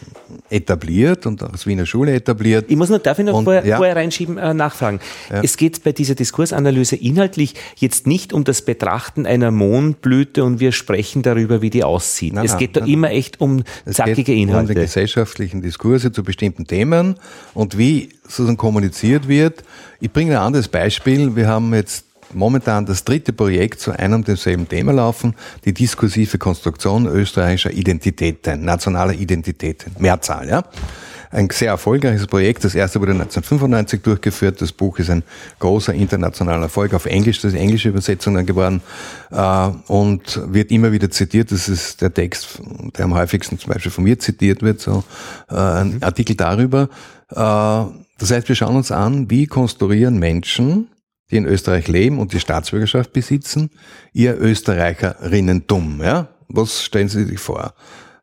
etabliert 0.52 1.26
und 1.26 1.42
aus 1.42 1.66
Wiener 1.66 1.86
Schule 1.86 2.14
etabliert. 2.14 2.66
Ich 2.68 2.76
muss 2.76 2.88
nur, 2.88 2.98
darf 2.98 3.18
ich 3.18 3.24
noch 3.24 3.34
und, 3.34 3.44
vorher, 3.44 3.64
ja. 3.64 3.76
vorher 3.76 3.96
reinschieben, 3.96 4.38
äh, 4.38 4.54
nachfragen. 4.54 5.00
Ja. 5.30 5.42
Es 5.42 5.56
geht 5.56 5.82
bei 5.82 5.92
dieser 5.92 6.14
Diskursanalyse 6.14 6.96
inhaltlich 6.96 7.54
jetzt 7.76 8.06
nicht 8.06 8.32
um 8.32 8.44
das 8.44 8.62
Betrachten 8.62 9.26
einer 9.26 9.50
Mondblüte 9.50 10.44
und 10.44 10.60
wir 10.60 10.72
sprechen 10.72 11.22
darüber, 11.22 11.62
wie 11.62 11.70
die 11.70 11.84
aussieht. 11.84 12.34
Nein, 12.34 12.44
es 12.44 12.56
geht 12.58 12.76
nein, 12.76 12.84
da 12.84 12.92
immer 12.92 13.10
echt 13.10 13.40
um 13.40 13.64
zackige 13.90 14.34
Inhalte. 14.34 14.72
Um 14.72 14.74
die 14.74 14.80
gesellschaftlichen 14.80 15.62
Diskurse 15.62 16.12
zu 16.12 16.22
bestimmten 16.22 16.66
Themen 16.66 17.16
und 17.54 17.78
wie 17.78 18.10
sozusagen 18.24 18.56
kommuniziert 18.56 19.28
wird. 19.28 19.64
Ich 20.00 20.12
bringe 20.12 20.32
ein 20.32 20.44
anderes 20.44 20.68
Beispiel. 20.68 21.34
Wir 21.34 21.48
haben 21.48 21.72
jetzt 21.74 22.11
momentan 22.34 22.86
das 22.86 23.04
dritte 23.04 23.32
Projekt 23.32 23.80
zu 23.80 23.92
einem 23.92 24.24
demselben 24.24 24.68
Thema 24.68 24.92
laufen, 24.92 25.34
die 25.64 25.72
diskursive 25.72 26.38
Konstruktion 26.38 27.06
österreichischer 27.06 27.72
Identitäten, 27.72 28.64
nationaler 28.64 29.14
Identitäten, 29.14 29.92
Mehrzahl, 29.98 30.48
ja. 30.48 30.64
Ein 31.32 31.48
sehr 31.48 31.70
erfolgreiches 31.70 32.26
Projekt. 32.26 32.62
Das 32.62 32.74
erste 32.74 33.00
wurde 33.00 33.12
1995 33.12 34.02
durchgeführt. 34.02 34.60
Das 34.60 34.70
Buch 34.70 34.98
ist 34.98 35.08
ein 35.08 35.22
großer 35.60 35.94
internationaler 35.94 36.64
Erfolg 36.64 36.92
auf 36.92 37.06
Englisch. 37.06 37.40
Das 37.40 37.54
ist 37.54 37.58
englische 37.58 37.88
Übersetzung 37.88 38.34
dann 38.34 38.44
geworden 38.44 38.82
äh, 39.30 39.68
und 39.86 40.38
wird 40.52 40.70
immer 40.70 40.92
wieder 40.92 41.10
zitiert. 41.10 41.50
Das 41.50 41.70
ist 41.70 42.02
der 42.02 42.12
Text, 42.12 42.60
der 42.98 43.06
am 43.06 43.14
häufigsten 43.14 43.58
zum 43.58 43.72
Beispiel 43.72 43.90
von 43.90 44.04
mir 44.04 44.18
zitiert 44.18 44.62
wird. 44.62 44.80
So 44.80 45.04
äh, 45.50 45.54
ein. 45.54 46.02
Artikel 46.02 46.36
darüber. 46.36 46.90
Äh, 47.30 47.34
das 47.34 48.30
heißt, 48.30 48.48
wir 48.50 48.54
schauen 48.54 48.76
uns 48.76 48.92
an, 48.92 49.30
wie 49.30 49.46
konstruieren 49.46 50.18
Menschen 50.18 50.88
die 51.32 51.38
in 51.38 51.46
Österreich 51.46 51.88
leben 51.88 52.18
und 52.18 52.32
die 52.32 52.40
Staatsbürgerschaft 52.40 53.12
besitzen, 53.12 53.70
ihr 54.12 54.38
Österreicherinnentum. 54.38 56.00
Ja? 56.02 56.28
Was 56.48 56.84
stellen 56.84 57.08
Sie 57.08 57.24
sich 57.24 57.40
vor? 57.40 57.74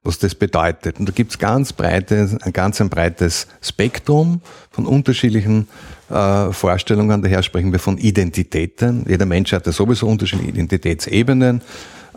was 0.01 0.17
das 0.17 0.33
bedeutet. 0.33 0.97
Und 0.97 1.09
da 1.09 1.13
gibt's 1.13 1.37
ganz 1.37 1.73
breite, 1.73 2.39
ein 2.41 2.53
ganz 2.53 2.79
ein 2.79 2.89
breites 2.89 3.47
Spektrum 3.61 4.41
von 4.71 4.85
unterschiedlichen 4.85 5.67
äh, 6.09 6.51
Vorstellungen. 6.53 7.21
Daher 7.21 7.43
sprechen 7.43 7.71
wir 7.73 7.79
von 7.79 7.97
Identitäten. 7.97 9.05
Jeder 9.07 9.25
Mensch 9.25 9.51
hat 9.51 9.65
ja 9.65 9.73
sowieso 9.73 10.07
unterschiedliche 10.07 10.51
Identitätsebenen. 10.51 11.61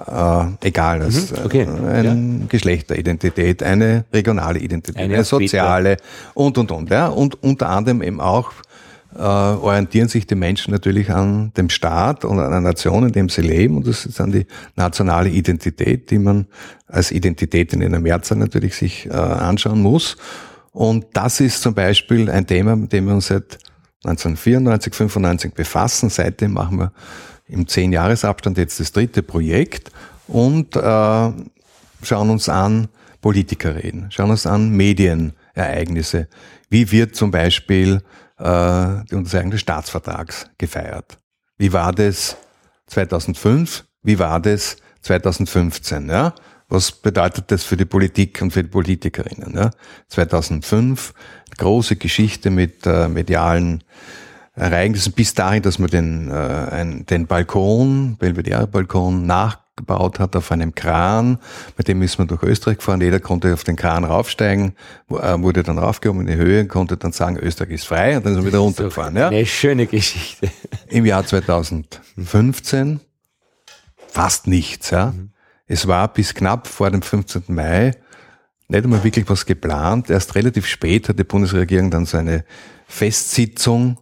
Äh, 0.06 0.44
egal, 0.62 1.00
das, 1.00 1.32
mhm, 1.32 1.38
okay. 1.44 1.62
äh, 1.62 1.86
eine 1.90 2.08
ja. 2.08 2.46
Geschlechteridentität, 2.48 3.62
eine 3.62 4.04
regionale 4.12 4.60
Identität, 4.60 5.02
eine, 5.02 5.14
eine 5.14 5.24
soziale 5.24 5.96
und 6.34 6.56
und 6.58 6.70
und. 6.70 6.88
Ja? 6.90 7.08
Und 7.08 7.42
unter 7.42 7.68
anderem 7.68 8.02
eben 8.02 8.20
auch 8.20 8.52
äh, 9.14 9.18
orientieren 9.18 10.08
sich 10.08 10.26
die 10.26 10.34
Menschen 10.34 10.72
natürlich 10.72 11.10
an 11.10 11.52
dem 11.56 11.68
Staat 11.68 12.24
und 12.24 12.38
an 12.38 12.50
der 12.50 12.60
Nation, 12.60 13.06
in 13.06 13.12
dem 13.12 13.28
sie 13.28 13.42
leben. 13.42 13.76
Und 13.78 13.86
das 13.86 14.06
ist 14.06 14.18
dann 14.18 14.32
die 14.32 14.46
nationale 14.76 15.28
Identität, 15.28 16.10
die 16.10 16.18
man 16.18 16.46
als 16.86 17.10
Identität 17.10 17.72
in 17.72 17.82
einer 17.82 18.00
Mehrzahl 18.00 18.38
natürlich 18.38 18.74
sich 18.74 19.06
äh, 19.06 19.12
anschauen 19.12 19.82
muss. 19.82 20.16
Und 20.72 21.06
das 21.12 21.40
ist 21.40 21.62
zum 21.62 21.74
Beispiel 21.74 22.30
ein 22.30 22.46
Thema, 22.46 22.76
mit 22.76 22.92
dem 22.92 23.06
wir 23.06 23.14
uns 23.14 23.26
seit 23.26 23.58
1994, 24.04 24.94
95 24.94 25.54
befassen. 25.54 26.08
Seitdem 26.08 26.54
machen 26.54 26.78
wir 26.78 26.92
im 27.48 27.68
zehn 27.68 27.92
Jahresabstand 27.92 28.56
jetzt 28.58 28.80
das 28.80 28.92
dritte 28.92 29.22
Projekt 29.22 29.90
und 30.26 30.74
äh, 30.74 30.80
schauen 30.80 32.30
uns 32.30 32.48
an 32.48 32.88
Politiker 33.20 33.76
reden, 33.76 34.06
schauen 34.10 34.30
uns 34.30 34.46
an 34.46 34.70
Medienereignisse. 34.70 36.28
Wie 36.70 36.90
wird 36.90 37.14
zum 37.14 37.30
Beispiel 37.30 38.02
die 38.42 39.14
Unterzeichnung 39.14 39.52
des 39.52 39.60
Staatsvertrags 39.60 40.46
gefeiert. 40.58 41.16
Wie 41.58 41.72
war 41.72 41.92
das 41.92 42.36
2005? 42.88 43.84
Wie 44.02 44.18
war 44.18 44.40
das 44.40 44.76
2015? 45.02 46.08
Ja? 46.08 46.34
Was 46.68 46.90
bedeutet 46.90 47.50
das 47.52 47.64
für 47.64 47.76
die 47.76 47.84
Politik 47.84 48.40
und 48.42 48.52
für 48.52 48.62
die 48.64 48.70
Politikerinnen? 48.70 49.54
Ja? 49.54 49.70
2005, 50.08 51.14
große 51.56 51.96
Geschichte 51.96 52.50
mit 52.50 52.86
äh, 52.86 53.08
medialen 53.08 53.84
Ereignissen 54.54 55.12
bis 55.12 55.34
dahin, 55.34 55.62
dass 55.62 55.78
man 55.78 55.90
den, 55.90 56.30
äh, 56.30 56.34
ein, 56.34 57.06
den 57.06 57.26
Balkon, 57.26 58.16
Belvedere-Balkon 58.18 59.24
nach 59.24 59.61
gebaut 59.82 60.18
hat 60.18 60.36
auf 60.36 60.50
einem 60.52 60.74
Kran. 60.74 61.38
Mit 61.76 61.88
dem 61.88 62.02
ist 62.02 62.18
man 62.18 62.28
durch 62.28 62.42
Österreich 62.42 62.78
gefahren. 62.78 63.00
Jeder 63.00 63.20
konnte 63.20 63.52
auf 63.52 63.64
den 63.64 63.76
Kran 63.76 64.04
raufsteigen, 64.04 64.74
äh, 65.10 65.38
wurde 65.38 65.62
dann 65.62 65.78
raufgehoben 65.78 66.22
in 66.22 66.26
die 66.28 66.36
Höhe 66.36 66.60
und 66.62 66.68
konnte 66.68 66.96
dann 66.96 67.12
sagen, 67.12 67.36
Österreich 67.36 67.70
ist 67.70 67.86
frei 67.86 68.16
und 68.16 68.24
dann 68.24 68.32
ist 68.32 68.38
man 68.38 68.46
wieder 68.46 68.58
runtergefahren. 68.60 69.16
Ja? 69.16 69.28
Eine 69.28 69.46
schöne 69.46 69.86
Geschichte. 69.86 70.50
Im 70.88 71.04
Jahr 71.04 71.26
2015 71.26 73.00
fast 74.08 74.46
nichts. 74.46 74.90
Ja. 74.90 75.06
Mhm. 75.06 75.30
Es 75.66 75.86
war 75.88 76.12
bis 76.12 76.34
knapp 76.34 76.66
vor 76.66 76.90
dem 76.90 77.02
15. 77.02 77.44
Mai 77.48 77.92
nicht 78.68 78.84
einmal 78.84 79.04
wirklich 79.04 79.28
was 79.28 79.44
geplant. 79.44 80.08
Erst 80.10 80.34
relativ 80.34 80.66
spät 80.66 81.08
hat 81.08 81.18
die 81.18 81.24
Bundesregierung 81.24 81.90
dann 81.90 82.06
so 82.06 82.16
eine 82.16 82.44
Festsitzung 82.86 83.98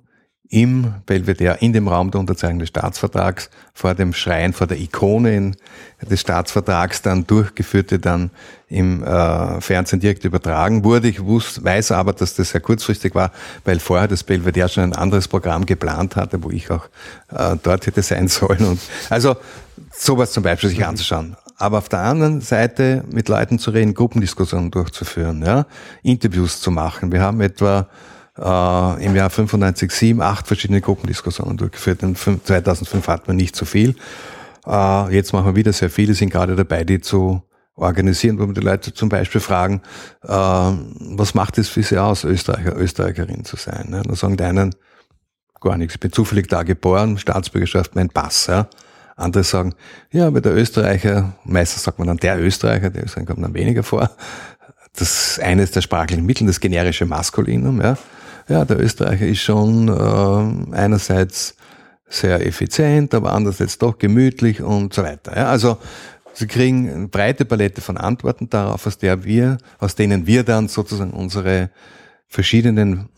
im 0.52 0.94
Belvedere, 1.06 1.58
in 1.60 1.72
dem 1.72 1.86
Raum 1.86 2.10
der 2.10 2.20
Unterzeichnung 2.20 2.58
des 2.58 2.70
Staatsvertrags, 2.70 3.50
vor 3.72 3.94
dem 3.94 4.12
Schrein, 4.12 4.52
vor 4.52 4.66
der 4.66 4.80
Ikone 4.80 5.52
des 6.02 6.20
Staatsvertrags 6.20 7.02
dann 7.02 7.24
durchgeführte, 7.24 8.00
dann 8.00 8.30
im 8.68 9.04
äh, 9.04 9.60
Fernsehen 9.60 10.00
direkt 10.00 10.24
übertragen 10.24 10.82
wurde. 10.82 11.06
Ich 11.06 11.24
wusste, 11.24 11.62
weiß 11.62 11.92
aber, 11.92 12.12
dass 12.12 12.34
das 12.34 12.50
sehr 12.50 12.60
kurzfristig 12.60 13.14
war, 13.14 13.30
weil 13.64 13.78
vorher 13.78 14.08
das 14.08 14.24
Belvedere 14.24 14.68
schon 14.68 14.82
ein 14.82 14.92
anderes 14.92 15.28
Programm 15.28 15.66
geplant 15.66 16.16
hatte, 16.16 16.42
wo 16.42 16.50
ich 16.50 16.68
auch 16.70 16.86
äh, 17.30 17.56
dort 17.62 17.86
hätte 17.86 18.02
sein 18.02 18.26
sollen. 18.26 18.64
Und 18.64 18.80
also 19.08 19.36
sowas 19.92 20.32
zum 20.32 20.42
Beispiel 20.42 20.68
sich 20.68 20.84
anzuschauen. 20.84 21.36
Aber 21.58 21.78
auf 21.78 21.88
der 21.88 22.00
anderen 22.00 22.40
Seite 22.40 23.04
mit 23.12 23.28
Leuten 23.28 23.60
zu 23.60 23.70
reden, 23.70 23.94
Gruppendiskussionen 23.94 24.72
durchzuführen, 24.72 25.44
ja, 25.44 25.66
Interviews 26.02 26.60
zu 26.60 26.72
machen. 26.72 27.12
Wir 27.12 27.20
haben 27.20 27.40
etwa 27.40 27.86
äh, 28.40 29.04
im 29.04 29.14
Jahr 29.14 29.30
95, 29.30 29.90
7, 29.90 30.22
8 30.22 30.46
verschiedene 30.46 30.80
Gruppendiskussionen 30.80 31.56
durchgeführt. 31.56 32.02
In 32.02 32.16
2005 32.16 33.06
hat 33.06 33.28
man 33.28 33.36
nicht 33.36 33.54
so 33.54 33.64
viel. 33.64 33.94
Äh, 34.66 35.14
jetzt 35.14 35.32
machen 35.32 35.46
wir 35.46 35.56
wieder 35.56 35.72
sehr 35.72 35.90
viele, 35.90 36.14
sind 36.14 36.30
gerade 36.30 36.56
dabei, 36.56 36.84
die 36.84 37.00
zu 37.00 37.42
organisieren, 37.76 38.38
wo 38.38 38.46
wir 38.46 38.54
die 38.54 38.60
Leute 38.60 38.92
zum 38.92 39.08
Beispiel 39.08 39.40
fragen, 39.40 39.82
äh, 40.22 40.28
was 40.28 41.34
macht 41.34 41.58
es 41.58 41.68
für 41.68 41.82
sie 41.82 41.98
aus, 41.98 42.24
Österreicher, 42.24 42.76
Österreicherin 42.76 43.44
zu 43.44 43.56
sein? 43.56 43.86
Ne? 43.88 44.02
Dann 44.04 44.16
sagen 44.16 44.36
die 44.36 44.44
einen, 44.44 44.74
gar 45.60 45.76
nichts, 45.76 45.94
ich 45.94 46.00
bin 46.00 46.12
zufällig 46.12 46.48
da 46.48 46.62
geboren, 46.62 47.18
Staatsbürgerschaft, 47.18 47.94
mein 47.94 48.08
Pass. 48.08 48.46
Ja? 48.46 48.68
Andere 49.16 49.44
sagen, 49.44 49.74
ja, 50.10 50.26
aber 50.26 50.40
der 50.40 50.54
Österreicher, 50.54 51.34
meistens 51.44 51.84
sagt 51.84 51.98
man 51.98 52.08
dann 52.08 52.16
der 52.16 52.40
Österreicher, 52.40 52.90
der 52.90 53.04
Österreicher 53.04 53.26
kommt 53.26 53.44
dann 53.44 53.54
weniger 53.54 53.82
vor. 53.82 54.10
Das 54.96 55.36
ist 55.36 55.40
eines 55.40 55.70
der 55.70 55.82
sprachlichen 55.82 56.26
Mittel, 56.26 56.46
das 56.46 56.60
generische 56.60 57.06
Maskulinum. 57.06 57.80
Ja? 57.80 57.96
Ja, 58.50 58.64
der 58.64 58.80
Österreicher 58.80 59.26
ist 59.26 59.40
schon 59.40 59.88
äh, 59.88 60.74
einerseits 60.76 61.56
sehr 62.08 62.44
effizient, 62.44 63.14
aber 63.14 63.32
andererseits 63.32 63.78
doch 63.78 63.96
gemütlich 63.96 64.60
und 64.60 64.92
so 64.92 65.02
weiter. 65.02 65.36
Ja, 65.36 65.46
also 65.46 65.78
Sie 66.32 66.46
kriegen 66.46 66.88
eine 66.88 67.08
breite 67.08 67.44
Palette 67.44 67.80
von 67.80 67.96
Antworten 67.96 68.48
darauf, 68.48 68.86
aus 68.86 68.98
der 68.98 69.24
wir, 69.24 69.58
aus 69.78 69.94
denen 69.94 70.26
wir 70.26 70.42
dann 70.42 70.68
sozusagen 70.68 71.10
unsere 71.10 71.70
verschiedenen 72.28 73.08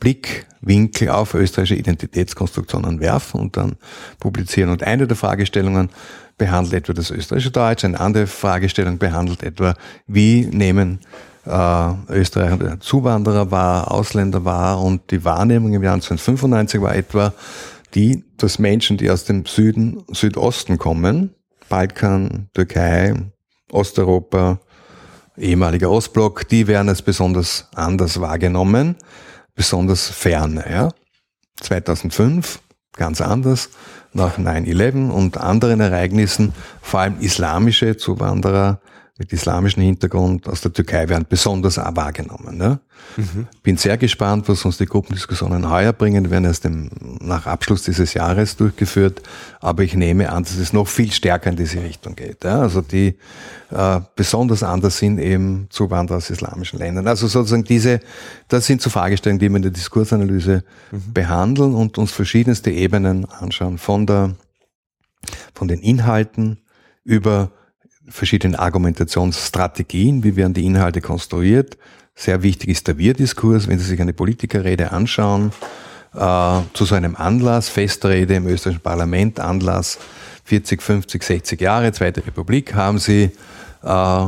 Blickwinkel 0.00 1.10
auf 1.10 1.34
österreichische 1.34 1.76
Identitätskonstruktionen 1.76 3.00
werfen 3.00 3.40
und 3.40 3.56
dann 3.56 3.76
publizieren. 4.18 4.70
Und 4.70 4.82
eine 4.82 5.06
der 5.06 5.16
Fragestellungen 5.16 5.90
behandelt 6.38 6.74
etwa 6.74 6.92
das 6.92 7.10
österreichische 7.10 7.50
Deutsch, 7.50 7.84
eine 7.84 8.00
andere 8.00 8.26
Fragestellung 8.26 8.98
behandelt 8.98 9.42
etwa, 9.42 9.74
wie 10.06 10.46
nehmen 10.46 11.00
äh, 11.46 12.12
Österreicher 12.12 12.80
Zuwanderer 12.80 13.50
war, 13.50 13.90
Ausländer 13.90 14.44
war 14.44 14.82
und 14.82 15.10
die 15.10 15.24
Wahrnehmung 15.24 15.72
im 15.72 15.82
Jahr 15.82 15.94
1995 15.94 16.80
war 16.80 16.94
etwa 16.94 17.32
die, 17.94 18.24
dass 18.36 18.58
Menschen, 18.58 18.96
die 18.96 19.10
aus 19.10 19.24
dem 19.24 19.46
Süden, 19.46 20.04
Südosten 20.12 20.78
kommen, 20.78 21.34
Balkan, 21.68 22.48
Türkei, 22.52 23.14
Osteuropa, 23.70 24.60
ehemaliger 25.36 25.90
Ostblock, 25.90 26.48
die 26.48 26.66
werden 26.66 26.88
als 26.88 27.02
besonders 27.02 27.68
anders 27.74 28.20
wahrgenommen, 28.20 28.96
besonders 29.54 30.08
ferne. 30.08 30.64
Ja? 30.70 30.88
2005 31.60 32.60
ganz 32.96 33.20
anders, 33.20 33.70
nach 34.12 34.38
9-11 34.38 35.10
und 35.10 35.36
anderen 35.36 35.80
Ereignissen, 35.80 36.54
vor 36.80 37.00
allem 37.00 37.20
islamische 37.20 37.96
Zuwanderer, 37.96 38.80
mit 39.18 39.32
islamischem 39.32 39.82
Hintergrund 39.82 40.46
aus 40.46 40.60
der 40.60 40.74
Türkei 40.74 41.08
werden 41.08 41.24
besonders 41.26 41.78
auch 41.78 41.96
wahrgenommen. 41.96 42.58
Ne? 42.58 42.80
Mhm. 43.16 43.46
Bin 43.62 43.78
sehr 43.78 43.96
gespannt, 43.96 44.46
was 44.46 44.62
uns 44.66 44.76
die 44.76 44.84
Gruppendiskussionen 44.84 45.70
heuer 45.70 45.94
bringen. 45.94 46.30
Werden 46.30 46.44
erst 46.44 46.66
im, 46.66 46.90
nach 47.20 47.46
Abschluss 47.46 47.84
dieses 47.84 48.12
Jahres 48.12 48.56
durchgeführt. 48.56 49.22
Aber 49.60 49.84
ich 49.84 49.94
nehme 49.94 50.30
an, 50.30 50.42
dass 50.42 50.56
es 50.56 50.74
noch 50.74 50.86
viel 50.86 51.10
stärker 51.12 51.48
in 51.48 51.56
diese 51.56 51.82
Richtung 51.82 52.14
geht. 52.14 52.44
Ja? 52.44 52.60
Also 52.60 52.82
die 52.82 53.16
äh, 53.70 54.00
besonders 54.14 54.62
anders 54.62 54.98
sind 54.98 55.18
eben 55.18 55.66
Zuwanderer 55.70 56.18
aus 56.18 56.28
islamischen 56.28 56.78
Ländern. 56.78 57.08
Also 57.08 57.26
sozusagen 57.26 57.64
diese, 57.64 58.00
das 58.48 58.66
sind 58.66 58.82
so 58.82 58.90
Fragestellungen, 58.90 59.38
die 59.38 59.48
wir 59.48 59.56
in 59.56 59.62
der 59.62 59.70
Diskursanalyse 59.70 60.62
mhm. 60.92 61.12
behandeln 61.14 61.74
und 61.74 61.96
uns 61.96 62.12
verschiedenste 62.12 62.70
Ebenen 62.70 63.24
anschauen. 63.24 63.78
Von 63.78 64.04
der, 64.06 64.34
von 65.54 65.68
den 65.68 65.80
Inhalten 65.80 66.58
über 67.02 67.50
verschiedene 68.08 68.58
Argumentationsstrategien, 68.58 70.22
wie 70.24 70.36
werden 70.36 70.54
die 70.54 70.66
Inhalte 70.66 71.00
konstruiert, 71.00 71.76
Sehr 72.18 72.42
wichtig 72.42 72.70
ist 72.70 72.88
der 72.88 72.96
Wir-Diskurs, 72.96 73.68
wenn 73.68 73.78
Sie 73.78 73.84
sich 73.84 74.00
eine 74.00 74.14
Politikerrede 74.14 74.90
anschauen, 74.90 75.52
äh, 76.14 76.60
zu 76.72 76.84
so 76.86 76.94
einem 76.94 77.14
Anlass, 77.14 77.68
Festrede 77.68 78.34
im 78.34 78.46
österreichischen 78.46 78.82
Parlament, 78.82 79.38
Anlass 79.38 79.98
40, 80.44 80.82
50, 80.82 81.22
60 81.22 81.60
Jahre, 81.60 81.92
Zweite 81.92 82.26
Republik, 82.26 82.74
haben 82.74 82.98
Sie 82.98 83.32
äh, 83.82 84.26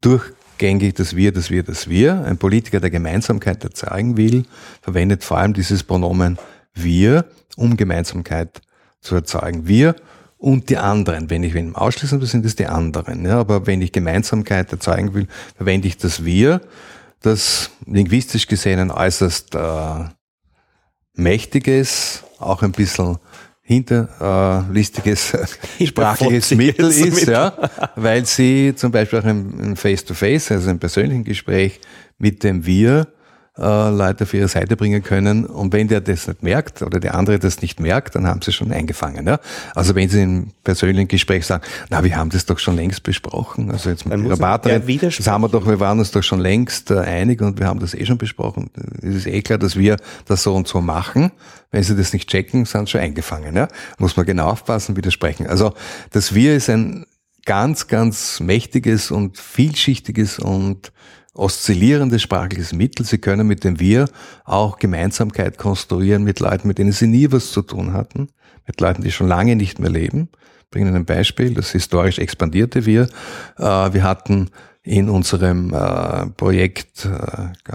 durchgängig 0.00 0.94
das 0.94 1.14
Wir, 1.14 1.30
das 1.30 1.48
Wir, 1.50 1.62
das 1.62 1.88
Wir. 1.88 2.24
Ein 2.24 2.38
Politiker, 2.38 2.80
der 2.80 2.90
Gemeinsamkeit 2.90 3.62
erzeugen 3.62 4.16
will, 4.16 4.44
verwendet 4.82 5.22
vor 5.22 5.38
allem 5.38 5.54
dieses 5.54 5.84
Pronomen 5.84 6.38
Wir, 6.74 7.24
um 7.56 7.76
Gemeinsamkeit 7.76 8.60
zu 9.00 9.14
erzeugen. 9.14 9.68
Wir 9.68 9.94
und 10.38 10.70
die 10.70 10.78
anderen. 10.78 11.28
Wenn 11.28 11.42
ich 11.42 11.52
wen 11.52 11.74
ausschließen 11.74 12.20
will, 12.20 12.28
sind 12.28 12.46
es 12.46 12.56
die 12.56 12.66
anderen. 12.66 13.26
Ja, 13.26 13.40
aber 13.40 13.66
wenn 13.66 13.82
ich 13.82 13.92
Gemeinsamkeit 13.92 14.72
erzeugen 14.72 15.12
will, 15.12 15.26
verwende 15.56 15.88
ich 15.88 15.98
das 15.98 16.24
Wir, 16.24 16.60
das 17.20 17.70
linguistisch 17.86 18.46
gesehen 18.46 18.78
ein 18.78 18.90
äußerst 18.90 19.54
äh, 19.56 20.04
mächtiges, 21.14 22.22
auch 22.38 22.62
ein 22.62 22.72
bisschen 22.72 23.18
hinterlistiges 23.62 25.34
äh, 25.34 25.46
sprachliches 25.86 26.52
Mittel 26.52 26.88
ist, 26.88 27.26
ja, 27.26 27.52
weil 27.96 28.24
sie 28.24 28.72
zum 28.74 28.92
Beispiel 28.92 29.18
auch 29.18 29.24
im 29.24 29.76
Face-to-Face, 29.76 30.46
-face, 30.46 30.54
also 30.54 30.70
im 30.70 30.78
persönlichen 30.78 31.24
Gespräch 31.24 31.80
mit 32.16 32.44
dem 32.44 32.64
Wir 32.64 33.08
äh, 33.58 33.90
Leute 33.90 34.24
auf 34.24 34.34
ihre 34.34 34.48
Seite 34.48 34.76
bringen 34.76 35.02
können. 35.02 35.44
Und 35.44 35.72
wenn 35.72 35.88
der 35.88 36.00
das 36.00 36.26
nicht 36.26 36.42
merkt 36.42 36.82
oder 36.82 37.00
der 37.00 37.14
andere 37.14 37.38
das 37.38 37.60
nicht 37.60 37.80
merkt, 37.80 38.14
dann 38.14 38.26
haben 38.26 38.40
sie 38.42 38.52
schon 38.52 38.72
eingefangen. 38.72 39.26
Ja? 39.26 39.40
Also 39.74 39.94
wenn 39.94 40.08
sie 40.08 40.22
im 40.22 40.50
persönlichen 40.64 41.08
Gespräch 41.08 41.46
sagen, 41.46 41.64
na, 41.90 42.04
wir 42.04 42.16
haben 42.16 42.30
das 42.30 42.46
doch 42.46 42.58
schon 42.58 42.76
längst 42.76 43.02
besprochen. 43.02 43.70
Also 43.70 43.90
jetzt 43.90 44.06
mit 44.06 44.18
ihrer 44.24 44.36
Partnerin, 44.36 45.00
das 45.00 45.26
haben 45.26 45.42
wir 45.42 45.48
doch, 45.48 45.66
wir 45.66 45.80
waren 45.80 45.98
uns 45.98 46.10
doch 46.10 46.22
schon 46.22 46.40
längst 46.40 46.90
äh, 46.90 46.98
einig 46.98 47.40
und 47.42 47.58
wir 47.58 47.66
haben 47.66 47.80
das 47.80 47.94
eh 47.94 48.06
schon 48.06 48.18
besprochen. 48.18 48.70
Es 49.02 49.14
ist 49.14 49.26
eh 49.26 49.42
klar, 49.42 49.58
dass 49.58 49.76
wir 49.76 49.96
das 50.26 50.42
so 50.42 50.54
und 50.54 50.68
so 50.68 50.80
machen. 50.80 51.32
Wenn 51.70 51.82
sie 51.82 51.96
das 51.96 52.12
nicht 52.12 52.30
checken, 52.30 52.64
sind 52.64 52.86
sie 52.86 52.92
schon 52.92 53.00
eingefangen. 53.00 53.54
Ja? 53.56 53.68
Muss 53.98 54.16
man 54.16 54.24
genau 54.24 54.48
aufpassen, 54.48 54.96
widersprechen. 54.96 55.46
Also 55.46 55.74
das 56.10 56.34
Wir 56.34 56.56
ist 56.56 56.70
ein 56.70 57.06
ganz, 57.44 57.86
ganz 57.86 58.40
mächtiges 58.40 59.10
und 59.10 59.38
vielschichtiges 59.38 60.38
und 60.38 60.92
oszillierendes 61.34 62.22
sprachliches 62.22 62.72
Mittel. 62.72 63.04
Sie 63.04 63.18
können 63.18 63.46
mit 63.46 63.64
dem 63.64 63.80
Wir 63.80 64.08
auch 64.44 64.78
Gemeinsamkeit 64.78 65.58
konstruieren 65.58 66.24
mit 66.24 66.40
Leuten, 66.40 66.68
mit 66.68 66.78
denen 66.78 66.92
Sie 66.92 67.06
nie 67.06 67.30
was 67.30 67.52
zu 67.52 67.62
tun 67.62 67.92
hatten, 67.92 68.28
mit 68.66 68.80
Leuten, 68.80 69.02
die 69.02 69.12
schon 69.12 69.28
lange 69.28 69.56
nicht 69.56 69.78
mehr 69.78 69.90
leben. 69.90 70.28
Ich 70.60 70.70
bringe 70.70 70.88
Ihnen 70.88 70.96
ein 70.96 71.04
Beispiel, 71.04 71.54
das 71.54 71.70
historisch 71.70 72.18
expandierte 72.18 72.86
Wir. 72.86 73.08
Äh, 73.58 73.62
wir 73.62 74.02
hatten 74.02 74.50
in 74.82 75.08
unserem 75.10 75.72
äh, 75.74 76.26
Projekt, 76.36 77.04
äh, 77.04 77.72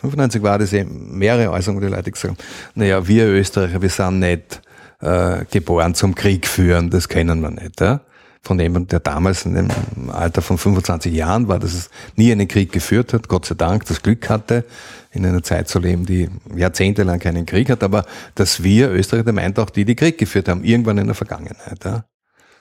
95 0.00 0.42
war 0.42 0.58
das 0.58 0.72
eben 0.72 1.18
mehrere 1.18 1.50
Äußerungen, 1.50 1.82
die 1.82 1.94
Leute 1.94 2.10
gesagt 2.10 2.38
haben, 2.38 2.46
naja, 2.74 3.06
wir 3.06 3.26
Österreicher, 3.26 3.82
wir 3.82 3.90
sind 3.90 4.20
nicht 4.20 4.62
äh, 5.00 5.44
geboren 5.50 5.94
zum 5.94 6.14
Krieg 6.14 6.46
führen, 6.46 6.88
das 6.90 7.08
kennen 7.08 7.40
wir 7.40 7.50
nicht. 7.50 7.80
Ja? 7.80 8.00
Von 8.46 8.58
jemandem, 8.60 8.88
der 8.88 9.00
damals 9.00 9.44
in 9.44 9.54
dem 9.54 9.68
Alter 10.10 10.40
von 10.40 10.56
25 10.56 11.12
Jahren 11.12 11.48
war, 11.48 11.58
dass 11.58 11.74
es 11.74 11.90
nie 12.14 12.30
einen 12.30 12.46
Krieg 12.46 12.72
geführt 12.72 13.12
hat, 13.12 13.28
Gott 13.28 13.44
sei 13.44 13.56
Dank 13.56 13.84
das 13.86 14.02
Glück 14.02 14.30
hatte, 14.30 14.64
in 15.10 15.26
einer 15.26 15.42
Zeit 15.42 15.68
zu 15.68 15.78
leben, 15.80 16.06
die 16.06 16.28
jahrzehntelang 16.54 17.18
keinen 17.18 17.44
Krieg 17.44 17.70
hat, 17.70 17.82
aber 17.82 18.04
dass 18.34 18.62
wir, 18.62 18.90
Österreicher, 18.90 19.24
der 19.24 19.32
meint 19.32 19.58
auch 19.58 19.70
die, 19.70 19.84
die 19.84 19.96
Krieg 19.96 20.18
geführt 20.18 20.48
haben, 20.48 20.62
irgendwann 20.64 20.98
in 20.98 21.06
der 21.06 21.14
Vergangenheit. 21.14 21.84
Ja. 21.84 22.04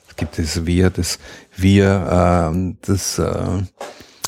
Es 0.09 0.15
gibt 0.15 0.39
das 0.39 0.65
Wir, 0.65 0.89
das 0.89 1.19
Wir, 1.55 2.51
äh, 2.51 2.75
das 2.81 3.19
äh, 3.19 3.61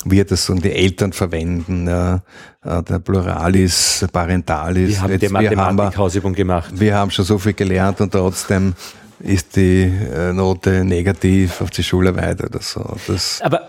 wir 0.04 0.24
das 0.24 0.46
so 0.46 0.54
die 0.54 0.72
Eltern 0.72 1.12
verwenden, 1.12 1.88
äh, 1.88 2.20
der 2.64 2.98
Pluralis, 3.00 4.06
Parentalis. 4.12 4.90
Wir 4.90 5.02
haben 5.02 5.18
die 5.18 5.28
Mathematikhausübung 5.28 6.34
gemacht. 6.34 6.70
Wir 6.72 6.94
haben 6.94 7.10
schon 7.10 7.24
so 7.24 7.38
viel 7.38 7.54
gelernt 7.54 8.00
und 8.00 8.12
trotzdem 8.12 8.74
ist 9.20 9.56
die 9.56 9.82
äh, 9.82 10.32
Note 10.32 10.84
negativ 10.84 11.60
auf 11.60 11.70
die 11.70 11.82
Schularbeit 11.82 12.42
oder 12.42 12.60
so. 12.60 12.96
Das 13.06 13.40
Aber 13.42 13.68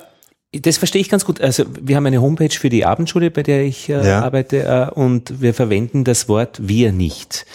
das 0.51 0.77
verstehe 0.77 1.01
ich 1.01 1.09
ganz 1.09 1.25
gut. 1.25 1.41
Also 1.41 1.65
wir 1.79 1.95
haben 1.95 2.05
eine 2.05 2.21
Homepage 2.21 2.49
für 2.49 2.69
die 2.69 2.85
Abendschule, 2.85 3.29
bei 3.29 3.43
der 3.43 3.63
ich 3.63 3.89
äh, 3.89 4.05
ja. 4.05 4.23
arbeite, 4.23 4.63
äh, 4.63 4.99
und 4.99 5.41
wir 5.41 5.53
verwenden 5.53 6.03
das 6.03 6.27
Wort 6.27 6.59
wir 6.61 6.91
nicht. 6.91 7.45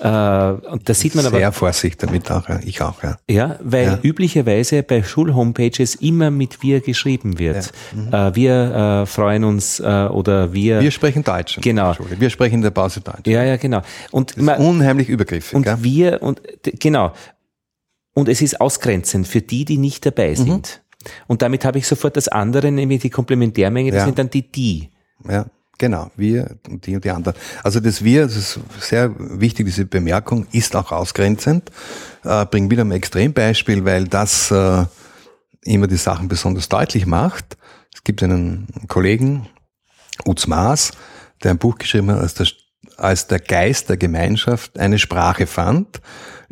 Äh, 0.00 0.06
und 0.06 0.86
da 0.86 0.92
sieht 0.92 1.14
man 1.14 1.22
Sehr 1.22 1.30
aber. 1.30 1.38
Sehr 1.38 1.52
Vorsicht 1.52 2.02
damit 2.02 2.30
auch, 2.30 2.46
ich 2.62 2.82
auch, 2.82 3.02
ja. 3.02 3.16
Ja, 3.30 3.58
weil 3.62 3.86
ja. 3.86 3.98
üblicherweise 4.02 4.82
bei 4.82 5.02
Schulhomepages 5.02 5.94
immer 5.94 6.30
mit 6.30 6.62
wir 6.62 6.80
geschrieben 6.80 7.38
wird. 7.38 7.72
Ja. 7.94 7.98
Mhm. 7.98 8.12
Äh, 8.12 8.36
wir 8.36 9.04
freuen 9.06 9.44
uns 9.44 9.80
oder 9.80 10.52
wir. 10.52 10.80
Wir 10.80 10.90
sprechen 10.90 11.24
Deutsch. 11.24 11.58
Genau. 11.62 11.96
Wir 12.18 12.28
sprechen 12.28 12.56
in 12.56 12.62
der 12.62 12.70
Pause 12.70 13.00
Deutsch. 13.00 13.26
Ja, 13.26 13.44
ja, 13.44 13.56
genau. 13.56 13.80
Und 14.10 14.36
man, 14.36 14.58
unheimlich 14.58 15.08
übergriffig. 15.08 15.54
Und 15.54 15.62
gell? 15.62 15.78
wir 15.80 16.22
und 16.22 16.42
genau. 16.64 17.12
Und 18.14 18.28
es 18.28 18.42
ist 18.42 18.60
ausgrenzend 18.60 19.26
für 19.26 19.40
die, 19.40 19.64
die 19.64 19.78
nicht 19.78 20.04
dabei 20.04 20.30
mhm. 20.30 20.36
sind. 20.36 20.82
Mhm. 21.04 21.10
Und 21.26 21.42
damit 21.42 21.64
habe 21.64 21.78
ich 21.78 21.86
sofort 21.86 22.16
das 22.16 22.28
andere, 22.28 22.70
nämlich 22.70 23.00
die 23.02 23.10
Komplementärmenge, 23.10 23.90
das 23.90 24.00
ja. 24.00 24.04
sind 24.06 24.18
dann 24.18 24.30
die 24.30 24.50
die. 24.50 24.90
Ja, 25.28 25.46
genau, 25.78 26.10
wir 26.16 26.56
und 26.68 26.86
die 26.86 26.94
und 26.94 27.04
die 27.04 27.10
anderen. 27.10 27.36
Also 27.62 27.80
das 27.80 28.04
wir, 28.04 28.22
das 28.22 28.36
ist 28.36 28.60
sehr 28.80 29.12
wichtig, 29.18 29.66
diese 29.66 29.84
Bemerkung, 29.84 30.46
ist 30.52 30.76
auch 30.76 30.92
ausgrenzend. 30.92 31.70
Äh, 32.24 32.46
bringt 32.46 32.70
wieder 32.70 32.84
ein 32.84 32.92
Extrembeispiel, 32.92 33.84
weil 33.84 34.06
das 34.06 34.50
äh, 34.50 34.84
immer 35.64 35.86
die 35.86 35.96
Sachen 35.96 36.28
besonders 36.28 36.68
deutlich 36.68 37.06
macht. 37.06 37.56
Es 37.94 38.04
gibt 38.04 38.22
einen 38.22 38.68
Kollegen, 38.88 39.48
Utz 40.26 40.46
Maas, 40.46 40.92
der 41.42 41.52
ein 41.52 41.58
Buch 41.58 41.78
geschrieben 41.78 42.10
hat, 42.10 42.20
als 42.20 42.34
der, 42.34 42.46
als 42.96 43.26
der 43.26 43.40
Geist 43.40 43.88
der 43.88 43.96
Gemeinschaft 43.96 44.78
eine 44.78 44.98
Sprache 44.98 45.46
fand 45.46 46.00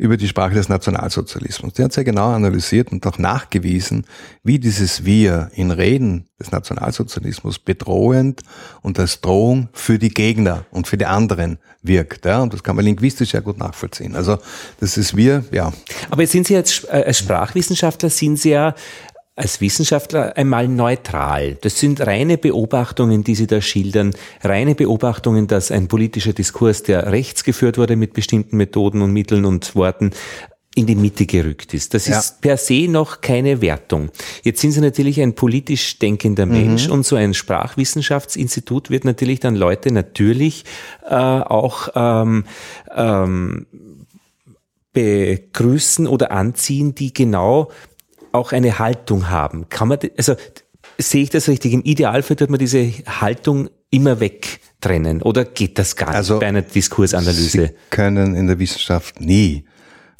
über 0.01 0.17
die 0.17 0.27
Sprache 0.27 0.55
des 0.55 0.67
Nationalsozialismus. 0.67 1.73
Der 1.73 1.85
hat 1.85 1.93
sehr 1.93 2.03
genau 2.03 2.31
analysiert 2.31 2.91
und 2.91 3.05
auch 3.05 3.19
nachgewiesen, 3.19 4.07
wie 4.43 4.57
dieses 4.57 5.05
Wir 5.05 5.51
in 5.53 5.69
Reden 5.69 6.27
des 6.39 6.51
Nationalsozialismus 6.51 7.59
bedrohend 7.59 8.41
und 8.81 8.97
als 8.97 9.21
Drohung 9.21 9.69
für 9.73 9.99
die 9.99 10.09
Gegner 10.09 10.65
und 10.71 10.87
für 10.87 10.97
die 10.97 11.05
anderen 11.05 11.59
wirkt. 11.83 12.25
Ja, 12.25 12.41
und 12.41 12.51
das 12.51 12.63
kann 12.63 12.75
man 12.75 12.85
linguistisch 12.85 13.29
sehr 13.29 13.41
gut 13.41 13.59
nachvollziehen. 13.59 14.15
Also 14.15 14.39
das 14.79 14.97
ist 14.97 15.15
Wir, 15.15 15.45
ja. 15.51 15.71
Aber 16.09 16.25
sind 16.25 16.47
Sie 16.47 16.55
als, 16.55 16.83
äh, 16.85 17.03
als 17.05 17.19
Sprachwissenschaftler, 17.19 18.09
sind 18.09 18.37
Sie 18.37 18.49
ja 18.49 18.73
als 19.35 19.61
Wissenschaftler 19.61 20.35
einmal 20.37 20.67
neutral. 20.67 21.57
Das 21.61 21.79
sind 21.79 22.01
reine 22.05 22.37
Beobachtungen, 22.37 23.23
die 23.23 23.35
Sie 23.35 23.47
da 23.47 23.61
schildern, 23.61 24.11
reine 24.43 24.75
Beobachtungen, 24.75 25.47
dass 25.47 25.71
ein 25.71 25.87
politischer 25.87 26.33
Diskurs, 26.33 26.83
der 26.83 27.11
rechts 27.11 27.43
geführt 27.43 27.77
wurde 27.77 27.95
mit 27.95 28.13
bestimmten 28.13 28.57
Methoden 28.57 29.01
und 29.01 29.13
Mitteln 29.13 29.45
und 29.45 29.75
Worten, 29.75 30.11
in 30.73 30.85
die 30.85 30.95
Mitte 30.95 31.25
gerückt 31.25 31.73
ist. 31.73 31.93
Das 31.93 32.07
ja. 32.07 32.17
ist 32.17 32.39
per 32.39 32.55
se 32.55 32.87
noch 32.87 33.19
keine 33.19 33.61
Wertung. 33.61 34.09
Jetzt 34.43 34.61
sind 34.61 34.71
Sie 34.71 34.79
natürlich 34.79 35.19
ein 35.19 35.35
politisch 35.35 35.99
denkender 35.99 36.45
mhm. 36.45 36.51
Mensch 36.51 36.87
mhm. 36.87 36.93
und 36.93 37.05
so 37.05 37.17
ein 37.17 37.33
Sprachwissenschaftsinstitut 37.33 38.89
wird 38.89 39.03
natürlich 39.03 39.41
dann 39.41 39.55
Leute 39.55 39.91
natürlich 39.91 40.63
äh, 41.09 41.13
auch 41.13 41.89
ähm, 41.93 42.45
ähm, 42.95 43.65
begrüßen 44.93 46.07
oder 46.07 46.31
anziehen, 46.31 46.95
die 46.95 47.13
genau 47.13 47.71
auch 48.31 48.51
eine 48.51 48.79
Haltung 48.79 49.29
haben. 49.29 49.69
Kann 49.69 49.87
man, 49.87 49.99
also 50.17 50.35
sehe 50.97 51.23
ich 51.23 51.29
das 51.29 51.47
richtig? 51.47 51.73
Im 51.73 51.81
Idealfall 51.83 52.35
tut 52.35 52.49
man 52.49 52.59
diese 52.59 52.91
Haltung 53.05 53.69
immer 53.89 54.19
wegtrennen 54.19 55.21
oder 55.21 55.45
geht 55.45 55.77
das 55.77 55.95
gar 55.95 56.07
nicht 56.07 56.15
also, 56.15 56.39
bei 56.39 56.47
einer 56.47 56.61
Diskursanalyse? 56.61 57.67
Sie 57.67 57.73
können 57.89 58.35
in 58.35 58.47
der 58.47 58.57
Wissenschaft 58.59 59.19
nie 59.19 59.65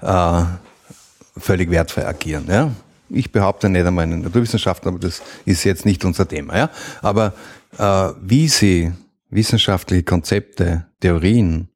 äh, 0.01 0.43
völlig 1.37 1.69
wertfrei 1.71 2.05
agieren. 2.05 2.45
Ja? 2.49 2.71
Ich 3.09 3.31
behaupte 3.31 3.69
nicht 3.69 3.85
einmal 3.85 4.05
in 4.11 4.21
Naturwissenschaften, 4.21 4.89
aber 4.89 4.99
das 4.99 5.21
ist 5.45 5.63
jetzt 5.63 5.85
nicht 5.85 6.03
unser 6.05 6.27
Thema. 6.27 6.57
Ja? 6.57 6.69
Aber 7.01 7.33
äh, 7.77 8.13
wie 8.21 8.47
Sie 8.47 8.91
wissenschaftliche 9.29 10.03
Konzepte, 10.03 10.85
Theorien, 10.99 11.69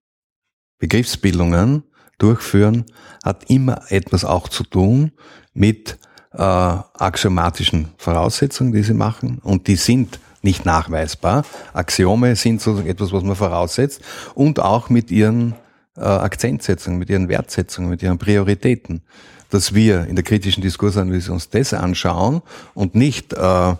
Begriffsbildungen 0.80 1.84
durchführen, 2.18 2.86
hat 3.24 3.50
immer 3.50 3.82
etwas 3.90 4.26
auch 4.26 4.50
zu 4.50 4.64
tun 4.64 5.12
mit 5.54 5.98
äh, 6.38 6.42
axiomatischen 6.42 7.90
Voraussetzungen, 7.98 8.74
die 8.74 8.84
sie 8.84 8.94
machen, 8.94 9.40
und 9.44 9.68
die 9.68 9.76
sind 9.76 10.20
nicht 10.42 10.66
nachweisbar. 10.66 11.44
Axiome 11.74 12.36
sind 12.36 12.62
so 12.62 12.80
etwas, 12.80 13.12
was 13.12 13.24
man 13.24 13.36
voraussetzt, 13.36 14.02
und 14.36 14.60
auch 14.60 14.90
mit 14.90 15.12
ihren 15.12 15.56
äh, 15.98 16.02
Akzentsetzungen, 16.02 17.00
mit 17.00 17.10
ihren 17.10 17.30
Wertsetzungen, 17.30 17.90
mit 17.90 18.04
ihren 18.04 18.18
Prioritäten. 18.18 19.02
Dass 19.50 19.74
wir 19.74 20.06
in 20.06 20.16
der 20.16 20.24
kritischen 20.24 20.62
Diskursanalyse 20.62 21.32
uns 21.32 21.50
das 21.50 21.74
anschauen 21.74 22.42
und 22.74 22.96
nicht 22.96 23.34
äh, 23.34 23.76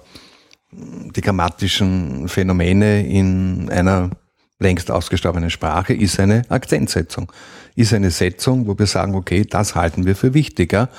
die 0.72 1.22
grammatischen 1.22 2.28
Phänomene 2.28 3.06
in 3.06 3.70
einer 3.70 4.12
längst 4.60 4.90
ausgestorbenen 4.92 5.50
Sprache, 5.50 5.94
ist 5.94 6.20
eine 6.20 6.44
Akzentsetzung. 6.50 7.32
Ist 7.76 7.94
eine 7.94 8.12
Setzung, 8.12 8.68
wo 8.68 8.78
wir 8.78 8.88
sagen, 8.88 9.16
okay, 9.16 9.46
das 9.46 9.76
halten 9.76 10.06
wir 10.06 10.16
für 10.16 10.34
wichtiger. 10.34 10.90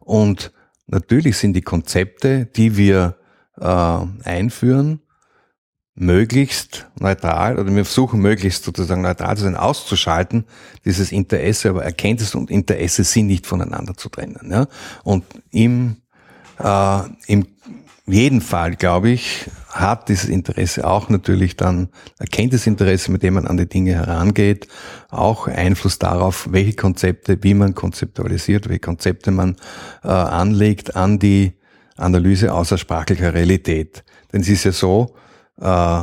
Und 0.00 0.52
Natürlich 0.86 1.36
sind 1.36 1.54
die 1.54 1.62
Konzepte, 1.62 2.46
die 2.46 2.76
wir 2.76 3.16
äh, 3.58 3.64
einführen, 4.24 5.00
möglichst 5.96 6.86
neutral 6.98 7.58
oder 7.58 7.74
wir 7.74 7.84
versuchen 7.84 8.20
möglichst 8.20 8.64
sozusagen 8.64 9.00
neutral 9.00 9.36
zu 9.36 9.44
sein, 9.44 9.56
auszuschalten, 9.56 10.44
dieses 10.84 11.10
Interesse, 11.10 11.70
aber 11.70 11.84
Erkenntnis 11.84 12.34
und 12.34 12.50
Interesse 12.50 13.02
sind 13.02 13.28
nicht 13.28 13.46
voneinander 13.46 13.96
zu 13.96 14.10
trennen. 14.10 14.50
Ja? 14.50 14.66
Und 15.04 15.24
im, 15.50 15.96
äh, 16.58 17.00
im 17.26 17.46
jeden 18.12 18.40
Fall, 18.40 18.76
glaube 18.76 19.10
ich, 19.10 19.50
hat 19.68 20.08
dieses 20.08 20.28
Interesse 20.28 20.86
auch 20.86 21.08
natürlich 21.08 21.56
dann 21.56 21.88
Erkenntnisinteresse, 22.18 23.10
mit 23.10 23.22
dem 23.22 23.34
man 23.34 23.46
an 23.46 23.56
die 23.56 23.68
Dinge 23.68 23.94
herangeht, 23.94 24.68
auch 25.10 25.48
Einfluss 25.48 25.98
darauf, 25.98 26.48
welche 26.50 26.74
Konzepte, 26.74 27.42
wie 27.42 27.54
man 27.54 27.74
konzeptualisiert, 27.74 28.68
welche 28.68 28.80
Konzepte 28.80 29.30
man 29.30 29.56
äh, 30.04 30.08
anlegt 30.08 30.96
an 30.96 31.18
die 31.18 31.52
Analyse 31.96 32.52
außersprachlicher 32.52 33.34
Realität. 33.34 34.04
Denn 34.32 34.42
es 34.42 34.48
ist 34.48 34.64
ja 34.64 34.72
so, 34.72 35.14
äh, 35.60 36.02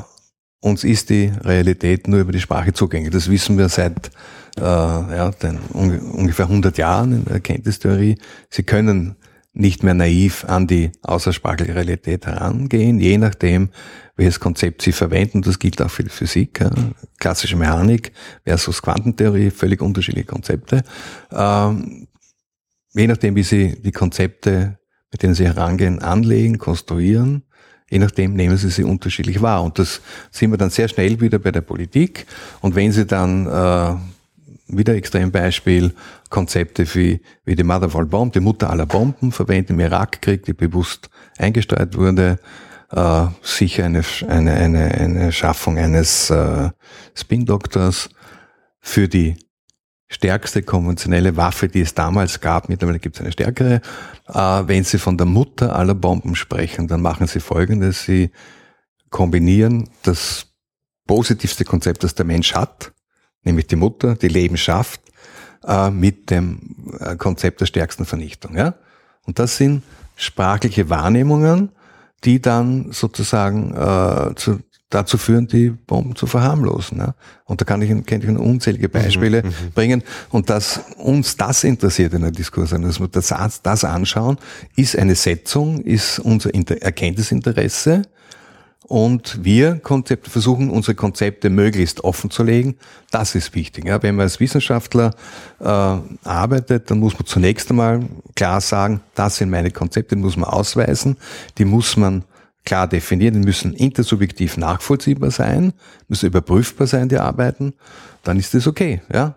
uns 0.60 0.84
ist 0.84 1.10
die 1.10 1.32
Realität 1.44 2.08
nur 2.08 2.22
über 2.22 2.32
die 2.32 2.40
Sprache 2.40 2.74
zugänglich. 2.74 3.12
Das 3.12 3.30
wissen 3.30 3.58
wir 3.58 3.70
seit 3.70 4.12
äh, 4.58 4.62
ja, 4.62 5.32
den, 5.32 5.60
un 5.74 6.00
ungefähr 6.00 6.46
100 6.46 6.78
Jahren 6.78 7.12
in 7.14 7.26
der 7.26 7.36
Erkenntnistheorie. 7.36 8.18
Sie 8.50 8.64
können 8.64 9.16
nicht 9.54 9.84
mehr 9.84 9.94
naiv 9.94 10.46
an 10.46 10.68
die 10.68 10.92
außersprachliche 11.04 11.76
Realität 11.76 12.26
herangehen, 12.26 13.00
je 13.00 13.18
nachdem, 13.18 13.70
welches 14.16 14.40
Konzept 14.40 14.82
Sie 14.82 14.92
verwenden. 14.92 15.42
Das 15.44 15.60
gilt 15.60 15.82
auch 15.82 15.92
für 15.92 16.04
die 16.04 16.10
Physik. 16.10 16.60
Ja. 16.60 16.72
Klassische 17.20 17.56
Mechanik 17.56 18.12
versus 18.44 18.82
Quantentheorie, 18.82 19.52
völlig 19.52 19.82
unterschiedliche 19.82 20.28
Konzepte. 20.28 20.84
Ähm, 21.32 22.08
je 22.94 23.08
nachdem, 23.08 23.36
wie 23.36 23.44
Sie 23.44 23.80
die 23.82 23.92
Konzepte, 23.92 24.80
mit 25.12 25.22
denen 25.22 25.36
Sie 25.36 25.46
herangehen, 25.46 26.00
anlegen, 26.00 26.58
konstruieren, 26.58 27.44
Je 27.94 28.00
nachdem 28.00 28.34
nehmen 28.34 28.58
sie 28.58 28.72
sie 28.72 28.84
unterschiedlich 28.84 29.40
wahr. 29.44 29.64
Und 29.64 29.78
das 29.78 30.02
sind 30.32 30.50
wir 30.50 30.58
dann 30.58 30.72
sehr 30.72 30.88
schnell 30.88 31.22
wieder 31.22 31.38
bei 31.38 31.52
der 31.52 31.62
Politik. 31.62 32.26
Und 32.60 32.74
wenn 32.74 32.92
sie 32.92 33.06
dann 33.06 33.46
äh, 33.46 33.96
wieder 34.68 34.96
Extrembeispiel, 34.96 35.94
Konzepte 36.30 36.86
wie, 36.96 37.22
wie 37.46 37.56
die 37.56 37.64
Mother 37.64 37.88
of 37.88 37.96
all 37.96 38.06
Bomb, 38.06 38.34
die 38.34 38.40
Mutter 38.40 38.70
aller 38.70 38.86
Bomben, 38.86 39.32
verwenden 39.32 39.74
im 39.74 39.80
Irakkrieg, 39.82 40.46
die 40.46 40.54
bewusst 40.54 41.10
eingesteuert 41.38 41.98
wurde, 41.98 42.40
äh, 42.92 43.26
sicher 43.42 43.86
eine, 43.86 44.04
eine, 44.28 44.54
eine, 44.54 44.92
eine 44.92 45.32
Schaffung 45.32 45.78
eines 45.78 46.30
äh, 46.30 46.70
Spin-Doktors 47.16 48.10
für 48.80 49.08
die 49.08 49.38
stärkste 50.08 50.62
konventionelle 50.62 51.36
Waffe, 51.36 51.68
die 51.68 51.82
es 51.82 51.96
damals 51.96 52.40
gab. 52.40 52.70
Mittlerweile 52.70 53.00
gibt 53.00 53.16
es 53.16 53.22
eine 53.22 53.32
stärkere. 53.32 53.82
Äh, 54.28 54.34
wenn 54.68 54.84
Sie 54.84 55.00
von 55.00 55.18
der 55.18 55.26
Mutter 55.26 55.76
aller 55.76 55.96
Bomben 55.96 56.36
sprechen, 56.36 56.88
dann 56.88 57.02
machen 57.02 57.28
Sie 57.28 57.40
Folgendes. 57.40 58.04
Sie 58.04 58.32
kombinieren 59.10 59.90
das 60.04 60.48
positivste 61.08 61.66
Konzept, 61.66 62.04
das 62.04 62.16
der 62.16 62.26
Mensch 62.26 62.54
hat, 62.54 62.94
nämlich 63.44 63.68
die 63.68 63.76
Mutter, 63.76 64.16
die 64.16 64.28
Leben 64.28 64.58
schafft, 64.58 65.02
äh, 65.66 65.90
mit 65.90 66.30
dem 66.30 66.60
äh, 67.00 67.16
Konzept 67.16 67.62
der 67.62 67.66
stärksten 67.66 68.06
Vernichtung. 68.06 68.56
Ja? 68.58 68.76
Und 69.26 69.40
das 69.40 69.58
sind 69.58 69.84
sprachliche 70.16 70.90
Wahrnehmungen, 70.90 71.70
die 72.24 72.42
dann 72.42 72.92
sozusagen 72.92 73.74
äh, 73.74 74.36
zu, 74.36 74.60
dazu 74.90 75.18
führen, 75.18 75.48
die 75.48 75.70
Bomben 75.70 76.16
zu 76.16 76.28
verharmlosen. 76.28 77.00
Ja? 77.00 77.16
Und 77.46 77.62
da 77.62 77.66
kann 77.66 77.82
ich, 77.82 78.06
kann 78.06 78.22
ich 78.22 78.28
unzählige 78.30 78.90
Beispiele 78.90 79.44
mhm, 79.44 79.50
mhm, 79.50 79.72
bringen. 79.74 80.04
Und 80.30 80.50
dass 80.50 80.82
uns 80.98 81.36
das 81.38 81.64
interessiert 81.64 82.14
in 82.14 82.22
der 82.22 82.32
Diskurs, 82.32 82.70
dass 82.70 83.00
wir 83.00 83.08
das, 83.08 83.62
das 83.62 83.84
anschauen, 83.84 84.38
ist 84.76 84.98
eine 84.98 85.16
Setzung, 85.16 85.82
ist 85.82 86.20
unser 86.20 86.54
Erkenntnisinteresse. 86.54 88.04
Und 88.86 89.44
wir 89.44 89.80
Konzepte 89.80 90.30
versuchen, 90.30 90.70
unsere 90.70 90.94
Konzepte 90.94 91.50
möglichst 91.50 92.04
offen 92.04 92.30
zu 92.30 92.44
legen. 92.44 92.76
Das 93.12 93.34
ist 93.34 93.56
wichtig. 93.56 93.86
Ja, 93.86 94.04
wenn 94.04 94.16
man 94.16 94.24
als 94.24 94.40
Wissenschaftler 94.40 95.16
äh, 95.60 95.66
arbeitet, 95.66 96.92
dann 96.92 97.00
muss 97.00 97.14
man 97.14 97.26
zunächst 97.26 97.70
einmal 97.70 98.02
klar 98.36 98.62
sagen, 98.62 99.02
das 99.16 99.38
sind 99.38 99.50
meine 99.50 99.72
Konzepte, 99.72 100.16
die 100.16 100.22
muss 100.22 100.38
man 100.38 100.50
ausweisen, 100.50 101.18
die 101.58 101.66
muss 101.66 101.96
man 101.96 102.24
klar 102.66 102.88
definieren, 102.88 103.34
die 103.34 103.46
müssen 103.46 103.74
intersubjektiv 103.74 104.58
nachvollziehbar 104.58 105.32
sein, 105.32 105.74
müssen 106.08 106.28
überprüfbar 106.28 106.88
sein, 106.88 107.10
die 107.10 107.18
Arbeiten, 107.18 107.74
dann 108.24 108.38
ist 108.38 108.54
das 108.54 108.68
okay, 108.68 109.02
ja. 109.12 109.36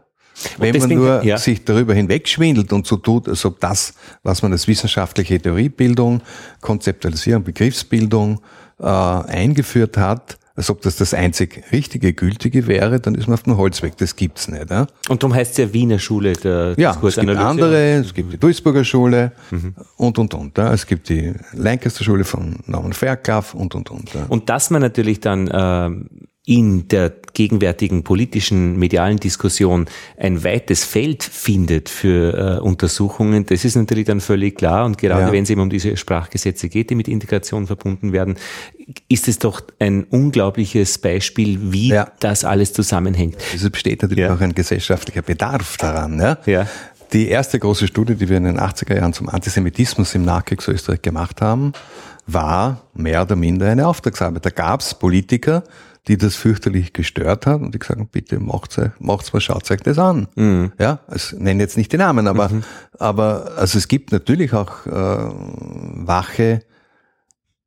Wenn 0.59 0.75
deswegen, 0.75 1.01
man 1.01 1.05
nur 1.05 1.25
ja. 1.25 1.39
sich 1.39 1.65
darüber 1.65 1.95
hinwegschwindelt 1.95 2.71
und 2.73 2.87
so 2.87 2.97
tut, 2.97 3.27
als 3.27 3.45
ob 3.47 3.59
das, 3.59 3.95
was 4.23 4.43
man 4.43 4.53
als 4.53 4.69
wissenschaftliche 4.69 5.41
Theoriebildung, 5.41 6.21
Konzeptualisierung, 6.61 7.43
Begriffsbildung 7.43 8.43
äh, 8.81 8.87
eingeführt 8.87 9.97
hat, 9.97 10.39
als 10.57 10.71
ob 10.71 10.81
das 10.81 10.97
das 10.97 11.13
einzig 11.13 11.65
richtige, 11.71 12.15
gültige 12.15 12.67
wäre, 12.67 12.99
dann 12.99 13.15
ist 13.15 13.27
man 13.27 13.35
auf 13.35 13.43
dem 13.43 13.59
Holzweg. 13.59 13.97
Das 13.99 14.17
gibt's 14.17 14.49
nicht. 14.49 14.71
Ja? 14.71 14.87
Und 15.09 15.23
darum 15.23 15.35
heißt 15.35 15.53
es 15.53 15.59
ja 15.59 15.73
Wiener 15.75 15.99
Schule 15.99 16.33
der 16.33 16.75
Ja, 16.79 16.99
es 17.03 17.17
gibt 17.17 17.37
andere, 17.37 17.97
es 17.97 18.15
gibt 18.15 18.33
die 18.33 18.39
Duisburger 18.39 18.83
Schule 18.83 19.33
mhm. 19.51 19.75
und, 19.97 20.19
und, 20.19 20.33
und. 20.33 20.57
Ja? 20.57 20.73
Es 20.73 20.87
gibt 20.87 21.11
die 21.11 21.35
Lancaster 21.53 22.05
Schule 22.05 22.25
von 22.25 22.57
Norman 22.65 22.95
Fairclough 22.95 23.55
und, 23.55 23.75
und, 23.75 23.91
und. 23.91 24.15
Ja? 24.15 24.25
Und 24.29 24.49
dass 24.49 24.71
man 24.71 24.81
natürlich 24.81 25.21
dann 25.21 25.49
äh, 25.49 25.91
in 26.47 26.89
der 26.89 27.13
gegenwärtigen 27.37 28.03
politischen, 28.03 28.79
medialen 28.79 29.19
Diskussion 29.19 29.87
ein 30.17 30.43
weites 30.43 30.85
Feld 30.85 31.23
findet 31.23 31.91
für 31.91 32.57
äh, 32.57 32.61
Untersuchungen, 32.61 33.45
das 33.45 33.67
ist 33.67 33.77
natürlich 33.77 34.07
dann 34.07 34.23
völlig 34.23 34.57
klar. 34.57 34.87
Und 34.87 34.97
gerade 34.97 35.27
ja. 35.27 35.33
wenn 35.33 35.43
es 35.43 35.51
eben 35.51 35.61
um 35.61 35.69
diese 35.69 35.99
Sprachgesetze 35.99 36.71
geht, 36.71 36.89
die 36.89 36.95
mit 36.95 37.09
Integration 37.09 37.67
verbunden 37.67 38.13
werden, 38.13 38.37
ist 39.09 39.29
es 39.29 39.39
doch 39.39 39.61
ein 39.79 40.05
unglaubliches 40.05 40.97
Beispiel, 40.97 41.59
wie 41.73 41.89
ja. 41.89 42.11
das 42.21 42.45
alles 42.45 42.73
zusammenhängt. 42.73 43.37
Es 43.55 43.69
besteht 43.69 44.01
natürlich 44.01 44.25
ja. 44.25 44.35
auch 44.35 44.41
ein 44.41 44.55
gesellschaftlicher 44.55 45.23
Bedarf 45.23 45.77
daran. 45.77 46.19
Ja? 46.19 46.39
Ja. 46.47 46.67
Die 47.13 47.29
erste 47.29 47.59
große 47.59 47.87
Studie, 47.87 48.15
die 48.15 48.31
wir 48.31 48.39
in 48.39 48.45
den 48.45 48.59
80er 48.59 48.97
Jahren 48.97 49.13
zum 49.13 49.29
Antisemitismus 49.29 50.15
im 50.15 50.25
Nachkriegsösterreich 50.25 51.03
gemacht 51.03 51.43
haben, 51.43 51.73
war 52.27 52.81
mehr 52.95 53.23
oder 53.23 53.37
minder 53.37 53.67
eine 53.69 53.87
Auftragsarbeit. 53.87 54.47
Da 54.47 54.51
gab 54.51 54.81
es 54.81 54.95
Politiker, 54.95 55.65
die 56.09 56.17
das 56.17 56.37
fürchterlich 56.37 56.93
gestört 56.93 57.47
hat 57.47 57.61
und 57.61 57.75
die 57.75 57.79
gesagt 57.79 57.99
haben, 57.99 58.09
bitte 58.09 58.39
macht's, 58.39 58.81
macht's 58.99 59.33
mal, 59.33 59.41
schaut 59.41 59.71
euch 59.71 59.81
das 59.81 59.99
an. 59.99 60.29
Mhm. 60.37 60.73
Ja, 60.79 61.01
ich 61.15 61.33
nenne 61.33 61.63
jetzt 61.63 61.77
nicht 61.77 61.93
die 61.93 61.97
Namen, 61.97 62.29
aber, 62.29 62.49
mhm. 62.49 62.63
aber 62.99 63.53
also 63.57 63.79
es 63.79 63.89
gibt 63.89 64.13
natürlich 64.13 64.53
auch 64.53 64.87
äh, 64.87 64.91
wache 64.91 66.61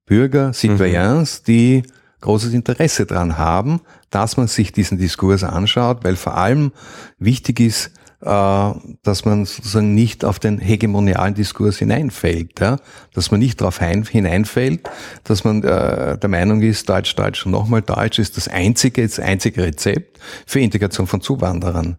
Bürger, 0.06 0.54
Citoyens, 0.54 1.42
mhm. 1.42 1.44
die 1.46 1.84
großes 2.22 2.54
Interesse 2.54 3.06
daran 3.06 3.38
haben, 3.38 3.82
dass 4.10 4.38
man 4.38 4.48
sich 4.48 4.72
diesen 4.72 4.98
Diskurs 4.98 5.44
anschaut, 5.44 6.04
weil 6.04 6.16
vor 6.16 6.36
allem 6.36 6.72
wichtig 7.18 7.60
ist, 7.60 7.92
dass 8.22 9.24
man 9.24 9.46
sozusagen 9.46 9.94
nicht 9.96 10.26
auf 10.26 10.40
den 10.40 10.60
hegemonialen 10.60 11.36
Diskurs 11.36 11.78
hineinfällt, 11.78 12.60
ja? 12.60 12.78
dass 13.14 13.32
man 13.32 13.40
nicht 13.40 13.62
darauf 13.62 13.80
hineinfällt, 13.80 14.90
dass 15.24 15.46
man 15.46 15.64
äh, 15.64 16.18
der 16.18 16.30
Meinung 16.30 16.62
ist, 16.62 16.90
Deutsch, 16.90 17.16
Deutsch 17.16 17.46
und 17.46 17.54
nochmal 17.54 17.82
Deutsch 17.82 18.20
ist 18.20 18.36
das 18.36 18.50
einzige, 18.50 19.04
das 19.04 19.20
einzige 19.20 19.64
Rezept 19.64 20.20
für 20.46 20.60
Integration 20.60 21.08
von 21.08 21.22
Zuwanderern. 21.22 21.98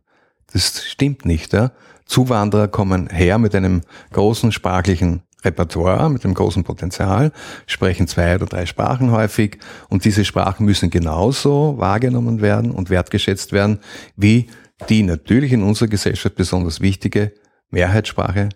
Das 0.53 0.85
stimmt 0.85 1.25
nicht. 1.25 1.55
Ja? 1.55 1.73
Zuwanderer 2.05 2.69
kommen 2.69 3.09
her 3.09 3.39
mit 3.39 3.55
einem 3.55 3.81
großen 4.13 4.53
sprachlichen 4.53 5.23
Repertoire 5.43 6.11
mit 6.11 6.25
einem 6.25 6.35
großen 6.35 6.65
Potenzial, 6.65 7.33
sprechen 7.67 8.07
zwei 8.07 8.35
oder 8.35 8.45
drei 8.45 8.67
Sprachen 8.67 9.11
häufig 9.11 9.59
und 9.89 10.05
diese 10.05 10.27
Sprachen 10.27 10.67
müssen 10.67 10.91
genauso 10.91 11.77
wahrgenommen 11.79 12.43
werden 12.43 12.71
und 12.73 12.91
wertgeschätzt 12.91 13.53
werden 13.53 13.79
wie 14.17 14.49
die 14.89 15.03
natürlich 15.03 15.53
in 15.53 15.63
unserer 15.63 15.89
Gesellschaft 15.89 16.35
besonders 16.35 16.81
wichtige 16.81 17.33
Mehrheitssprache, 17.71 18.49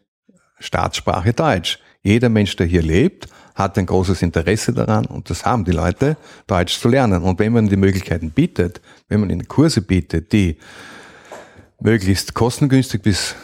Staatssprache 0.59 1.33
Deutsch. 1.33 1.79
Jeder 2.03 2.29
Mensch, 2.29 2.57
der 2.57 2.67
hier 2.67 2.83
lebt, 2.83 3.29
hat 3.55 3.79
ein 3.79 3.87
großes 3.87 4.23
Interesse 4.23 4.73
daran, 4.73 5.07
und 5.07 5.31
das 5.31 5.45
haben 5.45 5.65
die 5.65 5.73
Leute, 5.73 6.17
Deutsch 6.47 6.79
zu 6.79 6.89
lernen. 6.89 7.23
Und 7.23 7.39
wenn 7.39 7.53
man 7.53 7.69
die 7.69 7.77
Möglichkeiten 7.77 8.31
bietet, 8.31 8.81
wenn 9.09 9.21
man 9.21 9.31
ihnen 9.31 9.49
Kurse 9.49 9.81
bietet, 9.81 10.33
die 10.33 10.59
möglichst 11.81 12.35
kostengünstig 12.35 13.03
bis 13.03 13.35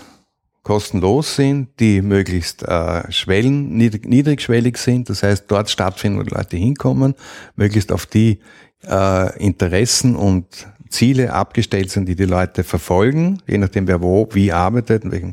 kostenlos 0.63 1.37
sind, 1.37 1.81
die 1.81 2.03
möglichst 2.03 2.63
äh, 2.63 3.11
schwellen, 3.11 3.77
niedrig, 3.77 4.07
niedrigschwellig 4.07 4.77
sind, 4.77 5.09
das 5.09 5.23
heißt 5.23 5.45
dort 5.49 5.71
stattfinden, 5.71 6.19
wo 6.19 6.23
die 6.23 6.35
Leute 6.35 6.57
hinkommen, 6.57 7.15
möglichst 7.57 7.93
auf 7.93 8.07
die 8.07 8.41
äh, 8.87 9.39
Interessen 9.43 10.17
und 10.17 10.69
Ziele 10.91 11.33
abgestellt 11.33 11.91
sind, 11.91 12.07
die 12.07 12.17
die 12.17 12.25
Leute 12.25 12.65
verfolgen, 12.65 13.41
je 13.47 13.59
nachdem 13.59 13.87
wer 13.87 14.03
wo, 14.03 14.29
wie 14.33 14.53
arbeitet, 14.53 15.05
in 15.05 15.13
welchem 15.13 15.33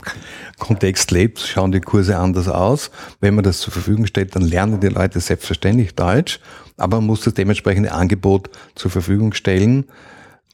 Kontext 0.57 1.11
lebt, 1.11 1.39
schauen 1.39 1.71
die 1.71 1.81
Kurse 1.81 2.17
anders 2.17 2.47
aus. 2.47 2.91
Wenn 3.19 3.35
man 3.35 3.43
das 3.43 3.59
zur 3.59 3.73
Verfügung 3.73 4.05
stellt, 4.05 4.35
dann 4.35 4.43
lernen 4.43 4.79
die 4.79 4.87
Leute 4.87 5.19
selbstverständlich 5.19 5.95
Deutsch, 5.95 6.39
aber 6.77 6.97
man 6.97 7.07
muss 7.07 7.21
das 7.21 7.33
dementsprechende 7.33 7.91
Angebot 7.91 8.49
zur 8.75 8.91
Verfügung 8.91 9.33
stellen 9.33 9.85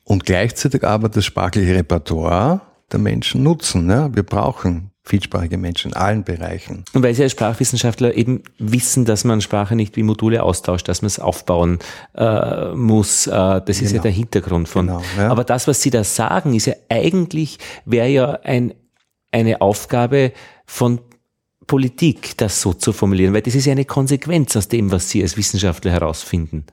und 0.06 0.26
gleichzeitig 0.26 0.84
aber 0.84 1.10
das 1.10 1.26
sprachliche 1.26 1.76
Repertoire 1.76 2.62
der 2.91 2.99
Menschen 2.99 3.43
nutzen. 3.43 3.89
Ja? 3.89 4.14
Wir 4.16 4.24
brauchen 4.24 4.93
vielsprachige 5.06 5.58
Menschen 5.58 5.91
in 5.91 5.97
allen 5.97 6.24
Bereichen. 6.24 6.86
Und 6.93 7.04
weil 7.04 7.14
Sie 7.14 7.24
als 7.24 7.34
Sprachwissenschaftler 7.34 8.16
eben 8.16 8.43
wissen, 8.58 9.04
dass 9.04 9.26
man 9.26 9.41
Sprache 9.41 9.76
nicht 9.76 9.97
wie 9.97 10.04
Module 10.04 10.43
austauscht, 10.43 10.88
dass 10.88 11.01
man 11.01 11.08
es 11.08 11.20
aufbauen 11.20 11.80
äh, 12.16 12.74
muss, 12.74 13.28
äh, 13.28 13.32
das 13.32 13.82
ist 13.82 13.82
ja 13.82 13.89
genau. 13.91 14.04
der 14.04 14.12
Hintergrund 14.12 14.70
von. 14.70 14.88
Genau, 14.88 15.01
ja. 15.18 15.30
Aber 15.30 15.43
das, 15.43 15.68
was 15.68 15.82
Sie 15.82 15.89
da 15.89 16.06
sagen, 16.06 16.54
ist 16.54 16.68
ja 16.68 16.76
eigentlich, 16.89 17.58
wäre 17.86 18.08
ja 18.08 18.32
ein, 18.43 18.74
eine 19.32 19.60
Aufgabe 19.60 20.32
von 20.66 21.01
Politik, 21.68 22.38
das 22.38 22.62
so 22.62 22.74
zu 22.74 22.93
formulieren, 22.93 23.34
weil 23.34 23.41
das 23.41 23.56
ist 23.56 23.66
ja 23.66 23.74
eine 23.74 23.86
Konsequenz 23.86 24.56
aus 24.56 24.70
dem, 24.70 24.91
was 24.91 25.10
Sie 25.10 25.22
als 25.22 25.36
Wissenschaftler 25.36 25.91
herausfinden. 25.91 26.66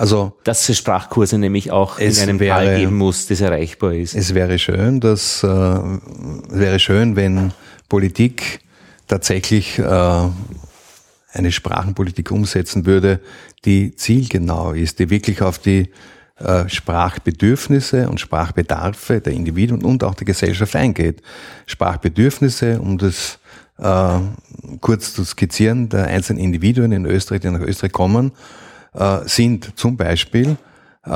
Also, 0.00 0.32
dass 0.44 0.66
es 0.66 0.78
Sprachkurse 0.78 1.36
nämlich 1.36 1.72
auch 1.72 1.98
in 1.98 2.16
einem 2.16 2.40
wäre, 2.40 2.54
Tal 2.54 2.76
geben 2.78 2.96
muss, 2.96 3.26
das 3.26 3.42
erreichbar 3.42 3.92
ist. 3.92 4.14
Es 4.14 4.32
wäre 4.32 4.58
schön, 4.58 4.98
dass, 4.98 5.44
äh, 5.44 5.46
wäre 5.46 6.78
schön, 6.78 7.16
wenn 7.16 7.52
Politik 7.86 8.60
tatsächlich 9.08 9.78
äh, 9.78 9.82
eine 11.34 11.52
Sprachenpolitik 11.52 12.30
umsetzen 12.30 12.86
würde, 12.86 13.20
die 13.66 13.94
zielgenau 13.94 14.72
ist, 14.72 15.00
die 15.00 15.10
wirklich 15.10 15.42
auf 15.42 15.58
die 15.58 15.90
äh, 16.38 16.66
Sprachbedürfnisse 16.66 18.08
und 18.08 18.20
Sprachbedarfe 18.20 19.20
der 19.20 19.34
Individuen 19.34 19.84
und 19.84 20.02
auch 20.02 20.14
der 20.14 20.24
Gesellschaft 20.24 20.76
eingeht. 20.76 21.20
Sprachbedürfnisse, 21.66 22.80
um 22.80 22.96
das 22.96 23.38
äh, 23.76 24.18
kurz 24.80 25.12
zu 25.12 25.24
skizzieren, 25.26 25.90
der 25.90 26.06
einzelnen 26.06 26.42
Individuen 26.42 26.90
in 26.92 27.04
Österreich, 27.04 27.42
die 27.42 27.50
nach 27.50 27.60
Österreich 27.60 27.92
kommen, 27.92 28.32
äh, 28.94 29.18
sind 29.24 29.78
zum 29.78 29.96
Beispiel, 29.96 30.56
äh, 31.04 31.10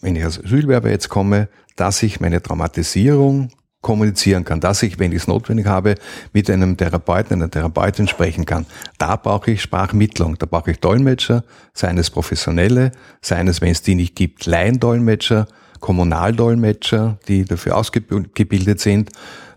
wenn 0.00 0.16
ich 0.16 0.24
als 0.24 0.42
Asylwerber 0.42 0.90
jetzt 0.90 1.08
komme, 1.08 1.48
dass 1.76 2.02
ich 2.02 2.20
meine 2.20 2.42
Traumatisierung 2.42 3.50
kommunizieren 3.84 4.44
kann, 4.44 4.60
dass 4.60 4.82
ich, 4.82 4.98
wenn 4.98 5.12
ich 5.12 5.18
es 5.18 5.28
notwendig 5.28 5.66
habe, 5.66 5.94
mit 6.32 6.50
einem 6.50 6.76
Therapeuten, 6.76 7.34
einer 7.34 7.50
Therapeutin 7.50 8.08
sprechen 8.08 8.46
kann. 8.46 8.66
Da 8.98 9.16
brauche 9.16 9.52
ich 9.52 9.62
Sprachmittlung, 9.62 10.38
da 10.38 10.46
brauche 10.46 10.70
ich 10.70 10.80
Dolmetscher, 10.80 11.44
seien 11.74 11.98
es 11.98 12.10
Professionelle, 12.10 12.92
seien 13.20 13.46
es, 13.46 13.60
wenn 13.60 13.70
es 13.70 13.82
die 13.82 13.94
nicht 13.94 14.16
gibt, 14.16 14.46
Laiendolmetscher, 14.46 15.46
Kommunaldolmetscher, 15.80 17.18
die 17.28 17.44
dafür 17.44 17.76
ausgebildet 17.76 18.80
sind. 18.80 19.10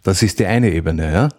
Das 0.04 0.22
ist 0.22 0.40
die 0.40 0.46
eine 0.46 0.72
Ebene. 0.72 1.12
Ja? 1.12 1.30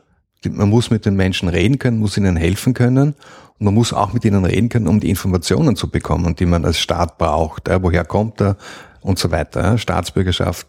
Man 0.50 0.70
muss 0.70 0.90
mit 0.90 1.04
den 1.04 1.14
Menschen 1.14 1.48
reden 1.48 1.78
können, 1.78 1.98
muss 1.98 2.16
ihnen 2.16 2.36
helfen 2.36 2.72
können 2.72 3.14
man 3.58 3.74
muss 3.74 3.92
auch 3.92 4.12
mit 4.12 4.24
ihnen 4.24 4.44
reden 4.44 4.68
können, 4.68 4.88
um 4.88 5.00
die 5.00 5.10
Informationen 5.10 5.76
zu 5.76 5.88
bekommen, 5.90 6.36
die 6.36 6.46
man 6.46 6.64
als 6.64 6.78
Staat 6.78 7.18
braucht. 7.18 7.68
Ja, 7.68 7.82
woher 7.82 8.04
kommt 8.04 8.40
er 8.40 8.56
und 9.00 9.18
so 9.18 9.30
weiter. 9.30 9.78
Staatsbürgerschaft, 9.78 10.66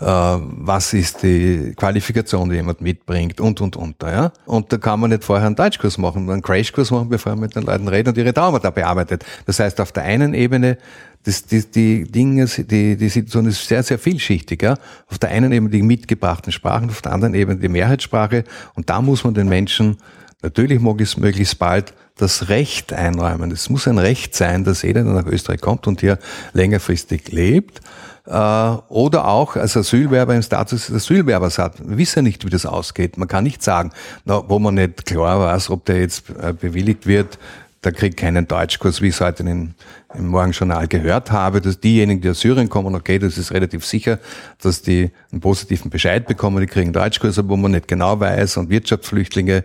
äh, 0.00 0.04
was 0.06 0.92
ist 0.94 1.22
die 1.22 1.74
Qualifikation, 1.76 2.48
die 2.48 2.56
jemand 2.56 2.80
mitbringt 2.80 3.40
und, 3.40 3.60
und, 3.60 3.76
und. 3.76 4.02
Ja. 4.02 4.32
Und 4.46 4.72
da 4.72 4.78
kann 4.78 5.00
man 5.00 5.10
nicht 5.10 5.24
vorher 5.24 5.46
einen 5.46 5.56
Deutschkurs 5.56 5.98
machen, 5.98 6.30
einen 6.30 6.42
Crashkurs 6.42 6.90
machen, 6.90 7.08
bevor 7.08 7.32
man 7.32 7.40
mit 7.40 7.56
den 7.56 7.64
Leuten 7.64 7.88
redet 7.88 8.08
und 8.08 8.18
ihre 8.18 8.32
Traumata 8.32 8.70
bearbeitet. 8.70 9.24
Das 9.46 9.58
heißt, 9.58 9.80
auf 9.80 9.92
der 9.92 10.04
einen 10.04 10.34
Ebene 10.34 10.78
das, 11.24 11.46
die, 11.46 11.62
die 11.70 12.04
Dinge, 12.04 12.44
die, 12.46 12.96
die 12.96 13.08
Situation 13.08 13.46
ist 13.46 13.66
sehr, 13.66 13.82
sehr 13.82 13.98
vielschichtig. 13.98 14.62
Ja? 14.62 14.76
Auf 15.10 15.18
der 15.18 15.30
einen 15.30 15.52
Ebene 15.52 15.70
die 15.70 15.82
mitgebrachten 15.82 16.52
Sprachen, 16.52 16.90
auf 16.90 17.00
der 17.00 17.12
anderen 17.12 17.34
Ebene 17.34 17.58
die 17.58 17.68
Mehrheitssprache. 17.68 18.44
Und 18.74 18.90
da 18.90 19.00
muss 19.00 19.24
man 19.24 19.32
den 19.32 19.48
Menschen 19.48 19.96
natürlich 20.42 20.80
möglichst 20.80 21.58
bald 21.58 21.94
das 22.16 22.48
Recht 22.48 22.92
einräumen. 22.92 23.50
Es 23.50 23.68
muss 23.70 23.88
ein 23.88 23.98
Recht 23.98 24.34
sein, 24.34 24.64
dass 24.64 24.82
jeder, 24.82 25.02
der 25.02 25.12
nach 25.14 25.26
Österreich 25.26 25.60
kommt 25.60 25.86
und 25.86 26.00
hier 26.00 26.18
längerfristig 26.52 27.32
lebt, 27.32 27.80
äh, 28.26 28.30
oder 28.30 29.26
auch 29.26 29.56
als 29.56 29.76
Asylwerber 29.76 30.34
im 30.34 30.42
Status 30.42 30.86
des 30.86 30.96
Asylwerbers 30.96 31.58
hat. 31.58 31.86
Wir 31.86 31.98
wissen 31.98 32.20
ja 32.20 32.22
nicht, 32.22 32.44
wie 32.44 32.50
das 32.50 32.66
ausgeht. 32.66 33.18
Man 33.18 33.28
kann 33.28 33.44
nicht 33.44 33.62
sagen, 33.62 33.90
wo 34.24 34.58
man 34.58 34.74
nicht 34.74 35.06
klar 35.06 35.40
weiß, 35.40 35.70
ob 35.70 35.84
der 35.84 36.00
jetzt 36.00 36.30
äh, 36.30 36.52
bewilligt 36.52 37.06
wird, 37.06 37.38
der 37.84 37.92
kriegt 37.92 38.16
keinen 38.16 38.48
Deutschkurs, 38.48 39.02
wie 39.02 39.08
ich 39.08 39.14
es 39.14 39.20
heute 39.20 39.42
in, 39.42 39.74
im 40.14 40.28
Morgenjournal 40.28 40.88
gehört 40.88 41.30
habe, 41.30 41.60
dass 41.60 41.80
diejenigen, 41.80 42.22
die 42.22 42.30
aus 42.30 42.40
Syrien 42.40 42.70
kommen, 42.70 42.94
okay, 42.94 43.18
das 43.18 43.36
ist 43.36 43.52
relativ 43.52 43.84
sicher, 43.84 44.18
dass 44.62 44.80
die 44.80 45.10
einen 45.30 45.42
positiven 45.42 45.90
Bescheid 45.90 46.26
bekommen, 46.26 46.60
die 46.60 46.66
kriegen 46.66 46.94
Deutschkurse, 46.94 47.46
wo 47.46 47.56
man 47.56 47.72
nicht 47.72 47.86
genau 47.86 48.18
weiß 48.18 48.56
und 48.56 48.70
Wirtschaftsflüchtlinge 48.70 49.64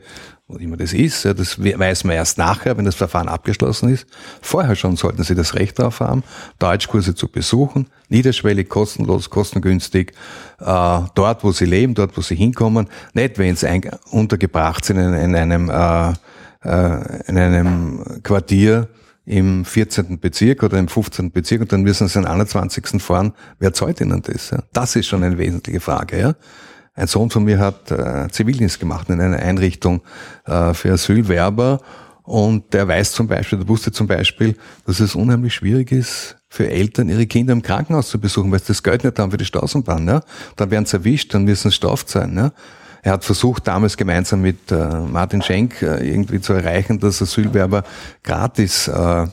wo 0.49 0.57
immer 0.57 0.77
das 0.77 0.93
ist, 0.93 1.23
ja, 1.25 1.35
das 1.35 1.63
weiß 1.63 2.05
man 2.05 2.15
erst 2.15 2.39
nachher, 2.39 2.75
wenn 2.75 2.83
das 2.83 2.95
Verfahren 2.95 3.29
abgeschlossen 3.29 3.89
ist. 3.89 4.07
Vorher 4.41 4.75
schon 4.75 4.95
sollten 4.95 5.21
Sie 5.21 5.35
das 5.35 5.53
Recht 5.53 5.77
darauf 5.77 5.99
haben, 5.99 6.23
Deutschkurse 6.57 7.13
zu 7.13 7.27
besuchen, 7.27 7.85
niederschwellig, 8.09 8.67
kostenlos, 8.67 9.29
kostengünstig, 9.29 10.13
äh, 10.59 10.99
dort, 11.13 11.43
wo 11.43 11.51
Sie 11.51 11.65
leben, 11.65 11.93
dort, 11.93 12.17
wo 12.17 12.21
Sie 12.21 12.35
hinkommen, 12.35 12.87
nicht, 13.13 13.37
wenn 13.37 13.55
Sie 13.55 13.67
untergebracht 14.09 14.83
sind 14.83 14.97
in, 14.97 15.13
in 15.13 15.35
einem, 15.35 15.69
äh, 15.69 16.13
äh, 16.63 17.21
in 17.27 17.37
einem 17.37 18.23
Quartier, 18.23 18.89
im 19.25 19.63
14. 19.63 20.19
Bezirk 20.19 20.63
oder 20.63 20.79
im 20.79 20.87
15. 20.87 21.29
Bezirk 21.31 21.61
und 21.61 21.71
dann 21.71 21.83
müssen 21.83 22.07
sie 22.07 22.17
den 22.17 22.25
21. 22.25 22.99
fahren. 22.99 23.33
Wer 23.59 23.73
zahlt 23.73 24.01
ihnen 24.01 24.23
das? 24.23 24.49
Ja? 24.49 24.63
Das 24.73 24.95
ist 24.95 25.05
schon 25.05 25.23
eine 25.23 25.37
wesentliche 25.37 25.79
Frage. 25.79 26.19
Ja? 26.19 26.33
Ein 26.99 27.07
Sohn 27.07 27.29
von 27.29 27.45
mir 27.45 27.59
hat 27.59 27.91
äh, 27.91 28.27
Zivildienst 28.29 28.77
gemacht 28.77 29.09
in 29.09 29.21
einer 29.21 29.37
Einrichtung 29.37 30.01
äh, 30.45 30.73
für 30.73 30.91
Asylwerber 30.91 31.79
und 32.23 32.73
der 32.73 32.89
weiß 32.89 33.13
zum 33.13 33.25
Beispiel, 33.25 33.59
der 33.59 33.69
wusste 33.69 33.93
zum 33.93 34.05
Beispiel, 34.05 34.57
dass 34.85 34.99
es 34.99 35.15
unheimlich 35.15 35.53
schwierig 35.53 35.93
ist, 35.93 36.35
für 36.49 36.69
Eltern 36.69 37.07
ihre 37.07 37.25
Kinder 37.25 37.53
im 37.53 37.61
Krankenhaus 37.61 38.09
zu 38.09 38.19
besuchen, 38.19 38.51
weil 38.51 38.59
sie 38.59 38.67
das 38.67 38.83
Geld 38.83 39.05
nicht 39.05 39.17
haben 39.17 39.31
für 39.31 39.37
die 39.37 39.45
Straßenbahn. 39.45 40.07
Ja? 40.09 40.21
Dann 40.57 40.71
werden 40.71 40.85
sie 40.85 40.97
erwischt, 40.97 41.33
dann 41.33 41.45
müssen 41.45 41.69
sie 41.69 41.75
straft 41.75 42.09
sein. 42.09 42.35
Ja? 42.35 42.51
Er 43.01 43.13
hat 43.13 43.23
versucht, 43.23 43.65
damals 43.65 43.95
gemeinsam 43.95 44.41
mit 44.41 44.69
äh, 44.69 44.75
Martin 44.75 45.41
Schenk 45.41 45.81
äh, 45.81 46.05
irgendwie 46.05 46.41
zu 46.41 46.51
erreichen, 46.51 46.99
dass 46.99 47.21
Asylwerber 47.21 47.85
gratis 48.23 48.89
äh, 48.89 49.27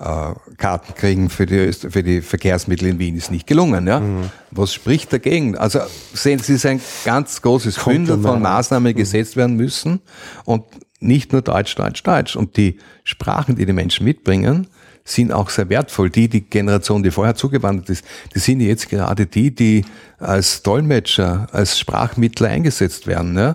Karten 0.00 0.94
kriegen 0.94 1.28
für 1.28 1.44
die, 1.44 1.72
für 1.72 2.02
die 2.02 2.22
Verkehrsmittel 2.22 2.88
in 2.88 2.98
Wien 2.98 3.16
ist 3.16 3.30
nicht 3.30 3.46
gelungen. 3.46 3.86
Ja? 3.86 4.00
Mhm. 4.00 4.30
Was 4.50 4.72
spricht 4.72 5.12
dagegen? 5.12 5.58
Also 5.58 5.80
sehen 6.14 6.38
Sie, 6.38 6.54
es 6.54 6.64
ist 6.64 6.66
ein 6.66 6.80
ganz 7.04 7.42
großes 7.42 7.84
Bündel 7.84 8.18
von 8.20 8.40
Maßnahmen, 8.40 8.88
die 8.88 8.94
mhm. 8.94 8.98
gesetzt 8.98 9.36
werden 9.36 9.56
müssen 9.56 10.00
und 10.46 10.64
nicht 11.00 11.32
nur 11.32 11.42
Deutsch, 11.42 11.74
Deutsch, 11.74 12.02
Deutsch. 12.02 12.34
Und 12.34 12.56
die 12.56 12.78
Sprachen, 13.04 13.56
die 13.56 13.66
die 13.66 13.72
Menschen 13.74 14.04
mitbringen, 14.04 14.68
sind 15.04 15.32
auch 15.32 15.50
sehr 15.50 15.68
wertvoll. 15.68 16.08
Die, 16.08 16.28
die 16.28 16.42
Generation, 16.42 17.02
die 17.02 17.10
vorher 17.10 17.34
zugewandert 17.34 17.90
ist, 17.90 18.04
die 18.34 18.38
sind 18.38 18.60
jetzt 18.60 18.88
gerade 18.88 19.26
die, 19.26 19.54
die 19.54 19.84
als 20.18 20.62
Dolmetscher, 20.62 21.46
als 21.52 21.78
Sprachmittler 21.78 22.48
eingesetzt 22.48 23.06
werden. 23.06 23.36
Ja? 23.36 23.50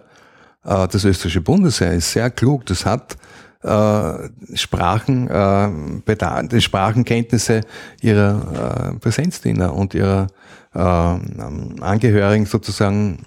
Äh, 0.64 0.88
das 0.88 1.06
österreichische 1.06 1.42
Bundesheer 1.42 1.94
ist 1.94 2.12
sehr 2.12 2.30
klug. 2.30 2.66
Das 2.68 2.86
hat 2.86 3.18
äh, 3.66 4.30
Sprachen, 4.56 5.28
äh, 5.28 6.48
die 6.48 6.62
Sprachenkenntnisse 6.62 7.62
ihrer 8.02 8.94
äh, 8.94 9.00
Präsenzdiener 9.00 9.74
und 9.74 9.94
ihrer 9.94 10.28
äh, 10.74 10.80
Angehörigen 10.80 12.46
sozusagen 12.46 13.26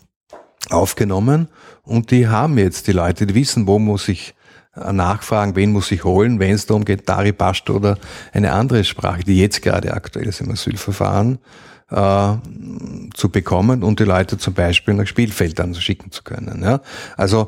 aufgenommen 0.70 1.49
und 1.82 2.11
die 2.11 2.28
haben 2.28 2.59
jetzt 2.59 2.86
die 2.86 2.93
Leute, 2.93 3.26
die 3.26 3.34
wissen, 3.34 3.66
wo 3.66 3.78
muss 3.78 4.09
ich 4.09 4.34
äh, 4.76 4.93
nachfragen, 4.93 5.57
wen 5.57 5.72
muss 5.72 5.91
ich 5.91 6.05
holen, 6.05 6.39
wenn 6.39 6.53
es 6.53 6.66
darum 6.66 6.84
geht, 6.84 7.09
Dari 7.09 7.32
Pashto 7.32 7.74
oder 7.74 7.99
eine 8.32 8.53
andere 8.53 8.84
Sprache, 8.84 9.24
die 9.24 9.41
jetzt 9.41 9.62
gerade 9.62 9.93
aktuell 9.93 10.28
ist 10.28 10.41
im 10.41 10.51
Asylverfahren, 10.51 11.39
äh, 11.91 12.34
zu 13.14 13.30
bekommen 13.30 13.82
und 13.82 13.99
die 13.99 14.05
Leute 14.05 14.39
zum 14.39 14.55
Beispiel 14.55 14.95
nach 14.95 15.07
Spielfeldern 15.07 15.74
schicken 15.74 16.12
zu 16.12 16.22
können. 16.22 16.62
Ja? 16.62 16.80
Also 17.16 17.47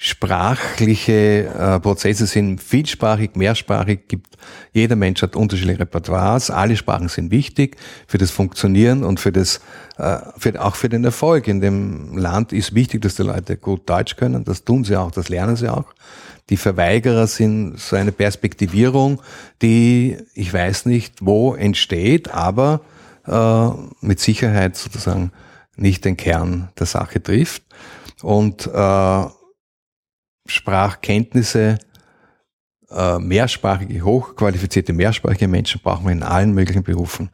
sprachliche 0.00 1.46
äh, 1.46 1.80
Prozesse 1.80 2.26
sind 2.26 2.62
vielsprachig, 2.62 3.32
mehrsprachig, 3.34 4.06
gibt, 4.06 4.38
jeder 4.72 4.94
Mensch 4.94 5.20
hat 5.22 5.34
unterschiedliche 5.34 5.80
Repertoires, 5.80 6.52
alle 6.52 6.76
Sprachen 6.76 7.08
sind 7.08 7.32
wichtig 7.32 7.76
für 8.06 8.16
das 8.16 8.30
Funktionieren 8.30 9.02
und 9.02 9.18
für 9.18 9.32
das, 9.32 9.60
äh, 9.98 10.18
für, 10.38 10.64
auch 10.64 10.76
für 10.76 10.88
den 10.88 11.04
Erfolg. 11.04 11.48
In 11.48 11.60
dem 11.60 12.16
Land 12.16 12.52
ist 12.52 12.76
wichtig, 12.76 13.02
dass 13.02 13.16
die 13.16 13.24
Leute 13.24 13.56
gut 13.56 13.90
Deutsch 13.90 14.14
können, 14.14 14.44
das 14.44 14.62
tun 14.62 14.84
sie 14.84 14.96
auch, 14.96 15.10
das 15.10 15.30
lernen 15.30 15.56
sie 15.56 15.68
auch. 15.68 15.92
Die 16.48 16.56
Verweigerer 16.56 17.26
sind 17.26 17.80
so 17.80 17.96
eine 17.96 18.12
Perspektivierung, 18.12 19.20
die, 19.62 20.16
ich 20.32 20.52
weiß 20.52 20.86
nicht, 20.86 21.16
wo 21.22 21.56
entsteht, 21.56 22.30
aber 22.30 22.82
äh, 23.26 23.68
mit 24.00 24.20
Sicherheit 24.20 24.76
sozusagen 24.76 25.32
nicht 25.74 26.04
den 26.04 26.16
Kern 26.16 26.68
der 26.78 26.86
Sache 26.86 27.20
trifft. 27.20 27.64
Und 28.22 28.66
äh, 28.66 29.24
Sprachkenntnisse, 30.48 31.78
äh, 32.90 33.18
mehrsprachige, 33.18 34.02
hochqualifizierte 34.02 34.92
mehrsprachige 34.92 35.46
Menschen 35.46 35.80
brauchen 35.82 36.06
wir 36.06 36.12
in 36.12 36.22
allen 36.22 36.52
möglichen 36.52 36.82
Berufen. 36.82 37.30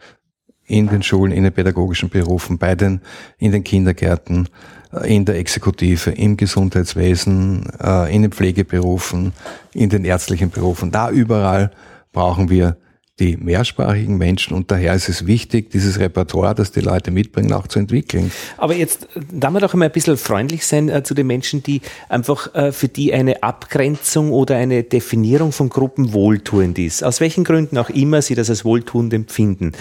In 0.67 0.89
den 0.89 1.03
Schulen, 1.03 1.33
in 1.33 1.45
den 1.45 1.53
pädagogischen 1.53 2.09
Berufen, 2.09 2.59
bei 2.59 2.75
den, 2.75 3.03
in 3.39 3.53
den 3.53 3.63
Kindergärten, 3.63 4.49
äh, 4.93 5.15
in 5.15 5.25
der 5.25 5.37
Exekutive, 5.37 6.11
im 6.11 6.37
Gesundheitswesen, 6.37 7.71
äh, 7.81 8.15
in 8.15 8.23
den 8.23 8.33
Pflegeberufen, 8.33 9.33
in 9.73 9.91
den 9.91 10.05
ärztlichen 10.05 10.51
Berufen. 10.51 10.91
Da 10.91 11.11
überall 11.11 11.71
brauchen 12.13 12.49
wir 12.49 12.77
die 13.21 13.37
mehrsprachigen 13.37 14.17
Menschen 14.17 14.55
und 14.55 14.73
daher 14.73 14.93
ist 14.95 15.09
es 15.09 15.27
wichtig, 15.27 15.71
dieses 15.71 16.01
Repertoire, 16.01 16.55
das 16.55 16.73
die 16.73 16.81
Leute 16.81 17.13
mitbringen, 17.13 17.53
auch 17.53 17.69
zu 17.69 17.79
entwickeln. 17.79 18.33
Aber 18.57 18.75
jetzt, 18.75 19.07
da 19.33 19.51
wir 19.51 19.61
doch 19.61 19.73
immer 19.73 19.85
ein 19.85 19.93
bisschen 19.93 20.17
freundlich 20.17 20.67
sein 20.67 20.89
äh, 20.89 21.05
zu 21.05 21.15
den 21.15 21.29
Menschen, 21.29 21.63
die 21.63 21.81
einfach 22.09 22.53
äh, 22.55 22.73
für 22.73 22.89
die 22.89 23.15
eine 23.15 23.45
Abgrenzung 23.45 24.33
oder 24.33 24.57
eine 24.57 24.83
Definierung 24.83 25.53
von 25.53 25.69
Gruppen 25.69 26.13
wohltuend 26.13 26.77
ist. 26.81 27.05
Aus 27.05 27.21
welchen 27.21 27.45
Gründen 27.45 27.79
auch 27.79 27.91
immer 27.91 28.21
sie 28.21 28.35
das 28.35 28.51
als 28.51 28.65
wohltuend 28.65 29.15
empfinden. 29.15 29.73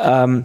Ähm, 0.00 0.44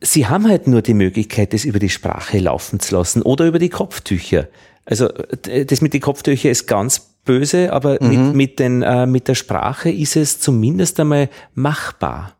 sie 0.00 0.26
haben 0.26 0.48
halt 0.48 0.66
nur 0.66 0.82
die 0.82 0.94
Möglichkeit, 0.94 1.52
das 1.52 1.64
über 1.64 1.78
die 1.78 1.90
Sprache 1.90 2.38
laufen 2.38 2.80
zu 2.80 2.96
lassen 2.96 3.22
oder 3.22 3.46
über 3.46 3.60
die 3.60 3.68
Kopftücher. 3.68 4.48
Also 4.84 5.08
das 5.08 5.80
mit 5.80 5.94
den 5.94 6.00
Kopftüchern 6.00 6.50
ist 6.50 6.66
ganz 6.66 7.09
böse, 7.24 7.72
aber 7.72 7.98
mhm. 8.00 8.08
mit, 8.08 8.34
mit, 8.34 8.58
den, 8.58 8.82
äh, 8.82 9.06
mit 9.06 9.28
der 9.28 9.34
Sprache 9.34 9.90
ist 9.90 10.16
es 10.16 10.40
zumindest 10.40 10.98
einmal 11.00 11.28
machbar, 11.54 12.34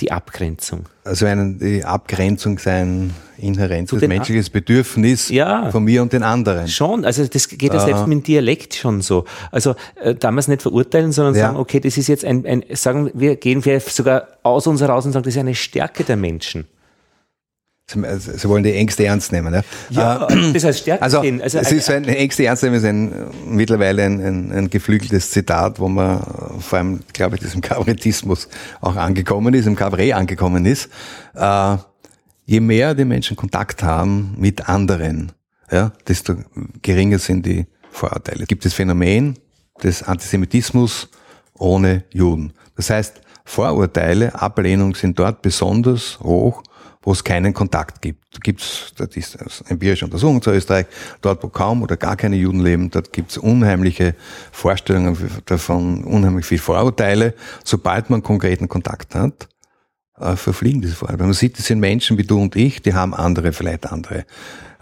die 0.00 0.10
Abgrenzung. 0.10 0.86
Also 1.04 1.26
eine, 1.26 1.54
die 1.54 1.84
Abgrenzung 1.84 2.58
sein 2.58 3.12
inhärentes 3.36 4.00
menschliches 4.02 4.50
Bedürfnis 4.50 5.28
ja, 5.30 5.70
von 5.70 5.84
mir 5.84 6.02
und 6.02 6.12
den 6.12 6.22
anderen. 6.22 6.68
Schon, 6.68 7.04
also 7.04 7.24
das 7.24 7.48
geht 7.48 7.72
ja 7.72 7.80
selbst 7.80 8.06
mit 8.06 8.18
dem 8.18 8.22
Dialekt 8.22 8.74
schon 8.74 9.00
so. 9.00 9.24
Also 9.50 9.74
äh, 9.96 10.14
damals 10.14 10.48
nicht 10.48 10.62
verurteilen, 10.62 11.12
sondern 11.12 11.34
ja. 11.34 11.46
sagen, 11.46 11.56
okay, 11.56 11.80
das 11.80 11.96
ist 11.96 12.08
jetzt 12.08 12.24
ein, 12.24 12.44
ein, 12.46 12.64
sagen 12.72 13.10
wir, 13.14 13.36
gehen 13.36 13.64
wir 13.64 13.80
sogar 13.80 14.28
aus 14.42 14.66
uns 14.66 14.80
heraus 14.80 15.06
und 15.06 15.12
sagen, 15.12 15.24
das 15.24 15.34
ist 15.34 15.40
eine 15.40 15.54
Stärke 15.54 16.04
der 16.04 16.16
Menschen. 16.16 16.66
Sie 17.90 18.48
wollen 18.48 18.62
die 18.62 18.74
Ängste 18.74 19.04
ernst 19.04 19.32
nehmen. 19.32 19.52
Ja, 19.52 19.62
ja 19.90 20.28
äh, 20.28 20.52
das 20.52 20.64
heißt 20.64 20.78
Stärke 20.80 21.02
also. 21.02 21.20
Also 21.20 21.58
es 21.58 21.72
ist 21.72 21.90
ein 21.90 22.04
Ängste 22.04 22.44
ernst 22.44 22.62
nehmen 22.62 22.76
ist 22.76 22.84
ein, 22.84 23.12
mittlerweile 23.46 24.04
ein, 24.04 24.20
ein, 24.20 24.52
ein 24.52 24.70
geflügeltes 24.70 25.30
Zitat, 25.30 25.80
wo 25.80 25.88
man 25.88 26.20
vor 26.60 26.78
allem, 26.78 27.00
glaube 27.12 27.36
ich, 27.36 27.42
diesem 27.42 27.60
Kabarettismus 27.60 28.48
auch 28.80 28.96
angekommen 28.96 29.54
ist, 29.54 29.66
im 29.66 29.76
Kabarett 29.76 30.14
angekommen 30.14 30.66
ist. 30.66 30.88
Äh, 31.34 31.76
je 32.46 32.60
mehr 32.60 32.94
die 32.94 33.04
Menschen 33.04 33.36
Kontakt 33.36 33.82
haben 33.82 34.34
mit 34.36 34.68
anderen, 34.68 35.32
ja, 35.70 35.92
desto 36.08 36.34
geringer 36.82 37.18
sind 37.18 37.46
die 37.46 37.66
Vorurteile. 37.90 38.42
Es 38.42 38.48
gibt 38.48 38.64
das 38.64 38.72
Phänomen 38.72 39.36
des 39.82 40.02
Antisemitismus 40.02 41.08
ohne 41.54 42.04
Juden. 42.10 42.52
Das 42.76 42.90
heißt, 42.90 43.20
Vorurteile, 43.44 44.34
Ablehnung 44.40 44.94
sind 44.94 45.18
dort 45.18 45.42
besonders 45.42 46.20
hoch, 46.20 46.62
wo 47.02 47.12
es 47.12 47.24
keinen 47.24 47.54
Kontakt 47.54 48.02
gibt. 48.02 48.22
Da 48.34 48.38
gibt 48.42 48.60
es, 48.60 48.92
das 48.96 49.16
ist 49.16 49.38
empirische 49.68 50.04
Untersuchung 50.04 50.42
zu 50.42 50.50
Österreich, 50.50 50.86
dort 51.22 51.42
wo 51.42 51.48
kaum 51.48 51.82
oder 51.82 51.96
gar 51.96 52.16
keine 52.16 52.36
Juden 52.36 52.60
leben, 52.60 52.90
dort 52.90 53.12
gibt 53.12 53.30
es 53.30 53.38
unheimliche 53.38 54.14
Vorstellungen 54.52 55.16
davon, 55.46 56.04
unheimlich 56.04 56.46
viel 56.46 56.58
Vorurteile. 56.58 57.34
Sobald 57.64 58.10
man 58.10 58.22
konkreten 58.22 58.68
Kontakt 58.68 59.14
hat, 59.14 59.48
äh, 60.18 60.36
verfliegen 60.36 60.82
diese 60.82 60.94
Vorurteile. 60.94 61.24
Man 61.24 61.32
sieht, 61.32 61.58
das 61.58 61.66
sind 61.66 61.80
Menschen 61.80 62.18
wie 62.18 62.24
du 62.24 62.40
und 62.40 62.54
ich, 62.54 62.82
die 62.82 62.92
haben 62.92 63.14
andere, 63.14 63.52
vielleicht 63.52 63.90
andere 63.90 64.26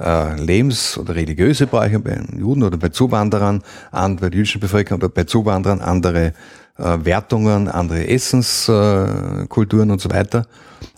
äh, 0.01 0.41
Lebens- 0.41 0.99
oder 0.99 1.15
religiöse 1.15 1.69
Bräuche 1.69 2.01
bei 2.01 2.21
Juden 2.37 2.65
oder 2.65 2.77
bei 2.77 2.89
Zuwanderern, 2.89 3.63
andere 3.93 4.27
bei 4.27 4.31
der 4.31 4.39
jüdischen 4.39 4.61
Bevölkerung 4.61 5.01
oder 5.01 5.09
bei 5.09 5.25
Zuwanderern 5.25 5.81
andere 5.81 6.35
äh, 6.79 6.99
Wertungen, 7.05 7.69
andere 7.69 8.09
Essenskulturen 8.09 9.93
und 9.93 10.01
so 10.01 10.11
weiter. 10.11 10.47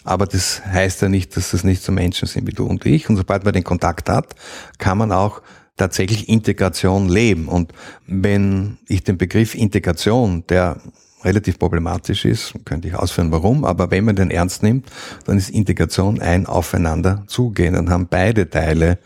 Aber 0.05 0.27
das 0.27 0.65
heißt 0.65 1.03
ja 1.03 1.09
nicht, 1.09 1.37
dass 1.37 1.51
das 1.51 1.65
nicht 1.65 1.83
so 1.83 1.93
Menschen 1.93 2.27
sind 2.27 2.47
wie 2.47 2.53
du 2.53 2.67
und 2.67 2.85
ich. 2.87 3.09
Und 3.09 3.17
sobald 3.17 3.45
man 3.45 3.53
den 3.53 3.65
Kontakt 3.65 4.09
hat, 4.09 4.35
kann 4.79 4.99
man 4.99 5.13
auch 5.13 5.43
tatsächlich 5.77 6.29
Integration 6.29 7.09
leben. 7.09 7.49
Und 7.49 7.73
wenn 8.07 8.79
ich 8.87 9.05
den 9.05 9.19
Begriff 9.19 9.55
Integration, 9.55 10.45
der 10.49 10.81
relativ 11.25 11.59
problematisch 11.59 12.25
ist, 12.25 12.55
könnte 12.65 12.89
ich 12.89 12.95
ausführen, 12.95 13.31
warum, 13.31 13.65
aber 13.65 13.91
wenn 13.91 14.05
man 14.05 14.17
den 14.17 14.31
ernst 14.31 14.63
nimmt, 14.63 14.91
dann 15.27 15.37
ist 15.37 15.51
Integration 15.51 16.21
ein 16.21 16.47
Aufeinander 16.47 17.25
zugehen. 17.27 17.75
Dann 17.75 17.91
haben 17.91 18.09
beide 18.09 18.49
Teile 18.49 18.99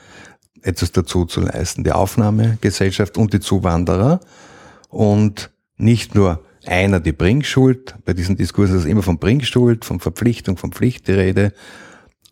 etwas 0.63 0.93
dazu 0.93 1.27
zu 1.27 1.41
leisten. 1.41 1.85
Die 1.85 1.93
Aufnahmegesellschaft 1.93 3.19
und 3.19 3.33
die 3.33 3.41
Zuwanderer. 3.41 4.21
Und 4.89 5.51
nicht 5.77 6.15
nur 6.15 6.43
einer 6.69 7.01
die 7.01 7.13
Bringschuld. 7.13 7.95
Bei 8.05 8.13
diesen 8.13 8.37
Diskursen 8.37 8.79
ist 8.79 8.85
immer 8.85 9.03
von 9.03 9.19
Bringschuld, 9.19 9.85
von 9.85 10.01
Verpflichtung, 10.01 10.57
von 10.57 10.73
Pflicht 10.73 11.09
die 11.09 11.13
Rede, 11.13 11.53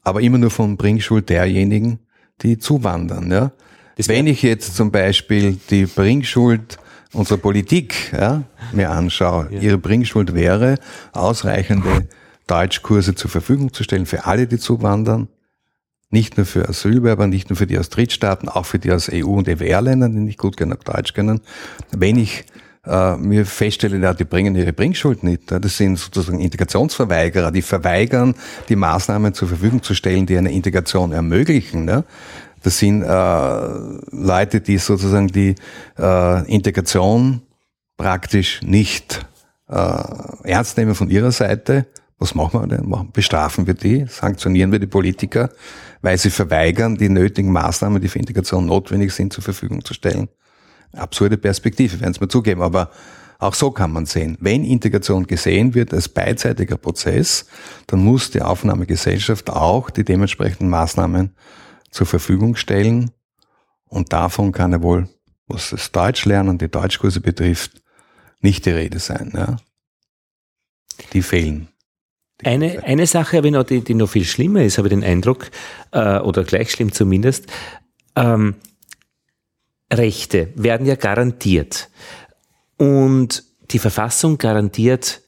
aber 0.03 0.21
immer 0.21 0.39
nur 0.39 0.51
von 0.51 0.77
Bringschuld 0.77 1.29
derjenigen, 1.29 2.01
die 2.43 2.59
zuwandern. 2.59 3.31
Ja? 3.31 3.53
Wenn 3.97 4.27
ich 4.27 4.43
jetzt 4.43 4.77
zum 4.77 4.91
Beispiel 4.91 5.59
die 5.71 5.87
Bringschuld 5.87 6.79
unserer 7.13 7.39
Politik 7.39 8.13
ja, 8.13 8.43
mir 8.73 8.91
anschaue, 8.91 9.49
ja. 9.51 9.61
ihre 9.61 9.79
Bringschuld 9.79 10.35
wäre, 10.35 10.77
ausreichende 11.13 12.09
Deutschkurse 12.47 13.15
zur 13.15 13.31
Verfügung 13.31 13.73
zu 13.73 13.85
stellen 13.85 14.07
für 14.07 14.25
alle, 14.25 14.47
die 14.47 14.59
zuwandern, 14.59 15.29
nicht 16.11 16.37
nur 16.37 16.45
für 16.45 16.69
Asylwerber, 16.69 17.27
nicht 17.27 17.49
nur 17.49 17.57
für 17.57 17.67
die 17.67 17.79
aus 17.79 17.89
Drittstaaten, 17.89 18.49
auch 18.49 18.67
für 18.67 18.79
die 18.79 18.93
aus 18.93 19.09
EU- 19.11 19.25
und 19.25 19.49
EWR-Ländern, 19.49 20.13
die 20.13 20.21
nicht 20.21 20.39
gut 20.39 20.59
genug 20.59 20.85
Deutsch 20.85 21.15
können. 21.15 21.41
Wenn 21.91 22.19
ich 22.19 22.45
äh, 22.87 23.17
mir 23.17 23.47
feststellen, 23.47 24.03
ja, 24.03 24.13
die 24.15 24.25
bringen 24.25 24.57
ihre 24.57 24.73
Bringschuld 24.73 25.23
nicht. 25.23 25.51
Das 25.51 25.77
sind 25.77 25.99
sozusagen 25.99 26.41
Integrationsverweigerer, 26.41 27.53
die 27.53 27.63
verweigern, 27.63 28.35
die 28.69 28.77
Maßnahmen 28.77 29.35
zur 29.35 29.49
Verfügung 29.49 29.83
zu 29.83 29.95
stellen, 29.95 30.27
die 30.27 30.37
eine 30.37 30.53
Integration 30.53 31.13
ermöglichen. 31.13 32.05
Das 32.63 32.79
sind 32.79 33.03
äh, 33.03 33.07
Leute, 34.11 34.61
die 34.61 34.79
sozusagen 34.79 35.29
die 35.29 35.55
äh, 35.99 36.53
Integration 36.53 37.43
praktisch 37.97 38.63
nicht 38.63 39.27
äh, 39.69 40.03
ernst 40.45 40.77
nehmen 40.77 40.95
von 40.95 41.11
ihrer 41.11 41.33
Seite. 41.33 41.87
Was 42.19 42.35
machen 42.35 42.61
wir 42.61 42.67
denn? 42.69 43.11
Bestrafen 43.13 43.67
wir 43.67 43.75
die? 43.75 44.07
Sanktionieren 44.09 44.71
wir 44.71 44.79
die 44.79 44.87
Politiker, 44.87 45.51
weil 46.03 46.19
sie 46.19 46.31
verweigern, 46.31 46.97
die 46.97 47.09
nötigen 47.09 47.51
Maßnahmen, 47.51 48.01
die 48.01 48.09
für 48.09 48.21
Integration 48.21 48.67
notwendig 48.67 49.13
sind, 49.13 49.33
zur 49.33 49.43
Verfügung 49.43 49.85
zu 49.85 49.95
stellen? 49.95 50.29
Absurde 50.93 51.37
Perspektive, 51.37 52.01
werden 52.01 52.13
es 52.13 52.21
mal 52.21 52.29
zugeben, 52.29 52.63
aber 52.63 52.91
auch 53.39 53.55
so 53.55 53.73
kann 53.73 53.93
man 53.93 54.07
sehen. 54.07 54.37
Wenn 54.41 54.65
Integration 54.65 55.27
gesehen 55.27 55.75
wird 55.75 55.93
als 55.93 56.09
beidseitiger 56.09 56.77
Prozess, 56.77 57.47
dann 57.89 58.05
muss 58.05 58.31
die 58.31 58.41
Aufnahmegesellschaft 58.41 59.51
auch 59.51 59.91
die 59.91 60.05
dementsprechenden 60.05 60.69
Maßnahmen 60.69 61.35
zur 61.91 62.07
Verfügung 62.07 62.55
stellen. 62.55 63.11
Und 63.87 64.13
davon 64.13 64.53
kann 64.53 64.71
ja 64.71 64.83
wohl, 64.83 65.09
was 65.49 65.71
das 65.71 65.91
Deutschlernen, 65.91 66.57
die 66.59 66.71
Deutschkurse 66.71 67.21
betrifft, 67.21 67.83
nicht 68.41 68.65
die 68.65 68.71
Rede 68.71 69.01
sein. 69.01 69.33
Ja? 69.35 69.57
Die 71.13 71.23
fehlen. 71.23 71.69
Eine, 72.45 72.83
eine 72.85 73.07
Sache 73.07 73.37
habe 73.37 73.49
ich 73.49 73.53
noch, 73.53 73.65
die, 73.65 73.83
die 73.83 73.95
noch 73.95 74.09
viel 74.09 74.25
schlimmer 74.25 74.63
ist, 74.63 74.79
habe 74.79 74.89
ich 74.89 74.95
den 74.95 75.05
Eindruck, 75.05 75.51
äh, 75.93 76.19
oder 76.19 76.45
gleich 76.45 76.71
schlimm 76.71 76.93
zumindest. 76.93 77.47
Ähm, 78.17 78.55
Rechte 79.93 80.49
werden 80.55 80.87
ja 80.87 80.95
garantiert. 80.95 81.89
Und 82.77 83.45
die 83.71 83.79
Verfassung 83.79 84.39
garantiert 84.39 85.21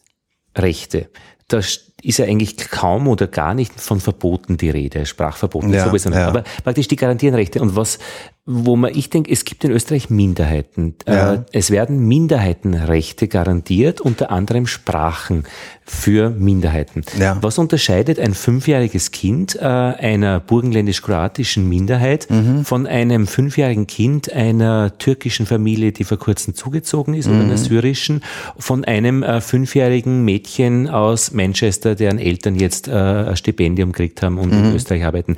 Rechte. 0.56 1.10
Da 1.48 1.60
ist 2.04 2.18
ja 2.18 2.26
eigentlich 2.26 2.56
kaum 2.70 3.08
oder 3.08 3.26
gar 3.26 3.54
nicht 3.54 3.80
von 3.80 4.00
Verboten 4.00 4.56
die 4.56 4.70
Rede, 4.70 5.06
Sprachverboten 5.06 5.72
ja, 5.72 5.86
sowieso. 5.86 6.10
Ja. 6.10 6.28
Aber 6.28 6.44
praktisch 6.62 6.88
die 6.88 6.96
garantieren 6.96 7.34
Rechte. 7.34 7.60
Und 7.60 7.76
was, 7.76 7.98
wo 8.44 8.76
man, 8.76 8.94
ich 8.94 9.08
denke, 9.08 9.32
es 9.32 9.44
gibt 9.44 9.64
in 9.64 9.70
Österreich 9.70 10.10
Minderheiten. 10.10 10.96
Ja. 11.06 11.34
Äh, 11.34 11.44
es 11.52 11.70
werden 11.70 12.06
Minderheitenrechte 12.06 13.28
garantiert, 13.28 14.00
unter 14.00 14.30
anderem 14.30 14.66
Sprachen 14.66 15.44
für 15.86 16.30
Minderheiten. 16.30 17.02
Ja. 17.18 17.36
Was 17.42 17.58
unterscheidet 17.58 18.18
ein 18.18 18.32
fünfjähriges 18.32 19.10
Kind 19.10 19.56
äh, 19.56 19.64
einer 19.64 20.40
burgenländisch-kroatischen 20.40 21.68
Minderheit 21.68 22.26
mhm. 22.30 22.64
von 22.64 22.86
einem 22.86 23.26
fünfjährigen 23.26 23.86
Kind 23.86 24.32
einer 24.32 24.96
türkischen 24.98 25.44
Familie, 25.44 25.92
die 25.92 26.04
vor 26.04 26.18
kurzem 26.18 26.54
zugezogen 26.54 27.12
ist, 27.14 27.28
mhm. 27.28 27.34
oder 27.34 27.44
einer 27.44 27.58
syrischen, 27.58 28.22
von 28.58 28.84
einem 28.84 29.22
äh, 29.22 29.42
fünfjährigen 29.42 30.24
Mädchen 30.24 30.88
aus 30.88 31.32
Manchester, 31.32 31.94
deren 31.94 32.18
Eltern 32.18 32.54
jetzt 32.54 32.88
äh, 32.88 32.92
ein 32.92 33.36
Stipendium 33.36 33.92
gekriegt 33.92 34.22
haben 34.22 34.38
und 34.38 34.52
mhm. 34.52 34.64
in 34.64 34.74
Österreich 34.74 35.04
arbeiten. 35.04 35.36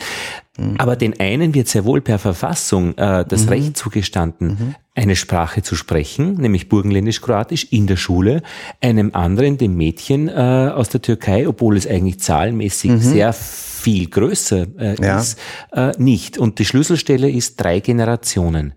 Mhm. 0.58 0.76
Aber 0.78 0.94
den 0.94 1.18
einen 1.18 1.54
wird 1.54 1.66
sehr 1.68 1.84
wohl 1.84 2.00
per 2.00 2.20
Verfassung 2.20 2.96
äh, 2.96 3.24
das 3.28 3.44
mhm. 3.44 3.48
Recht 3.48 3.76
zugestanden, 3.76 4.48
mhm. 4.48 4.74
Eine 4.96 5.14
Sprache 5.14 5.62
zu 5.62 5.76
sprechen, 5.76 6.34
nämlich 6.34 6.68
Burgenländisch-Kroatisch 6.68 7.68
in 7.70 7.86
der 7.86 7.96
Schule, 7.96 8.42
einem 8.80 9.14
anderen, 9.14 9.58
dem 9.58 9.76
Mädchen 9.76 10.28
äh, 10.28 10.32
aus 10.32 10.88
der 10.88 11.02
Türkei, 11.02 11.46
obwohl 11.46 11.76
es 11.76 11.86
eigentlich 11.86 12.20
zahlenmäßig 12.20 12.90
mhm. 12.92 13.00
sehr 13.00 13.32
viel 13.34 14.08
größer 14.08 14.66
äh, 14.78 14.96
ja. 15.00 15.20
ist, 15.20 15.38
äh, 15.72 15.92
nicht. 15.98 16.38
Und 16.38 16.58
die 16.58 16.64
Schlüsselstelle 16.64 17.30
ist 17.30 17.56
drei 17.56 17.80
Generationen. 17.80 18.72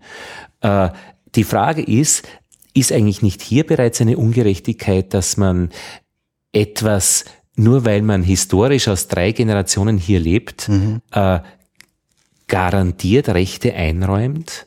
Äh, 0.60 0.90
die 1.34 1.44
Frage 1.44 1.82
ist, 1.82 2.28
ist 2.74 2.92
eigentlich 2.92 3.22
nicht 3.22 3.40
hier 3.40 3.66
bereits 3.66 4.00
eine 4.02 4.18
Ungerechtigkeit, 4.18 5.14
dass 5.14 5.38
man 5.38 5.70
etwas 6.52 7.24
nur 7.56 7.84
weil 7.84 8.02
man 8.02 8.22
historisch 8.22 8.88
aus 8.88 9.08
drei 9.08 9.32
Generationen 9.32 9.98
hier 9.98 10.20
lebt, 10.20 10.68
mhm. 10.68 11.00
äh, 11.12 11.40
garantiert 12.46 13.28
Rechte 13.30 13.74
einräumt? 13.74 14.66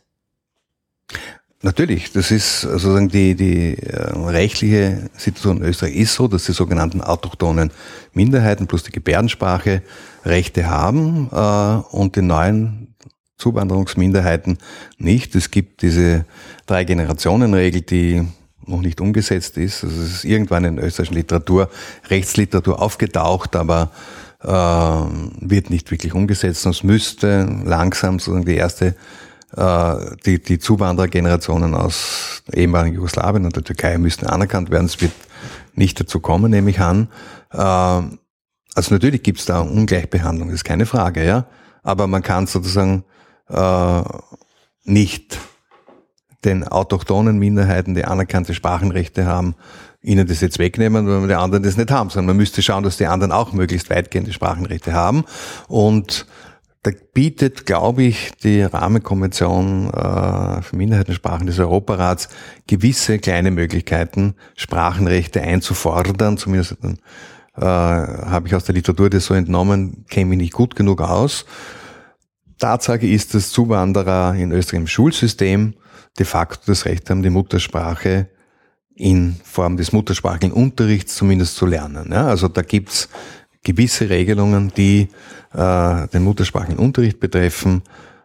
Natürlich, 1.66 2.12
das 2.12 2.30
ist 2.30 2.60
sozusagen 2.60 3.08
die, 3.08 3.36
die 3.36 3.78
äh, 3.78 4.12
rechtliche 4.20 5.10
Situation 5.16 5.58
in 5.58 5.64
Österreich 5.64 5.96
ist 5.96 6.14
so, 6.14 6.28
dass 6.28 6.44
die 6.44 6.52
sogenannten 6.52 7.00
autochthonen 7.00 7.72
Minderheiten 8.12 8.68
plus 8.68 8.84
die 8.84 8.92
Gebärdensprache 8.92 9.82
Rechte 10.26 10.68
haben 10.68 11.30
äh, 11.32 11.96
und 11.96 12.18
die 12.18 12.22
neuen 12.22 12.94
Zuwanderungsminderheiten 13.38 14.58
nicht. 14.98 15.36
Es 15.36 15.52
gibt 15.52 15.84
diese 15.84 16.26
Drei-Generationen-Regel, 16.66 17.82
die 17.82 18.28
noch 18.66 18.82
nicht 18.82 19.00
umgesetzt 19.00 19.58
ist. 19.58 19.86
Also 19.86 20.02
es 20.02 20.16
ist 20.16 20.26
irgendwann 20.26 20.66
in 20.66 20.78
österreichischen 20.78 21.16
Literatur, 21.16 21.70
Rechtsliteratur 22.10 22.82
aufgetaucht, 22.82 23.56
aber 23.56 23.90
äh, 24.42 24.48
wird 24.50 25.70
nicht 25.70 25.92
wirklich 25.92 26.14
umgesetzt. 26.14 26.66
Es 26.66 26.84
müsste 26.84 27.48
langsam 27.64 28.20
sozusagen 28.20 28.44
die 28.44 28.56
erste 28.56 28.96
die, 29.56 30.42
die 30.42 30.58
Zuwanderergenerationen 30.60 31.76
aus 31.76 32.42
ehemaligen 32.52 32.96
Jugoslawien 32.96 33.46
und 33.46 33.56
der 33.56 33.64
Türkei 33.64 33.98
müssten 34.00 34.26
anerkannt 34.26 34.72
werden. 34.72 34.86
Es 34.86 35.00
wird 35.00 35.12
nicht 35.76 36.00
dazu 36.00 36.20
kommen, 36.20 36.52
nehme 36.52 36.70
ich 36.70 36.80
an. 36.80 37.08
Äh, 37.52 37.58
also 38.76 38.94
natürlich 38.94 39.24
gibt 39.24 39.40
es 39.40 39.46
da 39.46 39.60
Ungleichbehandlung, 39.60 40.50
ist 40.50 40.64
keine 40.64 40.86
Frage, 40.86 41.24
ja. 41.24 41.46
Aber 41.84 42.08
man 42.08 42.24
kann 42.24 42.48
sozusagen 42.48 43.04
äh, 43.50 44.02
nicht 44.84 45.38
den 46.46 46.68
autochthonen 46.68 47.38
Minderheiten, 47.38 47.96
die 47.96 48.06
anerkannte 48.06 48.54
Sprachenrechte 48.54 49.26
haben, 49.26 49.56
ihnen 50.02 50.28
das 50.28 50.42
jetzt 50.42 50.60
wegnehmen, 50.60 51.08
weil 51.08 51.28
die 51.28 51.36
anderen 51.36 51.64
das 51.64 51.78
nicht 51.78 51.92
haben, 51.92 52.10
sondern 52.10 52.28
man 52.28 52.38
müsste 52.38 52.62
schauen, 52.62 52.84
dass 52.84 52.98
die 52.98 53.06
anderen 53.06 53.32
auch 53.32 53.54
möglichst 53.54 53.90
weitgehende 53.90 54.34
Sprachenrechte 54.34 54.94
haben. 54.94 55.24
Und 55.68 56.26
da 56.84 56.92
bietet, 57.14 57.66
glaube 57.66 58.04
ich, 58.04 58.34
die 58.44 58.62
Rahmenkonvention 58.62 59.90
äh, 59.90 60.62
für 60.62 60.76
Minderheitensprachen 60.76 61.48
des 61.48 61.58
Europarats 61.58 62.28
gewisse 62.68 63.20
kleine 63.20 63.52
Möglichkeiten, 63.52 64.36
Sprachenrechte 64.58 65.42
einzufordern. 65.42 66.38
Zumindest 66.38 66.76
äh, 67.56 67.62
habe 67.62 68.48
ich 68.48 68.56
aus 68.56 68.66
der 68.66 68.76
Literatur 68.76 69.10
das 69.10 69.26
so 69.26 69.34
entnommen, 69.34 70.06
käme 70.10 70.34
ich 70.34 70.42
nicht 70.42 70.54
gut 70.54 70.76
genug 70.76 71.02
aus. 71.02 71.46
Tatsache 72.60 73.08
ist, 73.08 73.34
dass 73.34 73.52
Zuwanderer 73.52 74.36
in 74.36 74.52
Österreich 74.52 74.82
im 74.82 74.88
Schulsystem 74.88 75.76
de 76.20 76.26
facto 76.26 76.64
das 76.66 76.86
Recht 76.86 77.10
haben, 77.10 77.24
die 77.24 77.30
Muttersprache 77.30 78.28
in 78.96 79.38
Form 79.44 79.78
des 79.78 79.92
muttersprachlichen 79.92 80.52
Unterrichts 80.52 81.16
zumindest 81.16 81.56
zu 81.56 81.66
lernen. 81.66 82.10
Ja, 82.12 82.28
also 82.28 82.48
da 82.48 82.62
gibt's 82.62 83.10
gewisse 83.64 84.10
Regelungen, 84.10 84.72
die 84.76 85.08
äh, 85.54 86.08
den 86.08 86.24
muttersprachlichen 86.24 86.80
Unterricht 86.80 87.20
betreffen 87.20 87.84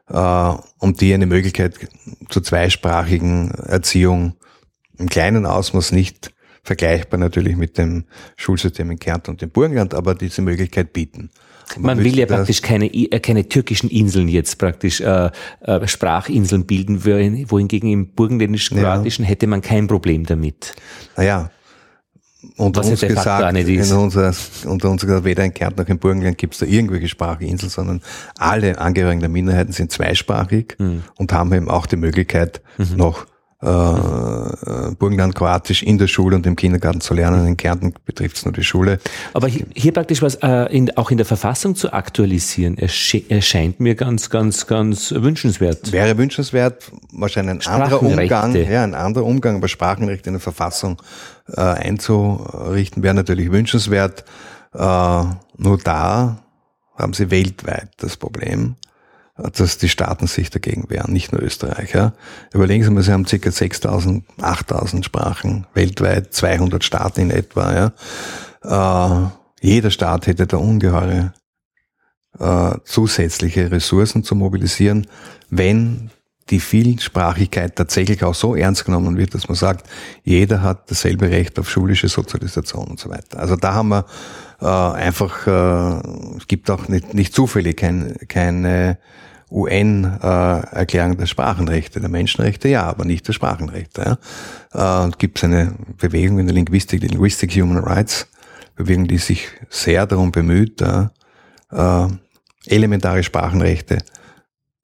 äh, 0.09 0.55
und 0.79 1.01
die 1.01 1.15
eine 1.15 1.27
Möglichkeit 1.27 1.75
zur 2.29 2.43
zweisprachigen 2.43 3.51
Erziehung 3.51 4.35
im 4.99 5.09
kleinen 5.09 5.47
Ausmaß 5.47 5.93
nicht 5.93 6.33
vergleichbar 6.63 7.19
natürlich 7.19 7.57
mit 7.57 7.79
dem 7.79 8.05
Schulsystem 8.37 8.91
in 8.91 8.99
Kärnten 8.99 9.31
und 9.31 9.43
dem 9.43 9.51
Burgenland, 9.51 9.95
aber 9.95 10.15
diese 10.15 10.43
Möglichkeit 10.43 10.93
bieten. 10.93 11.31
Man, 11.77 11.97
man 11.97 12.05
will 12.05 12.19
ja 12.19 12.27
praktisch 12.27 12.63
keine, 12.63 12.87
äh, 12.87 13.21
keine 13.21 13.49
türkischen 13.49 13.91
Inseln 13.91 14.29
jetzt 14.29 14.59
praktisch 14.59 15.01
äh, 15.01 15.31
äh, 15.61 15.87
Sprachinseln 15.87 16.67
bilden, 16.67 17.05
wohingegen 17.05 17.91
im 17.91 18.09
burgenländisch-kroatischen 18.15 19.25
ja. 19.25 19.29
hätte 19.29 19.47
man 19.47 19.61
kein 19.61 19.87
Problem 19.87 20.25
damit. 20.25 20.75
Naja, 21.17 21.51
unter 22.57 22.81
Was 22.81 22.91
uns 22.91 23.01
gesagt, 23.01 23.57
in 23.57 23.93
unser, 23.93 24.33
unter 24.65 24.91
uns 24.91 25.03
gesagt, 25.03 25.25
weder 25.25 25.45
in 25.45 25.53
Kärnten 25.53 25.81
noch 25.81 25.89
in 25.89 25.99
Burgenland 25.99 26.39
gibt 26.39 26.55
es 26.55 26.61
da 26.61 26.67
irgendwelche 26.67 27.09
Sprachinseln, 27.09 27.71
sondern 27.71 28.01
alle 28.39 28.79
Angehörigen 28.79 29.21
der 29.21 29.29
Minderheiten 29.29 29.73
sind 29.73 29.91
zweisprachig 29.91 30.77
mhm. 30.79 31.03
und 31.17 31.33
haben 31.33 31.53
eben 31.53 31.69
auch 31.69 31.87
die 31.87 31.97
Möglichkeit, 31.97 32.61
mhm. 32.77 32.97
noch 32.97 33.27
äh, 33.61 34.95
Burgenland 34.99 35.35
Kroatisch 35.35 35.83
in 35.83 35.99
der 35.99 36.07
Schule 36.07 36.37
und 36.37 36.47
im 36.47 36.55
Kindergarten 36.55 37.01
zu 37.01 37.15
lernen. 37.15 37.47
In 37.47 37.57
Kärnten 37.57 37.93
betrifft 38.05 38.37
es 38.37 38.45
nur 38.45 38.53
die 38.53 38.63
Schule. 38.63 39.01
Aber 39.35 39.49
hier, 39.49 39.67
hier 39.75 39.93
praktisch 39.93 40.23
was 40.23 40.37
äh, 40.37 40.73
in, 40.75 40.97
auch 40.97 41.11
in 41.11 41.17
der 41.17 41.27
Verfassung 41.27 41.75
zu 41.75 41.93
aktualisieren, 41.93 42.79
erscheint 42.79 43.81
mir 43.81 43.95
ganz, 43.97 44.31
ganz, 44.31 44.67
ganz 44.67 45.13
wünschenswert. 45.13 45.91
Wäre 45.91 46.17
wünschenswert, 46.19 46.91
wahrscheinlich 47.13 47.67
ein 47.67 47.83
anderer 47.83 48.03
Umgang, 48.03 48.55
ja, 48.55 48.85
ein 48.85 48.95
anderer 48.95 49.25
Umgang, 49.25 49.57
aber 49.57 49.69
Sprachenrechte 49.69 50.29
in 50.29 50.35
der 50.35 50.41
Verfassung 50.41 51.03
äh, 51.49 51.61
einzurichten, 51.61 53.03
wäre 53.03 53.15
natürlich 53.15 53.51
wünschenswert. 53.51 54.25
Äh, 54.73 54.79
nur 55.57 55.79
da 55.83 56.39
haben 56.95 57.13
sie 57.13 57.31
weltweit 57.31 57.89
das 57.97 58.17
Problem, 58.17 58.77
dass 59.39 59.79
die 59.79 59.89
Staaten 59.89 60.27
sich 60.27 60.51
dagegen 60.51 60.91
wehren, 60.91 61.13
nicht 61.13 61.33
nur 61.33 61.43
Österreich. 61.43 61.95
Ja. 61.95 62.13
Überlegen 62.53 62.83
Sie 62.83 62.91
mal, 62.91 63.03
Sie 63.03 63.13
haben 63.13 63.25
ca. 63.25 63.37
6.000, 63.37 64.23
8.000 64.41 65.05
Sprachen 65.05 65.67
weltweit, 65.75 66.35
200 66.35 66.83
Staaten 66.83 67.21
in 67.21 67.31
etwa. 67.31 67.93
Ja. 68.65 69.25
Äh, 69.25 69.31
jeder 69.61 69.91
Staat 69.91 70.27
hätte 70.27 70.47
da 70.47 70.57
ungeheure 70.57 71.33
äh, 72.39 72.75
zusätzliche 72.85 73.71
Ressourcen 73.71 74.25
zu 74.25 74.35
mobilisieren, 74.35 75.07
wenn 75.51 76.11
die 76.51 76.61
Vielsprachigkeit 76.61 77.77
tatsächlich 77.77 78.25
auch 78.25 78.35
so 78.35 78.55
ernst 78.57 78.85
genommen 78.87 79.19
wird, 79.19 79.35
dass 79.35 79.49
man 79.49 79.57
sagt, 79.57 79.89
jeder 80.25 80.63
hat 80.63 80.91
dasselbe 80.91 81.31
Recht 81.31 81.59
auf 81.59 81.71
schulische 81.71 82.09
Sozialisation 82.09 82.89
und 82.89 82.99
so 82.99 83.11
weiter. 83.11 83.39
Also 83.39 83.55
da 83.55 83.75
haben 83.75 83.91
wir 83.91 84.07
äh, 84.61 84.67
einfach, 84.67 85.47
äh, 85.47 86.39
es 86.39 86.49
gibt 86.49 86.71
auch 86.71 86.89
nicht, 86.89 87.15
nicht 87.15 87.35
zufällig 87.35 87.77
kein, 87.77 88.17
keine 88.29 88.99
UN-Erklärung 89.51 91.17
der 91.17 91.27
Sprachenrechte, 91.27 92.01
der 92.01 92.09
Menschenrechte, 92.09 92.69
ja, 92.69 92.85
aber 92.85 93.05
nicht 93.05 93.27
der 93.27 93.33
Sprachenrechte. 93.33 94.19
Ja. 94.75 95.07
Äh, 95.07 95.11
gibt 95.19 95.39
es 95.39 95.45
eine 95.45 95.75
Bewegung 95.97 96.39
in 96.39 96.47
der 96.47 96.55
Linguistik, 96.55 97.01
die 97.01 97.09
Linguistic 97.09 97.53
Human 97.53 97.79
Rights, 97.79 98.29
Bewegung, 98.77 99.09
die 99.09 99.19
sich 99.19 99.49
sehr 99.71 100.07
darum 100.07 100.33
bemüht, 100.33 100.83
äh, 100.83 102.07
elementare 102.67 103.23
Sprachenrechte 103.23 103.99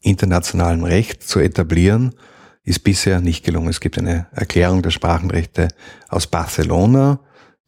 internationalem 0.00 0.84
Recht 0.84 1.22
zu 1.22 1.40
etablieren, 1.40 2.14
ist 2.62 2.84
bisher 2.84 3.20
nicht 3.20 3.44
gelungen. 3.44 3.68
Es 3.68 3.80
gibt 3.80 3.98
eine 3.98 4.26
Erklärung 4.32 4.82
der 4.82 4.90
Sprachenrechte 4.90 5.68
aus 6.08 6.26
Barcelona, 6.26 7.20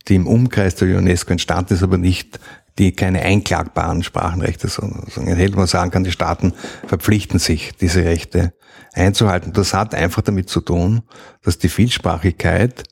die 0.08 0.16
im 0.16 0.26
Umkreis 0.26 0.74
der 0.76 0.96
UNESCO 0.96 1.32
entstanden 1.32 1.74
ist, 1.74 1.82
aber 1.82 1.98
nicht 1.98 2.38
die 2.78 2.92
keine 2.92 3.22
einklagbaren 3.22 4.02
Sprachenrechte, 4.02 4.68
sondern 4.68 5.36
hätte 5.36 5.56
man 5.56 5.66
sagen 5.66 5.90
kann, 5.90 6.04
die 6.04 6.12
Staaten 6.12 6.52
verpflichten 6.86 7.38
sich, 7.38 7.72
diese 7.80 8.04
Rechte 8.04 8.52
einzuhalten. 8.92 9.52
Das 9.52 9.72
hat 9.74 9.94
einfach 9.94 10.22
damit 10.22 10.50
zu 10.50 10.60
tun, 10.60 11.02
dass 11.42 11.58
die 11.58 11.68
Vielsprachigkeit 11.68 12.84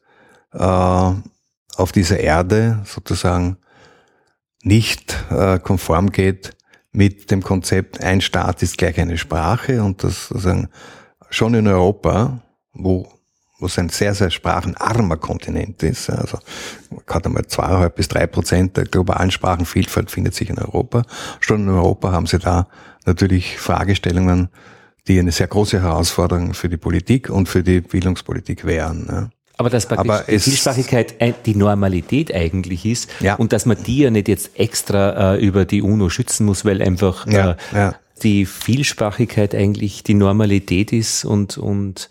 äh, 0.53 0.59
auf 0.59 1.93
dieser 1.93 2.21
Erde 2.21 2.83
sozusagen 2.85 3.59
nicht 4.63 5.17
äh, 5.31 5.59
konform 5.59 6.11
geht 6.11 6.57
mit 6.93 7.31
dem 7.31 7.43
Konzept, 7.43 8.01
ein 8.03 8.21
Staat 8.21 8.63
ist 8.63 8.79
gleich 8.79 9.01
eine 9.01 9.19
Sprache 9.19 9.83
und 9.83 10.05
das 10.05 10.29
sozusagen 10.29 10.69
schon 11.29 11.55
in 11.55 11.67
Europa, 11.67 12.41
wo 12.73 13.09
was 13.65 13.79
ein 13.79 13.89
sehr, 13.89 14.15
sehr 14.15 14.31
sprachenarmer 14.31 15.17
Kontinent 15.17 15.83
ist. 15.83 16.11
Also 16.11 16.39
hat 17.07 17.27
einmal 17.27 17.47
zweieinhalb 17.47 17.97
bis 17.97 18.09
drei 18.09 18.27
Prozent 18.27 18.77
der 18.77 18.85
globalen 18.85 19.31
Sprachenvielfalt 19.31 20.11
findet 20.11 20.35
sich 20.35 20.51
in 20.51 20.59
Europa. 20.59 21.03
Schon 21.41 21.63
in 21.63 21.71
Europa 21.71 22.13
haben 22.13 22.27
sie 22.27 22.39
da 22.39 22.69
natürlich 23.07 23.59
Fragestellungen, 23.59 24.49
die 25.09 25.19
eine 25.19 25.33
sehr 25.33 25.49
große 25.49 25.83
Herausforderung 25.83 26.55
für 26.55 26.69
die 26.69 26.77
Politik 26.77 27.29
und 27.31 27.49
für 27.49 27.63
die 27.63 27.81
Bildungspolitik 27.81 28.65
wären. 28.65 29.31
Aber 29.57 29.71
dass 29.71 29.87
praktisch 29.87 30.11
Aber 30.11 30.25
die 30.25 30.39
Vielsprachigkeit 30.39 31.15
die 31.47 31.55
Normalität 31.55 32.35
eigentlich 32.35 32.87
ist 32.87 33.09
ja. 33.21 33.35
und 33.35 33.53
dass 33.53 33.67
man 33.67 33.83
die 33.83 33.99
ja 33.99 34.11
nicht 34.11 34.29
jetzt 34.29 34.59
extra 34.59 35.35
äh, 35.35 35.45
über 35.45 35.65
die 35.65 35.83
UNO 35.83 36.09
schützen 36.09 36.45
muss, 36.47 36.65
weil 36.65 36.83
einfach 36.83 37.27
ja, 37.27 37.53
äh, 37.53 37.57
ja. 37.73 37.95
die 38.23 38.47
Vielsprachigkeit 38.47 39.55
eigentlich 39.55 40.03
die 40.03 40.15
Normalität 40.15 40.93
ist 40.93 41.25
und, 41.25 41.57
und 41.57 42.09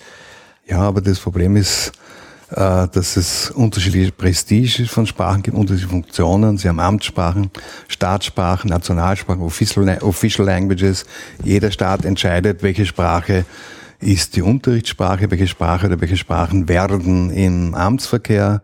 ja, 0.66 0.80
aber 0.80 1.02
das 1.02 1.20
Problem 1.20 1.56
ist, 1.56 1.92
äh, 2.52 2.88
dass 2.88 3.18
es 3.18 3.52
unterschiedliche 3.52 4.12
Prestige 4.12 4.86
von 4.86 5.08
Sprachen 5.08 5.42
gibt, 5.42 5.58
unterschiedliche 5.58 5.90
Funktionen. 5.90 6.58
Sie 6.58 6.68
haben 6.68 6.80
Amtssprachen, 6.80 7.50
Staatssprachen, 7.88 8.70
Nationalsprachen, 8.70 9.42
Official, 9.42 9.98
Official 10.02 10.46
Languages. 10.46 11.06
Jeder 11.44 11.72
Staat 11.72 12.06
entscheidet, 12.06 12.62
welche 12.64 12.86
Sprache 12.86 13.46
ist 14.00 14.36
die 14.36 14.42
Unterrichtssprache, 14.42 15.32
welche 15.32 15.48
Sprache 15.48 15.88
oder 15.88 16.02
welche 16.02 16.18
Sprachen 16.18 16.68
werden 16.68 17.32
im 17.32 17.74
Amtsverkehr 17.74 18.62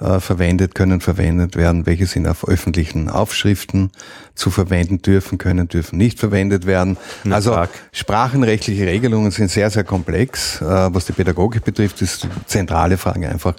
äh, 0.00 0.20
verwendet, 0.20 0.74
können 0.74 1.00
verwendet 1.00 1.56
werden, 1.56 1.86
welche 1.86 2.06
sind 2.06 2.26
auf 2.26 2.46
öffentlichen 2.46 3.08
Aufschriften 3.08 3.90
zu 4.34 4.50
verwenden 4.50 5.02
dürfen, 5.02 5.38
können, 5.38 5.68
dürfen 5.68 5.98
nicht 5.98 6.20
verwendet 6.20 6.66
werden. 6.66 6.96
Na, 7.24 7.36
also 7.36 7.52
stark. 7.52 7.70
sprachenrechtliche 7.92 8.86
Regelungen 8.86 9.30
sind 9.30 9.50
sehr, 9.50 9.70
sehr 9.70 9.84
komplex. 9.84 10.60
Äh, 10.60 10.64
was 10.64 11.06
die 11.06 11.12
Pädagogik 11.12 11.64
betrifft, 11.64 12.00
ist 12.02 12.24
die 12.24 12.28
zentrale 12.46 12.96
Frage 12.96 13.28
einfach, 13.28 13.54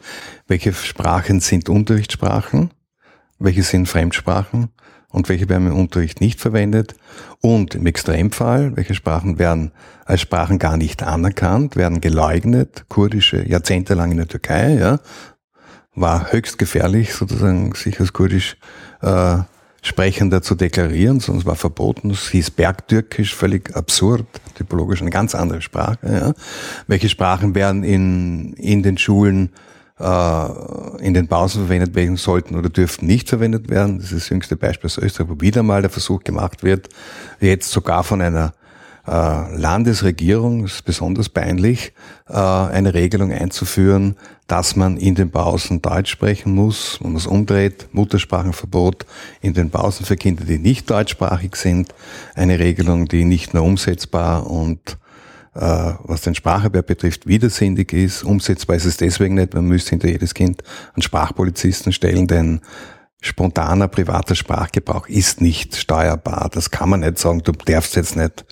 welche 0.47 0.73
Sprachen 0.73 1.41
sind 1.41 1.67
Unterrichtssprachen, 1.67 2.71
welche 3.37 3.63
sind 3.63 3.87
Fremdsprachen 3.87 4.69
und 5.09 5.27
welche 5.27 5.49
werden 5.49 5.67
im 5.67 5.75
Unterricht 5.75 6.21
nicht 6.21 6.39
verwendet 6.39 6.95
und 7.41 7.75
im 7.75 7.85
Extremfall, 7.85 8.77
welche 8.77 8.93
Sprachen 8.93 9.39
werden 9.39 9.71
als 10.05 10.21
Sprachen 10.21 10.59
gar 10.59 10.77
nicht 10.77 11.03
anerkannt, 11.03 11.75
werden 11.75 11.99
geleugnet, 11.99 12.85
kurdische 12.89 13.47
jahrzehntelang 13.47 14.11
in 14.11 14.17
der 14.17 14.27
Türkei, 14.27 14.75
ja, 14.75 14.99
war 15.95 16.31
höchst 16.31 16.57
gefährlich 16.57 17.13
sozusagen 17.13 17.73
sich 17.75 17.99
als 17.99 18.13
kurdisch 18.13 18.57
äh, 19.01 19.37
Sprechender 19.81 20.41
zu 20.41 20.55
deklarieren, 20.55 21.21
sonst 21.21 21.45
war 21.45 21.55
verboten. 21.55 22.11
Es 22.11 22.29
hieß 22.29 22.51
Bergtürkisch, 22.51 23.33
völlig 23.33 23.75
absurd, 23.75 24.25
typologisch 24.55 25.01
eine 25.01 25.09
ganz 25.09 25.35
andere 25.35 25.61
Sprache. 25.61 25.99
Ja. 26.03 26.33
Welche 26.87 27.07
Sprachen 27.07 27.55
werden 27.55 27.83
in, 27.83 28.53
in 28.53 28.83
den 28.83 28.97
Schulen 28.97 29.51
äh, 29.99 30.47
in 30.99 31.13
den 31.13 31.27
Pausen 31.27 31.65
verwendet 31.65 31.95
werden 31.95 32.17
sollten 32.17 32.55
oder 32.55 32.69
dürften 32.69 33.05
nicht 33.05 33.29
verwendet 33.29 33.69
werden. 33.69 33.99
Das 33.99 34.11
ist 34.11 34.23
das 34.23 34.29
jüngste 34.29 34.57
Beispiel 34.57 34.87
aus 34.87 34.97
Österreich, 34.97 35.29
wo 35.29 35.41
wieder 35.41 35.63
mal 35.63 35.81
der 35.81 35.89
Versuch 35.89 36.23
gemacht 36.23 36.63
wird, 36.63 36.89
jetzt 37.39 37.71
sogar 37.71 38.03
von 38.03 38.21
einer 38.21 38.53
äh, 39.09 39.55
Landesregierung, 39.55 40.65
ist 40.65 40.85
besonders 40.85 41.29
peinlich, 41.29 41.93
äh, 42.27 42.33
eine 42.33 42.93
Regelung 42.93 43.31
einzuführen, 43.31 44.15
dass 44.45 44.75
man 44.75 44.97
in 44.97 45.15
den 45.15 45.31
Pausen 45.31 45.81
Deutsch 45.81 46.11
sprechen 46.11 46.53
muss. 46.53 46.99
Man 47.01 47.15
es 47.15 47.25
umdreht, 47.25 47.87
Muttersprachenverbot 47.91 49.05
in 49.41 49.53
den 49.53 49.71
Pausen 49.71 50.05
für 50.05 50.15
Kinder, 50.15 50.45
die 50.45 50.59
nicht 50.59 50.89
deutschsprachig 50.89 51.55
sind. 51.55 51.93
Eine 52.35 52.59
Regelung, 52.59 53.07
die 53.07 53.25
nicht 53.25 53.53
nur 53.53 53.63
umsetzbar 53.63 54.49
und 54.49 54.97
äh, 55.55 55.93
was 56.03 56.21
den 56.21 56.35
Spracherwerb 56.35 56.85
betrifft, 56.85 57.25
widersinnig 57.25 57.91
ist. 57.93 58.23
Umsetzbar 58.23 58.75
ist 58.75 58.85
es 58.85 58.97
deswegen 58.97 59.35
nicht, 59.35 59.55
man 59.55 59.65
müsste 59.65 59.91
hinter 59.91 60.07
jedes 60.07 60.35
Kind 60.35 60.63
einen 60.93 61.01
Sprachpolizisten 61.01 61.93
stellen, 61.93 62.27
denn 62.27 62.61
spontaner 63.21 63.87
privater 63.87 64.35
Sprachgebrauch 64.35 65.07
ist 65.07 65.41
nicht 65.41 65.75
steuerbar. 65.75 66.49
Das 66.53 66.71
kann 66.71 66.89
man 66.89 67.01
nicht 67.01 67.17
sagen, 67.17 67.41
du 67.43 67.51
darfst 67.51 67.95
jetzt 67.95 68.15
nicht 68.15 68.45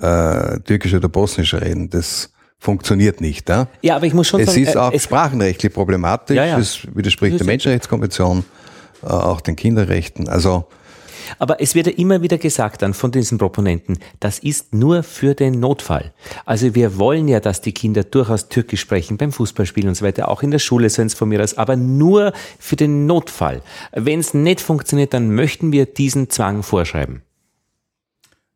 äh, 0.00 0.60
Türkisch 0.60 0.94
oder 0.94 1.08
Bosnisch 1.08 1.54
reden. 1.54 1.90
Das 1.90 2.32
funktioniert 2.58 3.20
nicht. 3.20 3.48
Ja, 3.48 3.68
ja 3.82 3.96
aber 3.96 4.06
ich 4.06 4.14
muss 4.14 4.28
schon 4.28 4.40
es 4.40 4.48
sagen, 4.48 4.62
ist 4.62 4.76
auch 4.76 4.92
es 4.92 5.04
sprachenrechtlich 5.04 5.72
problematisch. 5.72 6.36
Ja, 6.36 6.44
ja. 6.44 6.58
Es 6.58 6.86
widerspricht 6.94 7.38
der 7.38 7.46
Menschenrechtskonvention, 7.46 8.44
äh, 9.02 9.06
auch 9.06 9.40
den 9.40 9.56
Kinderrechten. 9.56 10.28
Also 10.28 10.66
aber 11.38 11.60
es 11.60 11.74
wird 11.74 11.86
ja 11.86 11.92
immer 11.92 12.22
wieder 12.22 12.38
gesagt 12.38 12.82
dann 12.82 12.94
von 12.94 13.12
diesen 13.12 13.38
Proponenten, 13.38 13.98
das 14.18 14.38
ist 14.38 14.74
nur 14.74 15.02
für 15.02 15.34
den 15.34 15.60
Notfall. 15.60 16.12
Also 16.44 16.74
wir 16.74 16.98
wollen 16.98 17.28
ja, 17.28 17.40
dass 17.40 17.60
die 17.60 17.72
Kinder 17.72 18.04
durchaus 18.04 18.48
Türkisch 18.48 18.80
sprechen 18.80 19.16
beim 19.16 19.32
Fußballspielen 19.32 19.88
und 19.88 19.94
so 19.94 20.04
weiter, 20.04 20.28
auch 20.28 20.42
in 20.42 20.50
der 20.50 20.58
Schule 20.58 20.90
sind 20.90 21.06
es 21.06 21.14
von 21.14 21.28
mir 21.28 21.42
aus, 21.42 21.56
aber 21.56 21.76
nur 21.76 22.32
für 22.58 22.76
den 22.76 23.06
Notfall. 23.06 23.62
Wenn 23.92 24.20
es 24.20 24.34
nicht 24.34 24.60
funktioniert, 24.60 25.14
dann 25.14 25.34
möchten 25.34 25.72
wir 25.72 25.86
diesen 25.86 26.30
Zwang 26.30 26.62
vorschreiben. 26.62 27.22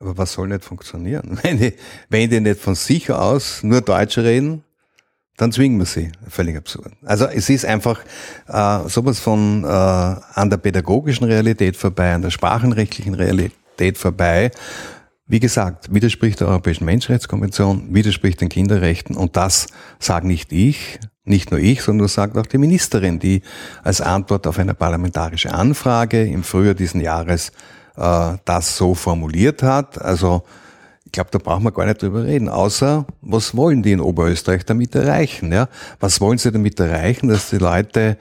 Aber 0.00 0.18
was 0.18 0.32
soll 0.32 0.48
nicht 0.48 0.64
funktionieren? 0.64 1.38
Wenn 1.42 1.58
die, 1.58 1.74
wenn 2.08 2.30
die 2.30 2.40
nicht 2.40 2.60
von 2.60 2.74
sich 2.74 3.10
aus 3.10 3.62
nur 3.62 3.80
Deutsch 3.80 4.18
reden, 4.18 4.64
dann 5.36 5.50
zwingen 5.50 5.78
wir 5.78 5.86
sie. 5.86 6.12
Völlig 6.28 6.56
absurd. 6.56 6.92
Also 7.04 7.26
es 7.26 7.48
ist 7.48 7.64
einfach 7.64 8.00
äh, 8.46 8.88
sowas 8.88 9.18
von 9.18 9.64
äh, 9.64 9.66
an 9.66 10.50
der 10.50 10.58
pädagogischen 10.58 11.24
Realität 11.24 11.76
vorbei, 11.76 12.14
an 12.14 12.22
der 12.22 12.30
sprachenrechtlichen 12.30 13.14
Realität 13.14 13.98
vorbei. 13.98 14.52
Wie 15.26 15.40
gesagt, 15.40 15.92
widerspricht 15.92 16.40
der 16.40 16.48
Europäischen 16.48 16.84
Menschenrechtskonvention, 16.84 17.94
widerspricht 17.94 18.40
den 18.42 18.50
Kinderrechten 18.50 19.16
und 19.16 19.36
das 19.36 19.68
sagt 19.98 20.26
nicht 20.26 20.52
ich, 20.52 21.00
nicht 21.24 21.50
nur 21.50 21.58
ich, 21.58 21.82
sondern 21.82 22.04
das 22.04 22.14
sagt 22.14 22.36
auch 22.36 22.46
die 22.46 22.58
Ministerin, 22.58 23.18
die 23.18 23.40
als 23.82 24.02
Antwort 24.02 24.46
auf 24.46 24.58
eine 24.58 24.74
parlamentarische 24.74 25.52
Anfrage 25.52 26.24
im 26.24 26.44
Frühjahr 26.44 26.74
diesen 26.74 27.00
Jahres 27.00 27.52
äh, 27.96 28.36
das 28.44 28.76
so 28.76 28.94
formuliert 28.94 29.62
hat. 29.62 30.00
Also 30.00 30.42
ich 31.04 31.12
glaube, 31.12 31.30
da 31.30 31.38
brauchen 31.38 31.64
wir 31.64 31.72
gar 31.72 31.86
nicht 31.86 32.02
drüber 32.02 32.24
reden. 32.24 32.48
Außer, 32.48 33.06
was 33.20 33.56
wollen 33.56 33.82
die 33.82 33.92
in 33.92 34.00
Oberösterreich 34.00 34.64
damit 34.64 34.94
erreichen? 34.94 35.52
Ja? 35.52 35.68
Was 36.00 36.20
wollen 36.20 36.38
sie 36.38 36.50
damit 36.50 36.80
erreichen, 36.80 37.28
dass 37.28 37.50
die 37.50 37.58
Leute 37.58 38.16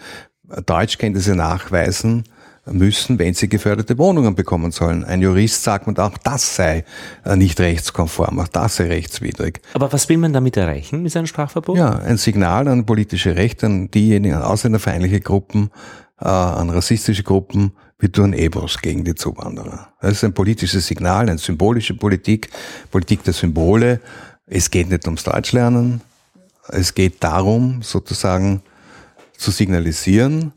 Deutschkenntnisse 0.65 1.35
nachweisen 1.35 2.25
müssen, 2.65 3.19
wenn 3.19 3.33
sie 3.33 3.49
geförderte 3.49 3.97
Wohnungen 3.97 4.35
bekommen 4.35 4.71
sollen. 4.71 5.03
Ein 5.03 5.21
Jurist 5.21 5.63
sagt 5.63 5.85
man 5.85 5.97
auch, 5.97 6.17
das 6.17 6.55
sei 6.55 6.85
äh, 7.25 7.35
nicht 7.35 7.59
rechtskonform, 7.59 8.39
auch 8.39 8.47
das 8.47 8.77
sei 8.77 8.87
rechtswidrig. 8.87 9.61
Aber 9.73 9.91
was 9.91 10.07
will 10.07 10.17
man 10.17 10.31
damit 10.31 10.55
erreichen 10.55 11.03
mit 11.03 11.11
seinem 11.11 11.27
Sprachverbot? 11.27 11.77
Ja, 11.77 11.97
ein 11.99 12.17
Signal 12.17 12.67
an 12.67 12.85
politische 12.85 13.35
Rechte, 13.35 13.65
an 13.65 13.91
diejenigen, 13.91 14.35
an 14.35 14.43
ausländerfeindliche 14.43 15.19
Gruppen, 15.19 15.71
äh, 16.21 16.27
an 16.27 16.69
rassistische 16.69 17.23
Gruppen, 17.23 17.73
wir 18.03 18.11
tun 18.11 18.33
eh 18.33 18.49
was 18.53 18.79
gegen 18.79 19.05
die 19.05 19.15
Zuwanderer. 19.15 19.93
Das 20.01 20.11
ist 20.11 20.23
ein 20.25 20.33
politisches 20.33 20.85
Signal, 20.85 21.29
eine 21.29 21.37
symbolische 21.37 21.93
Politik, 21.93 22.49
Politik 22.91 23.23
der 23.23 23.33
Symbole. 23.33 24.01
Es 24.45 24.69
geht 24.69 24.89
nicht 24.89 25.05
ums 25.05 25.23
Deutschlernen. 25.23 26.01
Es 26.67 26.93
geht 26.93 27.23
darum, 27.23 27.81
sozusagen 27.81 28.61
zu 29.37 29.51
signalisieren, 29.51 30.51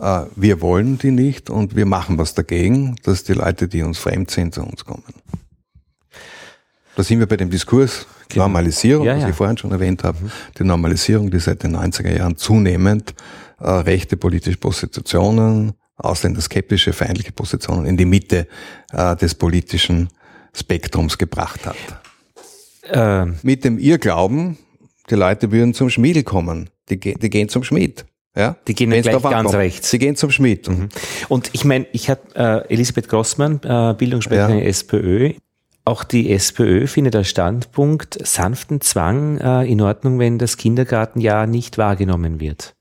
äh, 0.00 0.22
wir 0.34 0.60
wollen 0.60 0.98
die 0.98 1.12
nicht 1.12 1.48
und 1.48 1.76
wir 1.76 1.86
machen 1.86 2.18
was 2.18 2.34
dagegen, 2.34 2.96
dass 3.04 3.22
die 3.22 3.34
Leute, 3.34 3.68
die 3.68 3.82
uns 3.82 3.98
fremd 3.98 4.32
sind, 4.32 4.54
zu 4.54 4.62
uns 4.62 4.84
kommen. 4.84 5.14
Da 6.96 7.04
sind 7.04 7.20
wir 7.20 7.26
bei 7.26 7.36
dem 7.36 7.50
Diskurs 7.50 8.06
genau. 8.28 8.46
Normalisierung, 8.46 9.06
ja, 9.06 9.14
was 9.14 9.22
ja. 9.22 9.28
ich 9.28 9.36
vorhin 9.36 9.56
schon 9.56 9.70
erwähnt 9.70 10.02
habe, 10.02 10.18
mhm. 10.24 10.30
die 10.58 10.64
Normalisierung, 10.64 11.30
die 11.30 11.38
seit 11.38 11.62
den 11.62 11.76
90er 11.76 12.16
Jahren 12.16 12.36
zunehmend 12.36 13.14
äh, 13.60 13.70
rechte 13.70 14.16
politische 14.16 14.58
Positionen, 14.58 15.74
ausländerskeptische, 16.00 16.92
feindliche 16.92 17.32
Positionen 17.32 17.86
in 17.86 17.96
die 17.96 18.04
Mitte 18.04 18.46
äh, 18.92 19.16
des 19.16 19.34
politischen 19.34 20.08
Spektrums 20.54 21.18
gebracht 21.18 21.66
hat. 21.66 21.76
Ähm. 22.92 23.36
Mit 23.42 23.64
dem 23.64 23.78
Irrglauben, 23.78 24.58
die 25.10 25.14
Leute 25.14 25.52
würden 25.52 25.74
zum 25.74 25.90
Schmiedel 25.90 26.22
kommen. 26.22 26.70
Die, 26.88 26.98
die 26.98 27.30
gehen 27.30 27.48
zum 27.48 27.62
Schmied. 27.62 28.04
Ja? 28.36 28.56
Die 28.66 28.74
gehen 28.74 28.90
Wenn's 28.90 29.06
gleich 29.06 29.22
ganz 29.22 29.54
rechts. 29.54 29.90
Sie 29.90 29.98
gehen 29.98 30.16
zum 30.16 30.30
Schmied. 30.30 30.68
Mhm. 30.68 30.88
Und 31.28 31.50
ich 31.52 31.64
meine, 31.64 31.86
ich 31.92 32.10
habe 32.10 32.20
äh, 32.34 32.72
Elisabeth 32.72 33.08
Grossmann, 33.08 33.60
äh, 33.62 33.94
Bildungssprecherin 33.94 34.58
ja. 34.58 34.64
SPÖ. 34.64 35.32
Auch 35.84 36.04
die 36.04 36.30
SPÖ 36.32 36.86
findet 36.86 37.16
als 37.16 37.28
Standpunkt 37.28 38.18
sanften 38.26 38.80
Zwang 38.80 39.38
äh, 39.38 39.64
in 39.64 39.80
Ordnung, 39.80 40.18
wenn 40.18 40.38
das 40.38 40.56
Kindergartenjahr 40.56 41.46
nicht 41.46 41.78
wahrgenommen 41.78 42.38
wird 42.40 42.74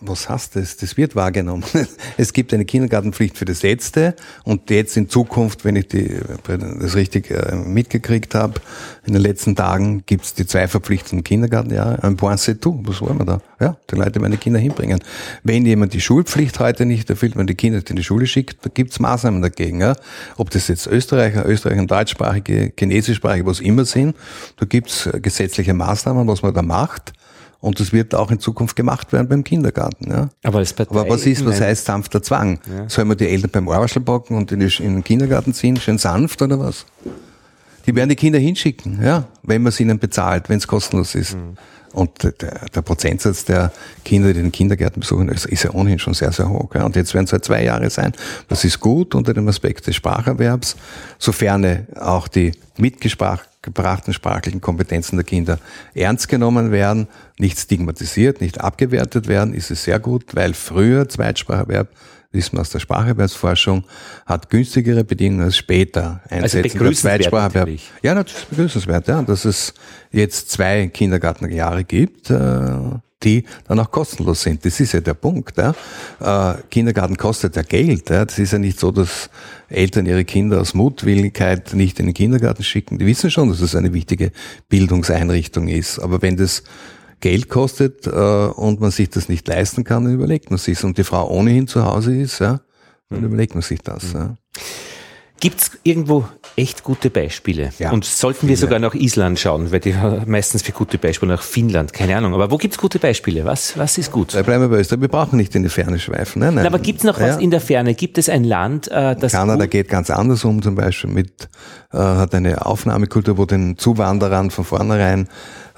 was 0.00 0.28
heißt 0.28 0.56
das? 0.56 0.76
Das 0.76 0.96
wird 0.96 1.16
wahrgenommen. 1.16 1.64
Es 2.16 2.32
gibt 2.32 2.52
eine 2.52 2.64
Kindergartenpflicht 2.64 3.38
für 3.38 3.44
das 3.44 3.62
Letzte 3.62 4.14
und 4.44 4.68
jetzt 4.70 4.96
in 4.96 5.08
Zukunft, 5.08 5.64
wenn 5.64 5.76
ich 5.76 5.88
die, 5.88 6.18
das 6.44 6.94
richtig 6.94 7.30
äh, 7.30 7.54
mitgekriegt 7.56 8.34
habe, 8.34 8.60
in 9.06 9.14
den 9.14 9.22
letzten 9.22 9.56
Tagen 9.56 10.02
gibt 10.06 10.24
es 10.24 10.34
die 10.34 10.46
zwei 10.46 10.68
verpflichtenden 10.68 11.24
Kindergartenjahre. 11.24 12.02
Ein 12.02 12.16
point 12.16 12.38
c'est 12.38 12.60
tout. 12.60 12.80
Was 12.84 13.00
wollen 13.00 13.18
wir 13.18 13.24
da? 13.24 13.40
Ja, 13.60 13.76
die 13.90 13.96
Leute 13.96 14.20
meine 14.20 14.36
Kinder 14.36 14.58
hinbringen. 14.58 15.00
Wenn 15.42 15.64
jemand 15.64 15.94
die 15.94 16.00
Schulpflicht 16.00 16.58
heute 16.60 16.84
nicht 16.84 17.08
erfüllt, 17.08 17.36
wenn 17.36 17.46
die 17.46 17.54
Kinder 17.54 17.80
in 17.88 17.96
die 17.96 18.04
Schule 18.04 18.26
schickt, 18.26 18.64
da 18.64 18.70
gibt 18.72 18.92
es 18.92 19.00
Maßnahmen 19.00 19.42
dagegen. 19.42 19.80
Ja? 19.80 19.96
Ob 20.36 20.50
das 20.50 20.68
jetzt 20.68 20.86
Österreicher, 20.86 21.46
Österreicher, 21.46 21.86
deutschsprachige, 21.86 22.72
chinesischsprachige, 22.78 23.46
was 23.46 23.60
immer 23.60 23.84
sind, 23.84 24.16
da 24.58 24.66
gibt 24.66 24.90
es 24.90 25.08
gesetzliche 25.22 25.74
Maßnahmen, 25.74 26.26
was 26.26 26.42
man 26.42 26.54
da 26.54 26.62
macht. 26.62 27.12
Und 27.60 27.78
das 27.78 27.92
wird 27.92 28.14
auch 28.14 28.30
in 28.30 28.38
Zukunft 28.38 28.74
gemacht 28.74 29.12
werden 29.12 29.28
beim 29.28 29.44
Kindergarten. 29.44 30.10
Ja. 30.10 30.30
Aber, 30.42 30.64
Aber 30.88 31.08
was 31.08 31.26
ist, 31.26 31.44
was 31.44 31.60
heißt 31.60 31.84
sanfter 31.84 32.22
Zwang? 32.22 32.58
Ja. 32.66 32.88
Sollen 32.88 33.08
wir 33.08 33.16
die 33.16 33.28
Eltern 33.28 33.50
beim 33.50 33.68
Arschel 33.68 34.00
packen 34.02 34.34
und 34.34 34.50
in, 34.50 34.60
den 34.60 35.04
Kindergarten 35.04 35.52
ziehen? 35.52 35.76
Schön 35.76 35.98
sanft 35.98 36.40
oder 36.40 36.58
was? 36.58 36.86
Die 37.86 37.94
werden 37.94 38.08
die 38.08 38.16
Kinder 38.16 38.38
hinschicken, 38.38 39.02
ja, 39.02 39.24
wenn 39.42 39.62
man 39.62 39.70
es 39.70 39.80
ihnen 39.80 39.98
bezahlt, 39.98 40.48
wenn 40.48 40.58
es 40.58 40.66
kostenlos 40.66 41.14
ist. 41.14 41.34
Mhm. 41.34 41.56
Und 41.92 42.22
der, 42.22 42.32
der, 42.32 42.82
Prozentsatz 42.82 43.44
der 43.44 43.72
Kinder, 44.04 44.32
die 44.32 44.40
den 44.40 44.52
Kindergarten 44.52 45.00
besuchen, 45.00 45.28
ist, 45.28 45.46
ist 45.46 45.64
ja 45.64 45.72
ohnehin 45.72 45.98
schon 45.98 46.14
sehr, 46.14 46.30
sehr 46.30 46.48
hoch. 46.48 46.72
Ja. 46.74 46.84
Und 46.84 46.94
jetzt 46.94 47.14
werden 47.14 47.24
es 47.24 47.32
halt 47.32 47.44
zwei 47.44 47.64
Jahre 47.64 47.90
sein. 47.90 48.12
Das 48.48 48.64
ist 48.64 48.78
gut 48.78 49.14
unter 49.14 49.34
dem 49.34 49.48
Aspekt 49.48 49.86
des 49.88 49.96
Spracherwerbs, 49.96 50.76
sofern 51.18 51.88
auch 51.98 52.28
die 52.28 52.52
mitgebrachten 53.60 54.14
sprachlichen 54.14 54.60
Kompetenzen 54.60 55.16
der 55.16 55.24
Kinder 55.24 55.58
ernst 55.94 56.28
genommen 56.28 56.72
werden, 56.72 57.08
nicht 57.38 57.58
stigmatisiert, 57.58 58.40
nicht 58.40 58.60
abgewertet 58.60 59.28
werden, 59.28 59.52
ist 59.52 59.70
es 59.70 59.84
sehr 59.84 59.98
gut, 59.98 60.34
weil 60.34 60.54
früher 60.54 61.08
Zweitspracherwerb 61.08 61.88
wissen 62.32 62.56
wir 62.56 62.60
aus 62.60 62.70
der 62.70 62.78
Spracherwerbsforschung, 62.78 63.84
hat 64.24 64.48
günstigere 64.48 65.04
Bedingungen 65.04 65.44
als 65.44 65.58
später 65.58 66.22
einsetzen. 66.30 66.80
Also 66.80 66.92
Zweitspracherwerb. 66.92 67.68
Ja, 68.02 68.14
natürlich 68.14 68.48
begrüßenswert, 68.48 69.08
ja, 69.08 69.22
dass 69.22 69.44
es 69.44 69.74
jetzt 70.10 70.50
zwei 70.50 70.86
Kindergartenjahre 70.88 71.84
gibt, 71.84 72.30
äh, 72.30 72.78
die 73.22 73.44
dann 73.68 73.78
auch 73.78 73.90
kostenlos 73.90 74.42
sind. 74.42 74.64
Das 74.64 74.80
ist 74.80 74.92
ja 74.92 75.00
der 75.00 75.14
Punkt. 75.14 75.56
Ja. 75.58 75.74
Äh, 76.20 76.62
Kindergarten 76.70 77.16
kostet 77.16 77.56
ja 77.56 77.62
Geld. 77.62 78.10
Ja. 78.10 78.24
Das 78.24 78.38
ist 78.38 78.52
ja 78.52 78.58
nicht 78.58 78.80
so, 78.80 78.90
dass 78.90 79.30
Eltern 79.68 80.06
ihre 80.06 80.24
Kinder 80.24 80.60
aus 80.60 80.74
Mutwilligkeit 80.74 81.74
nicht 81.74 82.00
in 82.00 82.06
den 82.06 82.14
Kindergarten 82.14 82.62
schicken. 82.62 82.98
Die 82.98 83.06
wissen 83.06 83.30
schon, 83.30 83.48
dass 83.48 83.60
es 83.60 83.74
eine 83.74 83.92
wichtige 83.92 84.32
Bildungseinrichtung 84.68 85.68
ist. 85.68 85.98
Aber 85.98 86.22
wenn 86.22 86.36
das 86.36 86.62
Geld 87.20 87.50
kostet 87.50 88.06
äh, 88.06 88.10
und 88.10 88.80
man 88.80 88.90
sich 88.90 89.10
das 89.10 89.28
nicht 89.28 89.46
leisten 89.46 89.84
kann, 89.84 90.04
dann 90.04 90.14
überlegt 90.14 90.50
man 90.50 90.58
sich. 90.58 90.82
Und 90.82 90.96
die 90.96 91.04
Frau 91.04 91.30
ohnehin 91.30 91.66
zu 91.66 91.84
Hause 91.84 92.16
ist, 92.16 92.38
ja, 92.38 92.60
Dann 93.10 93.20
mhm. 93.20 93.26
überlegt 93.26 93.54
man 93.54 93.62
sich 93.62 93.80
das. 93.80 94.14
Mhm. 94.14 94.20
Ja. 94.20 94.36
Gibt 95.40 95.62
es 95.62 95.70
irgendwo 95.84 96.28
echt 96.54 96.84
gute 96.84 97.08
Beispiele? 97.08 97.70
Ja, 97.78 97.92
und 97.92 98.04
sollten 98.04 98.40
viele. 98.40 98.50
wir 98.50 98.56
sogar 98.58 98.78
nach 98.78 98.94
Island 98.94 99.38
schauen, 99.38 99.72
weil 99.72 99.80
die 99.80 99.94
meistens 100.26 100.60
für 100.62 100.72
gute 100.72 100.98
Beispiele 100.98 101.32
nach 101.32 101.42
Finnland, 101.42 101.94
keine 101.94 102.14
Ahnung. 102.14 102.34
Aber 102.34 102.50
wo 102.50 102.58
gibt 102.58 102.74
es 102.74 102.78
gute 102.78 102.98
Beispiele? 102.98 103.46
Was, 103.46 103.78
was 103.78 103.96
ist 103.96 104.12
gut? 104.12 104.34
Da 104.34 104.42
bleiben 104.42 104.64
wir 104.64 104.68
bei 104.68 104.78
Österreich. 104.80 105.00
Wir 105.00 105.08
brauchen 105.08 105.38
nicht 105.38 105.54
in 105.54 105.62
die 105.62 105.70
Ferne 105.70 105.98
schweifen. 105.98 106.40
Nein, 106.40 106.56
nein. 106.56 106.66
aber 106.66 106.78
gibt 106.78 106.98
es 106.98 107.04
noch 107.04 107.18
ja. 107.18 107.28
was 107.28 107.38
in 107.38 107.50
der 107.50 107.62
Ferne? 107.62 107.94
Gibt 107.94 108.18
es 108.18 108.28
ein 108.28 108.44
Land, 108.44 108.88
äh, 108.88 109.16
das. 109.16 109.32
Kanada 109.32 109.64
geht 109.64 109.88
ganz 109.88 110.10
anders 110.10 110.44
um, 110.44 110.60
zum 110.60 110.74
Beispiel 110.74 111.08
mit, 111.08 111.48
äh, 111.92 111.96
hat 111.96 112.34
eine 112.34 112.66
Aufnahmekultur, 112.66 113.38
wo 113.38 113.46
den 113.46 113.78
Zuwanderern 113.78 114.50
von 114.50 114.66
vornherein 114.66 115.26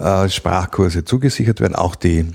äh, 0.00 0.28
Sprachkurse 0.28 1.04
zugesichert 1.04 1.60
werden. 1.60 1.76
Auch 1.76 1.94
die, 1.94 2.26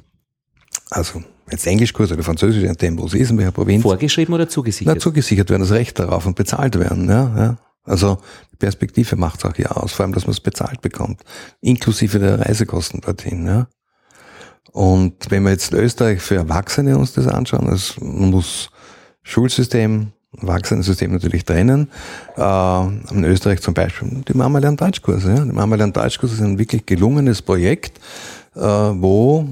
also 0.90 1.22
jetzt 1.52 1.68
Englischkurs 1.68 2.12
oder 2.12 2.24
Französisch, 2.24 2.64
in 2.64 2.74
dem, 2.74 2.98
wo 3.00 3.08
sie 3.08 3.20
ist, 3.20 3.32
in 3.32 3.38
welcher 3.38 3.52
Provinz. 3.52 3.84
Vorgeschrieben 3.84 4.34
oder 4.34 4.50
zugesichert? 4.50 4.96
Na, 4.96 5.00
zugesichert 5.00 5.50
werden, 5.50 5.62
das 5.62 5.72
Recht 5.72 5.98
darauf 6.00 6.26
und 6.26 6.36
bezahlt 6.36 6.78
werden, 6.80 7.10
ja, 7.10 7.34
ja. 7.38 7.58
Also, 7.84 8.18
die 8.52 8.58
Perspektive 8.58 9.16
macht 9.16 9.40
es 9.40 9.46
auch 9.46 9.56
hier 9.56 9.78
aus, 9.78 9.94
vor 9.94 10.04
allem, 10.04 10.14
dass 10.14 10.26
man 10.26 10.34
es 10.34 10.42
bezahlt 10.42 10.82
bekommt. 10.82 11.22
Inklusive 11.62 12.20
der 12.20 12.42
Reisekosten 12.42 13.00
dorthin, 13.00 13.46
ja. 13.46 13.68
Und 14.74 15.32
wenn 15.32 15.44
wir 15.44 15.52
jetzt 15.52 15.74
Österreich 15.74 16.22
für 16.22 16.36
Erwachsene 16.36 16.98
uns 16.98 17.14
das 17.14 17.28
anschauen, 17.28 17.70
also 17.70 18.04
man 18.04 18.30
muss 18.30 18.70
Schulsystem, 19.24 20.12
Erwachsenensystem 20.40 21.12
natürlich 21.12 21.46
trennen. 21.46 21.90
Äh, 22.36 22.88
in 23.12 23.24
Österreich 23.24 23.62
zum 23.62 23.74
Beispiel, 23.74 24.24
die 24.28 24.38
Mama 24.38 24.60
lernt 24.60 24.82
Deutschkurse, 24.82 25.34
ja. 25.34 25.46
Die 25.46 25.52
Mama 25.52 25.76
lernt 25.76 25.96
Deutschkurse 25.96 26.36
ist 26.36 26.42
ein 26.42 26.60
wirklich 26.60 26.86
gelungenes 26.86 27.42
Projekt, 27.42 28.00
äh, 28.56 28.60
wo 28.60 29.48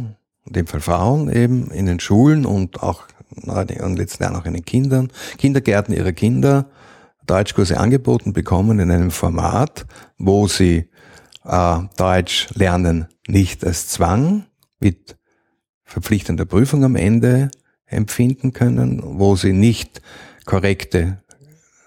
dem 0.45 0.67
Fall 0.67 0.81
Frauen 0.81 1.31
eben 1.31 1.71
in 1.71 1.85
den 1.85 1.99
Schulen 1.99 2.45
und 2.45 2.81
auch 2.81 3.03
in 3.31 3.67
den 3.67 3.97
letzten 3.97 4.23
Jahren 4.23 4.35
auch 4.35 4.45
in 4.45 4.53
den 4.53 4.65
Kindern, 4.65 5.11
Kindergärten 5.37 5.93
ihrer 5.93 6.13
Kinder 6.13 6.69
Deutschkurse 7.25 7.79
angeboten 7.79 8.33
bekommen 8.33 8.79
in 8.79 8.91
einem 8.91 9.11
Format, 9.11 9.85
wo 10.17 10.47
sie 10.47 10.89
äh, 11.43 11.79
Deutsch 11.97 12.47
lernen 12.53 13.07
nicht 13.27 13.65
als 13.65 13.87
Zwang 13.87 14.45
mit 14.79 15.17
verpflichtender 15.83 16.45
Prüfung 16.45 16.83
am 16.83 16.95
Ende 16.95 17.49
empfinden 17.85 18.53
können, 18.53 19.01
wo 19.03 19.35
sie 19.35 19.53
nicht 19.53 20.01
korrekte 20.45 21.23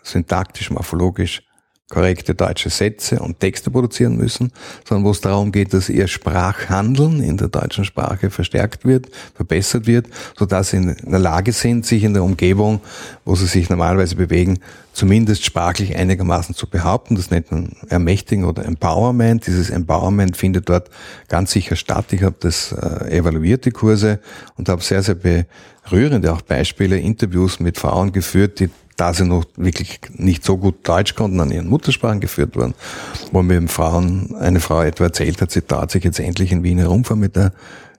syntaktisch, 0.03 0.71
morphologisch 0.71 1.43
korrekte 1.91 2.35
deutsche 2.35 2.69
Sätze 2.69 3.19
und 3.19 3.41
Texte 3.41 3.71
produzieren 3.71 4.17
müssen, 4.17 4.53
sondern 4.87 5.07
wo 5.07 5.11
es 5.11 5.23
darum 5.23 5.53
geht, 5.53 5.73
dass 5.73 5.89
ihr 5.89 6.07
Sprachhandeln 6.07 7.23
in 7.23 7.39
der 7.39 7.49
deutschen 7.49 7.87
Sprache 7.87 8.29
verstärkt 8.29 8.85
wird, 8.85 9.07
verbessert 9.35 9.87
wird, 9.87 10.07
so 10.39 10.45
dass 10.45 10.71
sie 10.71 10.77
in 10.77 10.97
der 11.07 11.19
Lage 11.19 11.53
sind, 11.53 11.87
sich 11.87 12.05
in 12.05 12.13
der 12.13 12.23
Umgebung, 12.23 12.81
wo 13.25 13.35
sie 13.37 13.47
sich 13.47 13.71
normalerweise 13.71 14.17
bewegen, 14.17 14.59
zumindest 14.93 15.47
sprachlich 15.47 15.97
einigermaßen 15.97 16.55
zu 16.55 16.69
behaupten. 16.69 17.15
Das 17.15 17.31
nennt 17.31 17.51
man 17.51 17.73
Ermächtigen 17.89 18.45
oder 18.45 18.67
Empowerment. 18.67 19.47
Dieses 19.47 19.71
Empowerment 19.71 20.37
findet 20.37 20.69
dort 20.69 20.91
ganz 21.29 21.53
sicher 21.53 21.77
statt. 21.77 22.13
Ich 22.13 22.23
habe 22.23 22.37
das 22.41 22.73
äh, 22.73 23.17
evaluiert, 23.17 23.65
die 23.65 23.71
Kurse, 23.71 24.19
und 24.57 24.69
habe 24.69 24.83
sehr, 24.83 25.03
sehr 25.03 25.15
berührende 25.15 26.33
auch 26.35 26.43
Beispiele, 26.43 26.99
Interviews 26.99 27.61
mit 27.61 27.79
Frauen 27.79 28.13
geführt, 28.13 28.61
die 28.61 28.69
da 28.99 29.15
sie 29.15 29.25
noch 29.25 29.45
wirklich 29.57 30.01
nicht 30.15 30.45
so 30.45 30.59
gut 30.59 30.87
Deutsch 30.87 31.15
konnten, 31.15 31.41
an 31.41 31.53
ihren 31.53 31.69
Muttersprachen 31.69 32.21
geführt 32.21 32.57
wurden, 32.57 32.75
wo 33.31 33.43
mir 33.43 33.67
Frauen, 33.69 34.35
eine 34.37 34.61
Frau 34.61 34.83
etwa 34.83 35.05
erzählt 35.05 35.41
hat, 35.41 35.53
sie 35.53 35.63
tat 35.63 35.93
sich 35.93 36.03
jetzt 36.03 36.19
endlich 36.19 36.51
in 36.51 36.65
Wien 36.65 36.79
herumfahren 36.79 37.21
mit 37.21 37.37
der 37.37 37.53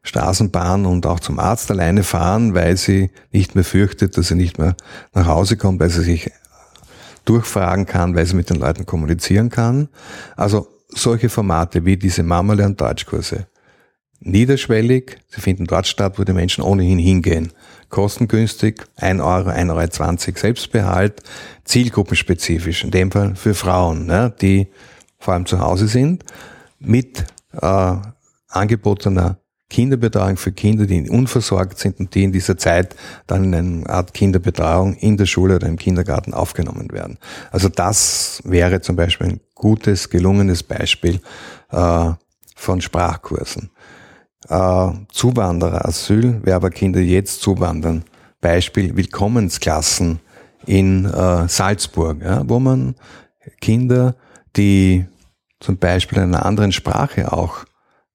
Straßenbahn 0.04 0.86
und 0.86 1.06
auch 1.06 1.22
zum 1.22 1.40
Arzt 1.40 1.72
alleine 1.72 2.04
fahren, 2.04 2.54
weil 2.54 2.76
sie 2.76 3.12
nicht 3.32 3.56
mehr 3.56 3.64
fürchtet, 3.64 4.18
dass 4.18 4.28
sie 4.28 4.36
nicht 4.36 4.60
mehr 4.60 4.76
nach 5.14 5.26
Hause 5.26 5.56
kommt, 5.56 5.80
weil 5.80 5.90
sie 5.90 6.04
sich 6.04 6.32
durchfragen 7.24 7.86
kann, 7.86 8.14
weil 8.16 8.26
sie 8.26 8.36
mit 8.36 8.50
den 8.50 8.58
Leuten 8.58 8.86
kommunizieren 8.86 9.50
kann. 9.50 9.88
Also 10.36 10.68
solche 10.90 11.30
Formate 11.30 11.86
wie 11.86 11.96
diese 11.96 12.24
Mama 12.24 12.56
lernt 12.56 12.82
Deutschkurse. 12.82 13.48
Niederschwellig, 14.20 15.18
sie 15.30 15.40
finden 15.40 15.66
dort 15.66 15.88
statt, 15.88 16.20
wo 16.20 16.24
die 16.26 16.34
Menschen 16.34 16.62
ohnehin 16.62 17.00
hingehen 17.00 17.54
kostengünstig, 17.90 18.84
1 18.98 19.22
Euro, 19.22 19.50
1,20 19.50 19.70
Euro 20.28 20.40
Selbstbehalt, 20.40 21.24
zielgruppenspezifisch, 21.64 22.84
in 22.84 22.92
dem 22.92 23.12
Fall 23.12 23.36
für 23.36 23.54
Frauen, 23.54 24.06
ne, 24.06 24.34
die 24.42 24.68
vor 25.18 25.34
allem 25.34 25.46
zu 25.46 25.60
Hause 25.60 25.88
sind, 25.88 26.24
mit 26.80 27.26
äh, 27.62 27.96
angebotener 28.48 29.38
Kinderbetreuung 29.70 30.38
für 30.38 30.52
Kinder, 30.52 30.88
die 30.88 31.10
unversorgt 31.10 31.78
sind 31.78 32.00
und 32.00 32.16
die 32.16 32.24
in 32.24 32.32
dieser 32.32 32.58
Zeit 32.58 32.96
dann 33.28 33.44
in 33.44 33.54
eine 33.54 33.90
Art 33.90 34.14
Kinderbetreuung 34.14 34.96
in 34.96 35.16
der 35.16 35.28
Schule 35.28 35.58
oder 35.58 35.68
im 35.68 35.78
Kindergarten 35.78 36.34
aufgenommen 36.34 36.92
werden. 36.92 37.20
Also 37.52 37.70
das 37.70 38.42
wäre 38.46 38.82
zum 38.82 38.96
Beispiel 38.96 39.28
ein 39.28 39.40
gutes, 39.54 40.10
gelungenes 40.10 40.64
Beispiel 40.64 41.22
äh, 41.72 42.12
von 42.56 42.82
Sprachkursen 42.82 43.70
äh, 44.48 44.92
Zuwanderer, 45.12 45.86
Asylwerberkinder 45.86 47.02
jetzt 47.02 47.42
zuwandern. 47.42 48.04
Beispiel 48.42 48.96
Willkommensklassen 48.96 50.20
in 50.66 51.06
äh, 51.06 51.48
Salzburg, 51.48 52.22
ja, 52.22 52.44
wo 52.48 52.60
man 52.60 52.96
Kinder, 53.60 54.16
die 54.56 55.06
zum 55.60 55.78
Beispiel 55.78 56.20
in 56.20 56.36
einer 56.36 56.46
anderen 56.46 56.72
Sprache 56.72 57.34
auch 57.34 57.66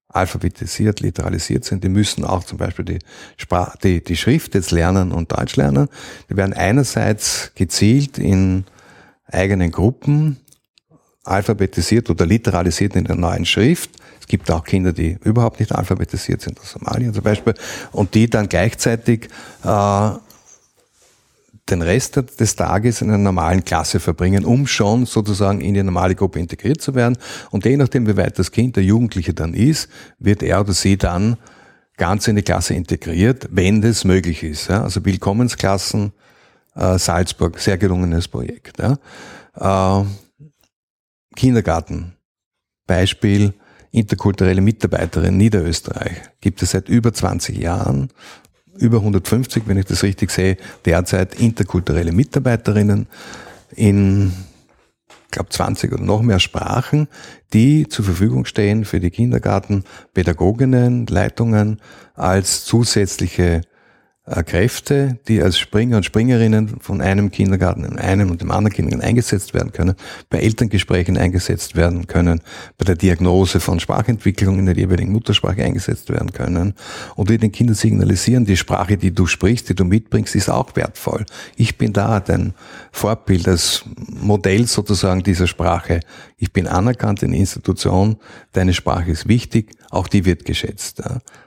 alphabetisiert, 0.07 1.01
literalisiert 1.01 1.65
sind, 1.65 1.83
die 1.83 1.89
müssen 1.89 2.23
auch 2.23 2.43
zum 2.43 2.57
Beispiel 2.57 2.85
die, 2.85 2.99
Sprach, 3.37 3.75
die, 3.75 4.03
die 4.03 4.15
Schrift 4.15 4.55
jetzt 4.55 4.71
lernen 4.71 5.11
und 5.11 5.31
Deutsch 5.31 5.57
lernen. 5.57 5.89
Die 6.29 6.37
werden 6.37 6.53
einerseits 6.53 7.51
gezielt 7.55 8.17
in 8.17 8.65
eigenen 9.27 9.71
Gruppen 9.71 10.37
alphabetisiert 11.25 12.09
oder 12.09 12.25
literalisiert 12.25 12.95
in 12.95 13.05
der 13.05 13.15
neuen 13.15 13.45
Schrift 13.45 13.91
es 14.25 14.29
gibt 14.29 14.49
auch 14.49 14.63
Kinder, 14.63 14.91
die 14.91 15.19
überhaupt 15.23 15.59
nicht 15.59 15.71
alphabetisiert 15.71 16.41
sind, 16.41 16.59
aus 16.59 16.71
Somalia 16.71 17.13
zum 17.13 17.21
Beispiel, 17.21 17.53
und 17.91 18.15
die 18.15 18.27
dann 18.27 18.49
gleichzeitig 18.49 19.29
äh, 19.63 20.09
den 21.69 21.81
Rest 21.83 22.19
des 22.39 22.55
Tages 22.55 23.03
in 23.03 23.09
einer 23.09 23.19
normalen 23.19 23.63
Klasse 23.63 23.99
verbringen, 23.99 24.43
um 24.43 24.65
schon 24.65 25.05
sozusagen 25.05 25.61
in 25.61 25.75
die 25.75 25.83
normale 25.83 26.15
Gruppe 26.15 26.39
integriert 26.39 26.81
zu 26.81 26.95
werden. 26.95 27.19
Und 27.51 27.65
je 27.65 27.77
nachdem, 27.77 28.07
wie 28.07 28.17
weit 28.17 28.39
das 28.39 28.51
Kind, 28.51 28.77
der 28.77 28.83
Jugendliche 28.83 29.35
dann 29.35 29.53
ist, 29.53 29.89
wird 30.17 30.41
er 30.41 30.61
oder 30.61 30.73
sie 30.73 30.97
dann 30.97 31.37
ganz 31.95 32.27
in 32.27 32.35
die 32.35 32.41
Klasse 32.41 32.73
integriert, 32.73 33.47
wenn 33.51 33.79
das 33.79 34.05
möglich 34.05 34.41
ist. 34.41 34.69
Ja? 34.69 34.81
Also 34.81 35.05
Willkommensklassen, 35.05 36.13
äh, 36.73 36.97
Salzburg, 36.97 37.59
sehr 37.59 37.77
gelungenes 37.77 38.27
Projekt. 38.27 38.79
Ja? 38.79 40.01
Äh, 40.01 40.05
Kindergarten, 41.35 42.13
Beispiel, 42.87 43.53
interkulturelle 43.91 44.61
Mitarbeiterin 44.61 45.37
Niederösterreich. 45.37 46.21
Gibt 46.41 46.61
es 46.61 46.71
seit 46.71 46.89
über 46.89 47.13
20 47.13 47.57
Jahren, 47.57 48.09
über 48.77 48.97
150, 48.97 49.63
wenn 49.67 49.77
ich 49.77 49.85
das 49.85 50.03
richtig 50.03 50.31
sehe, 50.31 50.57
derzeit 50.83 51.39
interkulturelle 51.39 52.11
Mitarbeiterinnen 52.11 53.07
in, 53.75 54.33
glaube 55.31 55.49
20 55.49 55.93
oder 55.93 56.03
noch 56.03 56.21
mehr 56.21 56.39
Sprachen, 56.39 57.07
die 57.53 57.87
zur 57.87 58.03
Verfügung 58.05 58.45
stehen 58.45 58.83
für 58.83 58.99
die 58.99 59.11
Kindergartenpädagoginnen, 59.11 61.07
Leitungen 61.07 61.79
als 62.15 62.65
zusätzliche 62.65 63.61
Kräfte, 64.25 65.19
die 65.27 65.43
als 65.43 65.59
Springer 65.59 65.97
und 65.97 66.03
Springerinnen 66.03 66.79
von 66.79 66.99
einem 66.99 67.29
Kindergarten 67.29 67.83
in 67.83 67.99
einem 67.99 68.31
und 68.31 68.41
dem 68.41 68.49
anderen 68.49 68.73
Kindergarten 68.73 69.05
eingesetzt 69.07 69.53
werden 69.53 69.71
können, 69.71 69.93
bei 70.29 70.39
Elterngesprächen 70.39 71.15
eingesetzt 71.15 71.75
werden 71.75 72.07
können, 72.07 72.41
bei 72.79 72.85
der 72.85 72.95
Diagnose 72.95 73.59
von 73.59 73.79
Sprachentwicklung 73.79 74.57
in 74.57 74.65
der 74.65 74.75
jeweiligen 74.75 75.11
Muttersprache 75.11 75.63
eingesetzt 75.63 76.09
werden 76.09 76.33
können 76.33 76.73
und 77.15 77.29
die 77.29 77.37
den 77.37 77.51
Kindern 77.51 77.75
signalisieren, 77.75 78.45
die 78.45 78.57
Sprache, 78.57 78.97
die 78.97 79.13
du 79.13 79.27
sprichst, 79.27 79.69
die 79.69 79.75
du 79.75 79.85
mitbringst, 79.85 80.35
ist 80.35 80.49
auch 80.49 80.75
wertvoll. 80.75 81.25
Ich 81.55 81.77
bin 81.77 81.93
da, 81.93 82.19
dein 82.19 82.55
Vorbild, 82.91 83.45
das 83.45 83.85
Modell 84.09 84.65
sozusagen 84.65 85.21
dieser 85.21 85.45
Sprache. 85.45 85.99
Ich 86.37 86.51
bin 86.51 86.67
anerkannt 86.67 87.21
in 87.21 87.31
Institution, 87.31 88.17
deine 88.53 88.73
Sprache 88.73 89.11
ist 89.11 89.27
wichtig, 89.27 89.71
auch 89.95 90.07
die 90.07 90.25
wird 90.25 90.45
geschätzt. 90.45 91.01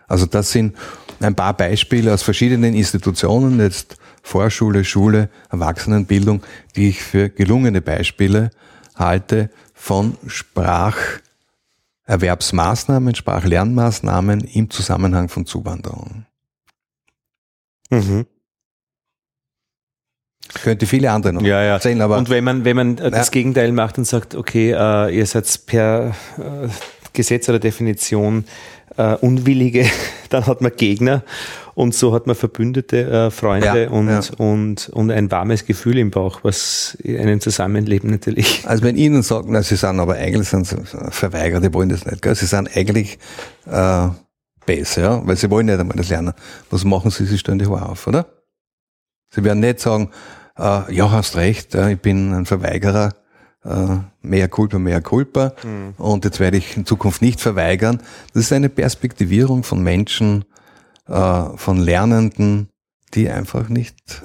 Also 0.07 0.27
das 0.27 0.51
sind 0.51 0.77
ein 1.21 1.35
paar 1.35 1.57
Beispiele 1.57 2.13
aus 2.13 2.23
verschiedenen 2.23 2.75
Institutionen, 2.75 3.59
jetzt 3.61 3.97
Vorschule, 4.23 4.85
Schule, 4.85 5.31
Erwachsenenbildung, 5.51 6.43
die 6.77 6.91
ich 6.91 7.03
für 7.03 7.31
gelungene 7.31 7.81
Beispiele 7.81 8.51
halte 8.95 9.51
von 9.75 10.17
Spracherwerbsmaßnahmen, 10.27 13.15
Sprachlernmaßnahmen 13.15 14.41
im 14.41 14.71
Zusammenhang 14.71 15.29
von 15.29 15.47
Zuwanderung. 15.47 16.27
Mhm. 17.91 18.27
Könnte 20.63 20.87
viele 20.87 21.11
andere 21.11 21.35
noch 21.35 21.43
ja, 21.43 21.63
ja. 21.63 21.75
erzählen, 21.75 22.01
aber. 22.01 22.17
Und 22.17 22.31
wenn 22.31 22.43
man, 22.43 22.65
wenn 22.65 22.77
man 22.77 22.99
äh, 22.99 23.11
das 23.11 23.27
ja. 23.27 23.33
Gegenteil 23.33 23.73
macht 23.73 23.99
und 23.99 24.05
sagt, 24.05 24.35
okay, 24.35 24.73
äh, 24.73 25.15
ihr 25.15 25.27
seid 25.27 25.67
per 25.67 26.15
äh, 26.39 26.69
Gesetz 27.19 27.49
oder 27.49 27.59
Definition 27.59 28.45
äh, 28.97 29.15
Unwillige, 29.17 29.85
dann 30.31 30.47
hat 30.47 30.61
man 30.61 30.73
Gegner 30.77 31.25
Und 31.75 31.95
so 31.95 32.15
hat 32.15 32.29
man 32.29 32.37
verbündete 32.37 33.11
äh, 33.11 33.31
Freunde 33.33 33.85
Ja, 33.85 33.91
und, 33.91 34.09
ja. 34.09 34.21
und, 34.39 34.89
und 34.91 35.11
ein 35.11 35.31
warmes 35.33 35.67
Gefühl 35.67 35.99
im 35.99 36.11
Bauch, 36.11 36.41
was 36.45 36.97
einem 37.05 37.41
Zusammenleben 37.41 38.11
natürlich. 38.11 38.65
Also 38.67 38.85
wenn 38.85 38.97
Ihnen 38.97 39.23
sagen, 39.23 39.49
na, 39.51 39.63
Sie 39.63 39.77
sind 39.77 39.99
aber 39.99 40.15
eigentlich 40.15 40.49
sind 40.49 40.67
Sie 40.67 40.77
verweigert, 41.11 41.65
die 41.65 41.75
wollen 41.75 41.89
das 41.89 42.07
nicht, 42.07 42.23
gell? 42.23 42.37
Sie 42.37 42.47
sind 42.47 42.77
eigentlich 42.77 43.19
äh, 43.67 44.09
besser, 44.65 45.03
ja? 45.03 45.27
weil 45.27 45.37
Sie 45.37 45.51
wollen 45.51 45.67
nicht 45.67 45.81
einmal 45.81 45.97
das 45.97 46.09
lernen. 46.09 46.35
Was 46.71 46.85
machen 46.85 47.11
Sie? 47.11 47.25
Sie 47.25 47.39
stellen 47.39 47.59
die 47.59 47.67
Haare 47.67 47.89
auf, 47.91 48.07
oder? 48.07 48.27
Sie 49.31 49.43
werden 49.43 49.61
nicht 49.61 49.81
sagen, 49.81 50.11
äh, 50.57 50.95
ja, 50.95 51.11
hast 51.11 51.37
recht, 51.37 51.75
ja, 51.75 51.89
ich 51.89 52.01
bin 52.01 52.33
ein 52.33 52.47
Verweigerer, 52.47 53.15
äh, 53.69 53.99
mehr 54.23 54.49
Culpa, 54.49 54.79
mehr 54.79 55.01
Culpa 55.01 55.53
und 55.99 56.25
jetzt 56.25 56.41
werde 56.41 56.57
ich 56.57 56.77
in 56.77 56.87
Zukunft 56.87 57.23
nicht 57.23 57.41
verweigern. 57.41 58.01
Das 58.33 58.45
ist 58.45 58.53
eine 58.53 58.69
Perspektivierung 58.69 59.63
von 59.63 59.83
Menschen, 59.83 60.45
äh, 61.07 61.45
von 61.57 61.79
Lernenden, 61.79 62.69
die 63.15 63.29
einfach 63.29 63.69
nicht 63.69 64.23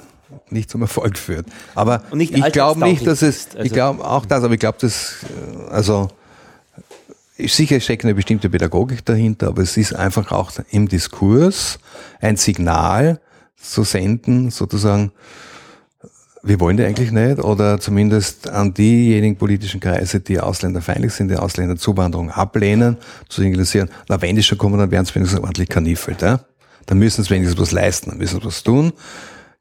nicht 0.50 0.70
zum 0.70 0.82
Erfolg 0.82 1.18
führt. 1.18 1.46
Aber 1.74 2.02
ich 2.16 2.30
glaube 2.52 2.80
nicht, 2.84 3.06
dass 3.06 3.22
es, 3.22 3.46
ist. 3.46 3.56
ich 3.60 3.72
glaube 3.72 4.04
auch 4.04 4.24
das, 4.24 4.44
aber 4.44 4.54
ich 4.54 4.60
glaube, 4.60 4.78
dass, 4.80 5.24
äh, 5.24 5.70
also, 5.70 6.08
sicher 7.38 7.80
steckt 7.80 8.04
eine 8.04 8.14
bestimmte 8.14 8.48
Pädagogik 8.48 9.04
dahinter, 9.04 9.48
aber 9.48 9.62
es 9.62 9.76
ist 9.76 9.94
einfach 9.94 10.30
auch 10.32 10.52
im 10.70 10.88
Diskurs 10.88 11.78
ein 12.20 12.36
Signal 12.36 13.20
zu 13.56 13.82
senden, 13.82 14.50
sozusagen, 14.50 15.12
wir 16.44 16.60
wollen 16.60 16.76
die 16.76 16.84
eigentlich 16.84 17.10
nicht, 17.10 17.38
oder 17.38 17.80
zumindest 17.80 18.50
an 18.50 18.74
diejenigen 18.74 19.36
politischen 19.36 19.80
Kreise, 19.80 20.20
die 20.20 20.38
ausländerfeindlich 20.38 21.12
sind, 21.12 21.28
die 21.28 21.36
Ausländerzuwanderung 21.36 22.30
ablehnen, 22.30 22.98
zu 23.28 23.40
signalisieren, 23.40 23.88
na, 24.08 24.20
wenn 24.20 24.36
die 24.36 24.42
schon 24.42 24.58
kommen, 24.58 24.78
dann 24.78 24.90
werden 24.90 25.06
sie 25.06 25.14
wenigstens 25.14 25.40
ordentlich 25.40 25.68
kaniffelt, 25.68 26.22
ja? 26.22 26.40
Dann 26.86 26.98
müssen 26.98 27.24
sie 27.24 27.30
wenigstens 27.30 27.58
was 27.58 27.72
leisten, 27.72 28.10
dann 28.10 28.18
müssen 28.18 28.40
sie 28.40 28.46
was 28.46 28.62
tun. 28.62 28.92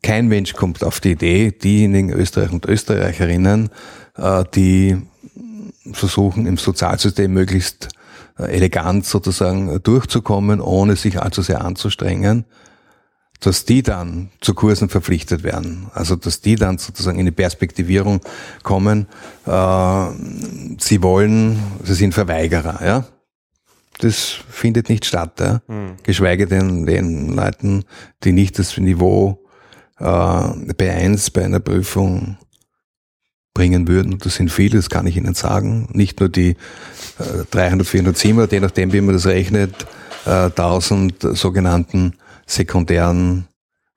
Kein 0.02 0.28
Mensch 0.28 0.54
kommt 0.54 0.84
auf 0.84 1.00
die 1.00 1.12
Idee, 1.12 1.52
diejenigen 1.52 2.12
Österreicher 2.12 2.52
und 2.52 2.66
Österreicherinnen, 2.66 3.70
äh, 4.18 4.44
die 4.54 4.98
versuchen, 5.94 6.46
im 6.46 6.58
Sozialsystem 6.58 7.32
möglichst 7.32 7.90
äh, 8.38 8.44
elegant 8.44 9.06
sozusagen 9.06 9.70
äh, 9.70 9.80
durchzukommen, 9.80 10.60
ohne 10.60 10.98
sich 10.98 11.22
allzu 11.22 11.42
sehr 11.42 11.64
anzustrengen, 11.64 12.46
dass 13.46 13.66
die 13.66 13.84
dann 13.84 14.30
zu 14.42 14.54
Kursen 14.54 14.90
verpflichtet 14.90 15.44
werden. 15.44 15.88
Also 15.94 16.16
dass 16.16 16.42
die 16.42 16.56
dann 16.56 16.78
sozusagen 16.78 17.20
in 17.20 17.26
die 17.26 17.32
Perspektivierung 17.32 18.22
kommen, 18.64 19.08
äh, 19.46 20.06
sie 20.80 21.04
wollen, 21.04 21.60
sie 21.84 21.94
sind 21.94 22.14
Verweigerer, 22.14 22.86
ja. 22.86 23.06
Das 24.00 24.38
findet 24.50 24.90
nicht 24.90 25.06
statt, 25.06 25.40
ja. 25.40 25.62
Geschweige 26.04 26.48
denn 26.48 26.86
den 26.86 27.36
Leuten, 27.36 27.84
die 28.24 28.32
nicht 28.32 28.58
das 28.58 28.78
Niveau 28.78 29.44
äh, 30.00 30.04
B1 30.04 31.32
bei 31.32 31.46
einer 31.46 31.60
Prüfung 31.60 32.38
bringen 33.54 33.88
würden. 33.88 34.18
Das 34.18 34.36
sind 34.36 34.52
viele, 34.52 34.78
das 34.78 34.90
kann 34.90 35.06
ich 35.06 35.16
Ihnen 35.16 35.36
sagen. 35.36 35.88
Nicht 35.94 36.20
nur 36.20 36.30
die 36.30 36.52
äh, 37.20 37.46
300, 37.52 37.88
400, 37.88 38.18
700, 38.18 38.52
je 38.52 38.60
nachdem, 38.60 38.94
wie 38.94 39.02
man 39.02 39.14
das 39.14 39.28
rechnet, 39.28 39.86
äh, 40.26 40.46
1000 40.46 41.38
sogenannten 41.38 42.16
sekundären 42.46 43.48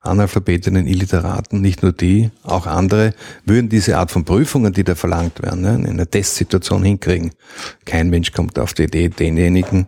Analphabetinnen, 0.07 0.87
Illiteraten, 0.87 1.61
nicht 1.61 1.83
nur 1.83 1.91
die, 1.91 2.31
auch 2.43 2.65
andere, 2.65 3.13
würden 3.45 3.69
diese 3.69 3.97
Art 3.97 4.11
von 4.11 4.23
Prüfungen, 4.23 4.73
die 4.73 4.83
da 4.83 4.95
verlangt 4.95 5.41
werden, 5.41 5.61
ne, 5.61 5.75
in 5.75 5.87
einer 5.87 6.09
Testsituation 6.09 6.83
hinkriegen. 6.83 7.31
Kein 7.85 8.09
Mensch 8.09 8.31
kommt 8.31 8.57
auf 8.57 8.73
die 8.73 8.83
Idee, 8.83 9.09
denjenigen 9.09 9.87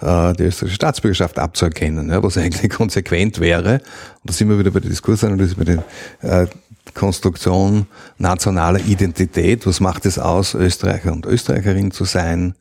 äh, 0.00 0.32
die 0.34 0.44
österreichische 0.44 0.74
Staatsbürgerschaft 0.74 1.38
abzuerkennen, 1.38 2.06
ne, 2.06 2.22
was 2.22 2.38
eigentlich 2.38 2.70
konsequent 2.74 3.40
wäre. 3.40 3.74
Und 3.74 4.30
da 4.30 4.32
sind 4.32 4.48
wir 4.48 4.58
wieder 4.58 4.70
bei 4.70 4.80
der 4.80 4.90
Diskursanalyse, 4.90 5.56
bei 5.56 5.64
der 5.64 5.84
äh, 6.22 6.46
Konstruktion 6.94 7.86
nationaler 8.16 8.80
Identität. 8.80 9.66
Was 9.66 9.80
macht 9.80 10.06
es 10.06 10.18
aus, 10.18 10.54
Österreicher 10.54 11.12
und 11.12 11.26
Österreicherin 11.26 11.90
zu 11.90 12.04
sein? 12.04 12.54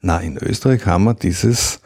Na, 0.00 0.18
in 0.18 0.36
Österreich 0.36 0.86
haben 0.86 1.04
wir 1.04 1.14
dieses 1.14 1.80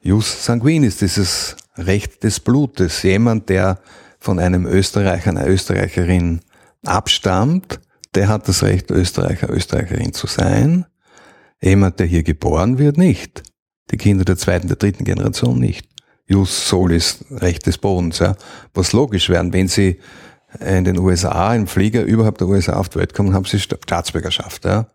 Jus 0.00 0.44
sanguinis, 0.44 0.98
dieses 0.98 1.56
Recht 1.76 2.22
des 2.22 2.40
Blutes. 2.40 3.02
Jemand, 3.02 3.48
der 3.48 3.78
von 4.18 4.38
einem 4.38 4.66
Österreicher, 4.66 5.30
einer 5.30 5.46
Österreicherin 5.46 6.40
abstammt, 6.84 7.80
der 8.14 8.28
hat 8.28 8.48
das 8.48 8.62
Recht, 8.62 8.90
Österreicher, 8.90 9.50
Österreicherin 9.50 10.12
zu 10.12 10.26
sein. 10.26 10.86
Jemand, 11.60 11.98
der 11.98 12.06
hier 12.06 12.22
geboren 12.22 12.78
wird, 12.78 12.96
nicht. 12.96 13.42
Die 13.90 13.96
Kinder 13.96 14.24
der 14.24 14.36
zweiten, 14.36 14.68
der 14.68 14.76
dritten 14.76 15.04
Generation 15.04 15.58
nicht. 15.58 15.88
Jus 16.26 16.68
solis, 16.68 17.24
Recht 17.30 17.66
des 17.66 17.78
Bodens. 17.78 18.18
Ja. 18.18 18.36
Was 18.72 18.92
logisch 18.92 19.28
wäre, 19.28 19.52
wenn 19.52 19.68
sie 19.68 19.98
in 20.60 20.84
den 20.84 20.98
USA, 20.98 21.54
im 21.54 21.66
Flieger 21.66 22.02
überhaupt 22.02 22.40
der 22.40 22.48
USA 22.48 22.74
auf 22.74 22.88
die 22.88 22.98
Welt 22.98 23.14
kommen, 23.14 23.34
haben 23.34 23.44
sie 23.44 23.58
Staatsbürgerschaft. 23.58 24.64
Ja. 24.64 24.88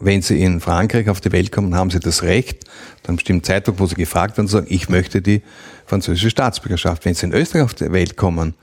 Wenn 0.00 0.22
sie 0.22 0.42
in 0.42 0.60
Frankreich 0.60 1.08
auf 1.08 1.20
die 1.20 1.32
Welt 1.32 1.50
kommen, 1.50 1.74
haben 1.74 1.90
sie 1.90 1.98
das 1.98 2.22
Recht, 2.22 2.64
dann 3.02 3.16
bestimmt 3.16 3.46
Zeitpunkt, 3.46 3.80
wo 3.80 3.86
sie 3.86 3.96
gefragt 3.96 4.36
werden, 4.36 4.46
sagen, 4.46 4.66
ich 4.68 4.88
möchte 4.88 5.22
die 5.22 5.42
französische 5.88 6.30
Staatsbürgerschaft. 6.30 7.04
Wenn 7.04 7.14
sie 7.14 7.26
in 7.26 7.32
Österreich 7.32 7.62
auf 7.64 7.74
die 7.74 7.90
Welt 7.92 8.16
kommen, 8.16 8.54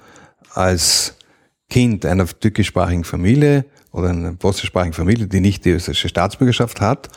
als 0.54 1.16
Kind 1.70 2.06
einer 2.06 2.26
türkischsprachigen 2.28 3.04
Familie 3.04 3.66
oder 3.92 4.10
einer 4.10 4.32
bosnischsprachigen 4.32 4.94
Familie, 4.94 5.28
die 5.28 5.42
nicht 5.42 5.66
die 5.66 5.72
österreichische 5.72 6.10
Staatsbürgerschaft 6.10 6.82
hat, 6.82 7.10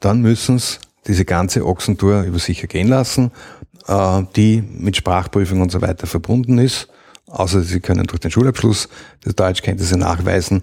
dann 0.00 0.22
müssen 0.22 0.58
sie 0.58 0.78
diese 1.06 1.24
ganze 1.24 1.66
Ochsentour 1.66 2.22
über 2.22 2.38
sich 2.38 2.62
ergehen 2.62 2.88
lassen, 2.88 3.30
äh, 3.86 4.22
die 4.36 4.62
mit 4.62 4.96
Sprachprüfung 4.96 5.60
und 5.60 5.70
so 5.70 5.80
weiter 5.80 6.06
verbunden 6.06 6.58
ist. 6.58 6.88
Außer 7.26 7.62
sie 7.62 7.80
können 7.80 8.06
durch 8.06 8.20
den 8.20 8.30
Schulabschluss 8.30 8.88
die 9.24 9.34
Deutschkenntnisse 9.34 9.96
nachweisen. 9.96 10.62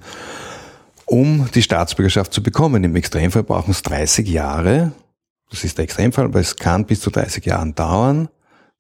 Um 1.06 1.48
die 1.54 1.62
Staatsbürgerschaft 1.62 2.34
zu 2.34 2.44
bekommen, 2.44 2.84
im 2.84 2.96
Extremfall 2.96 3.44
brauchen 3.44 3.72
es 3.72 3.82
30 3.84 4.28
Jahre. 4.28 4.92
Das 5.50 5.64
ist 5.64 5.78
der 5.78 5.84
Extremfall, 5.84 6.26
aber 6.26 6.42
es 6.42 6.58
kann 6.58 6.86
bis 6.86 7.00
zu 7.00 7.10
30 7.10 7.46
Jahren 7.46 7.74
dauern, 7.74 8.28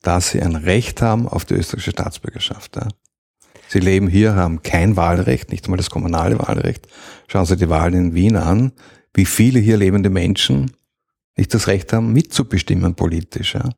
dass 0.01 0.31
sie 0.31 0.41
ein 0.41 0.55
Recht 0.55 1.01
haben 1.01 1.27
auf 1.27 1.45
die 1.45 1.55
österreichische 1.55 1.91
Staatsbürgerschaft. 1.91 2.75
Ja. 2.75 2.87
Sie 3.67 3.79
leben 3.79 4.07
hier, 4.07 4.35
haben 4.35 4.63
kein 4.63 4.95
Wahlrecht, 4.95 5.51
nicht 5.51 5.65
einmal 5.65 5.77
das 5.77 5.89
kommunale 5.89 6.39
Wahlrecht. 6.39 6.87
Schauen 7.27 7.45
Sie 7.45 7.57
die 7.57 7.69
Wahlen 7.69 7.93
in 7.93 8.13
Wien 8.15 8.37
an, 8.37 8.71
wie 9.13 9.25
viele 9.25 9.59
hier 9.59 9.77
lebende 9.77 10.09
Menschen 10.09 10.71
nicht 11.35 11.53
das 11.53 11.67
Recht 11.67 11.91
haben, 11.93 12.13
mitzubestimmen 12.13 12.95
politisch. 12.95 13.55
Ja. 13.55 13.69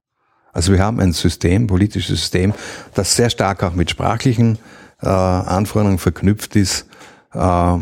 Also 0.53 0.71
wir 0.71 0.83
haben 0.83 0.99
ein 0.99 1.13
System, 1.13 1.67
politisches 1.67 2.21
System, 2.21 2.53
das 2.93 3.15
sehr 3.15 3.29
stark 3.29 3.63
auch 3.63 3.73
mit 3.73 3.89
sprachlichen 3.89 4.59
äh, 5.01 5.07
Anforderungen 5.07 5.97
verknüpft 5.97 6.55
ist, 6.55 6.85
äh, 7.33 7.77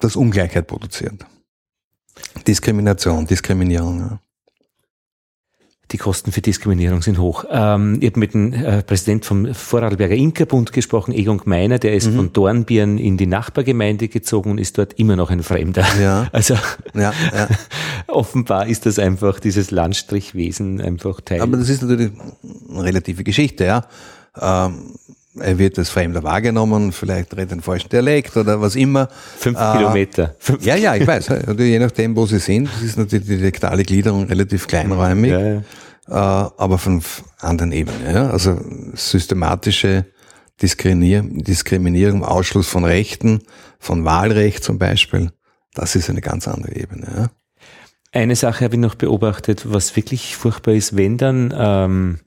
das 0.00 0.16
Ungleichheit 0.16 0.66
produziert. 0.66 1.26
Diskrimination, 2.46 3.26
Diskriminierung. 3.26 4.00
Ja. 4.00 4.20
Die 5.92 5.98
Kosten 5.98 6.32
für 6.32 6.40
Diskriminierung 6.40 7.00
sind 7.00 7.18
hoch. 7.18 7.44
Ähm, 7.48 7.98
ich 8.00 8.10
habe 8.10 8.18
mit 8.18 8.34
dem 8.34 8.52
äh, 8.52 8.82
Präsident 8.82 9.24
vom 9.24 9.54
Vorarlberger 9.54 10.16
Imkerbund 10.16 10.72
gesprochen, 10.72 11.12
Egon 11.14 11.38
Gmeiner, 11.38 11.78
der 11.78 11.92
Mhm. 11.92 11.96
ist 11.96 12.08
von 12.08 12.32
Dornbirn 12.32 12.98
in 12.98 13.16
die 13.16 13.26
Nachbargemeinde 13.26 14.08
gezogen 14.08 14.50
und 14.50 14.58
ist 14.58 14.76
dort 14.78 14.94
immer 14.94 15.14
noch 15.14 15.30
ein 15.30 15.42
Fremder. 15.44 15.84
Ja. 16.00 16.28
Also 16.32 16.54
Ja, 16.94 17.12
ja. 17.32 17.48
offenbar 18.08 18.66
ist 18.66 18.84
das 18.84 18.98
einfach 18.98 19.38
dieses 19.38 19.70
Landstrichwesen 19.70 20.80
einfach 20.80 21.20
Teil. 21.20 21.40
Aber 21.40 21.56
das 21.56 21.68
ist 21.68 21.82
natürlich 21.82 22.10
eine 22.68 22.82
relative 22.82 23.22
Geschichte, 23.22 23.64
ja. 23.64 23.86
Ähm, 24.40 24.94
er 25.40 25.58
wird 25.58 25.78
als 25.78 25.90
Fremder 25.90 26.22
wahrgenommen, 26.22 26.92
vielleicht 26.92 27.36
redet 27.36 27.52
einen 27.52 27.62
falschen 27.62 27.88
Dialekt 27.88 28.36
oder 28.36 28.60
was 28.60 28.76
immer. 28.76 29.08
Fünf 29.38 29.58
Äh, 29.58 29.76
Kilometer. 29.76 30.34
Fünf 30.38 30.64
Ja, 30.64 30.76
ja, 30.76 30.94
ich 30.94 31.06
weiß. 31.06 31.30
Und 31.46 31.60
je 31.60 31.78
nachdem, 31.78 32.16
wo 32.16 32.26
sie 32.26 32.38
sind, 32.38 32.68
das 32.72 32.82
ist 32.82 32.98
natürlich 32.98 33.26
die 33.26 33.36
dialektale 33.36 33.82
Gliederung 33.84 34.26
relativ 34.26 34.66
kleinräumig, 34.66 35.32
Ja, 35.32 35.40
ja. 35.40 35.62
Äh, 36.08 36.50
aber 36.56 36.78
von 36.78 37.02
anderen 37.40 37.72
Ebenen. 37.72 38.14
Ja? 38.14 38.30
Also 38.30 38.60
systematische 38.94 40.06
Diskriminier 40.62 41.22
Diskriminierung, 41.22 42.24
Ausschluss 42.24 42.68
von 42.68 42.84
Rechten, 42.84 43.42
von 43.78 44.04
Wahlrecht 44.04 44.64
zum 44.64 44.78
Beispiel, 44.78 45.30
das 45.74 45.96
ist 45.96 46.08
eine 46.08 46.20
ganz 46.22 46.48
andere 46.48 46.74
Ebene. 46.76 47.06
Ja? 47.14 47.30
Eine 48.12 48.36
Sache 48.36 48.64
habe 48.64 48.76
ich 48.76 48.80
noch 48.80 48.94
beobachtet, 48.94 49.66
was 49.70 49.94
wirklich 49.96 50.36
furchtbar 50.36 50.72
ist, 50.72 50.96
wenn 50.96 51.18
dann 51.18 51.52
ähm, 51.56 52.18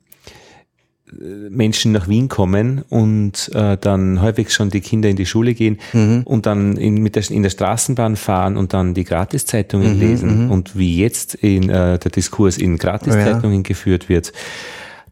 Menschen 1.12 1.92
nach 1.92 2.08
Wien 2.08 2.30
kommen 2.30 2.84
und 2.90 3.52
äh, 3.54 3.78
dann 3.78 4.22
häufig 4.22 4.52
schon 4.52 4.70
die 4.70 4.82
Kinder 4.82 5.10
in 5.10 5.16
die 5.16 5.26
Schule 5.26 5.54
gehen 5.54 5.80
und 6.26 6.46
dann 6.46 6.78
in, 6.78 6.96
mit 7.02 7.16
der, 7.16 7.30
in 7.32 7.44
der 7.44 7.50
Straßenbahn 7.50 8.16
fahren 8.16 8.58
und 8.58 8.74
dann 8.74 8.94
die 8.94 9.04
Gratiszeitungen 9.04 10.00
lesen 10.00 10.50
und 10.50 10.78
wie 10.78 10.98
jetzt 10.98 11.36
in, 11.36 11.70
äh, 11.70 11.98
der 11.98 12.12
Diskurs 12.12 12.58
in 12.58 12.78
Gratiszeitungen 12.78 13.64
geführt 13.64 14.10
wird, 14.10 14.34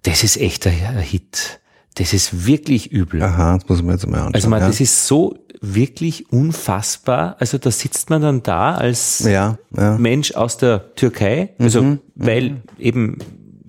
das 0.04 0.24
ist 0.24 0.38
echt 0.38 0.68
ein, 0.68 0.74
Hit. 1.00 1.60
Das 1.96 2.14
ist 2.14 2.46
wirklich 2.46 2.92
übel. 2.92 3.24
Aha, 3.24 3.58
das 3.58 3.68
muss 3.68 3.82
man 3.82 3.96
jetzt 3.96 4.08
mal 4.08 4.18
anschauen. 4.18 4.36
Also 4.36 4.50
man, 4.50 4.60
ja. 4.62 4.68
das 4.68 4.80
ist 4.80 5.08
so 5.08 5.36
wirklich 5.62 6.32
unfassbar. 6.32 7.36
Also 7.40 7.58
da 7.58 7.72
sitzt 7.72 8.12
man 8.12 8.22
dann 8.22 8.44
da 8.44 8.76
als 8.76 9.20
Ja, 9.20 9.58
ja. 9.76 9.98
Mensch 9.98 10.34
aus 10.34 10.58
der 10.58 10.94
Türkei, 10.96 11.56
also 11.58 11.82
Mhm, 11.82 12.00
weil 12.16 12.58
eben 12.78 13.18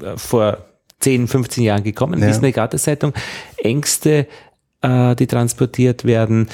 äh, 0.02 0.16
vor 0.16 0.67
10, 1.00 1.28
15 1.28 1.64
Jahren 1.64 1.84
gekommen, 1.84 2.20
ja. 2.20 2.28
ist 2.28 2.38
eine 2.38 2.52
Gratiszeitung. 2.52 3.12
Ängste, 3.56 4.26
äh, 4.82 5.14
die 5.16 5.26
transportiert 5.26 6.04
werden, 6.04 6.48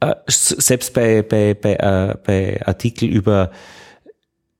äh, 0.00 0.14
selbst 0.26 0.94
bei, 0.94 1.22
bei, 1.22 1.54
bei, 1.54 1.74
äh, 1.74 2.16
bei 2.24 2.66
Artikel 2.66 3.08
über 3.08 3.50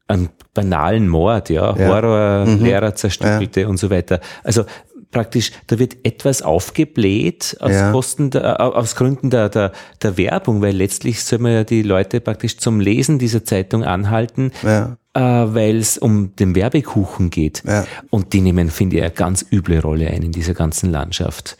einen 0.08 0.30
banalen 0.54 1.06
Mord, 1.06 1.50
ja, 1.50 1.76
ja. 1.76 1.88
Horror, 1.88 2.46
mhm. 2.46 2.64
Lehrer 2.64 2.94
zerstückelte 2.94 3.62
ja. 3.62 3.68
und 3.68 3.76
so 3.76 3.90
weiter. 3.90 4.20
Also 4.42 4.64
praktisch, 5.10 5.52
da 5.66 5.78
wird 5.78 5.96
etwas 6.02 6.42
aufgebläht 6.42 7.56
aus 7.60 7.72
ja. 7.72 7.92
Kosten, 7.92 8.30
der, 8.30 8.60
aus 8.60 8.94
Gründen 8.96 9.30
der, 9.30 9.48
der, 9.48 9.72
der 10.02 10.16
Werbung, 10.16 10.60
weil 10.62 10.76
letztlich 10.76 11.22
soll 11.22 11.38
man 11.38 11.52
ja 11.52 11.64
die 11.64 11.82
Leute 11.82 12.20
praktisch 12.20 12.58
zum 12.58 12.80
Lesen 12.80 13.18
dieser 13.18 13.44
Zeitung 13.44 13.84
anhalten, 13.84 14.52
ja. 14.62 14.96
äh, 15.14 15.20
weil 15.20 15.76
es 15.76 15.98
um 15.98 16.36
den 16.36 16.54
Werbekuchen 16.54 17.30
geht. 17.30 17.62
Ja. 17.66 17.86
Und 18.10 18.32
die 18.32 18.40
nehmen, 18.40 18.70
finde 18.70 18.96
ich, 18.96 19.02
eine 19.02 19.12
ganz 19.12 19.46
üble 19.50 19.80
Rolle 19.80 20.08
ein 20.08 20.22
in 20.22 20.32
dieser 20.32 20.54
ganzen 20.54 20.90
Landschaft. 20.90 21.56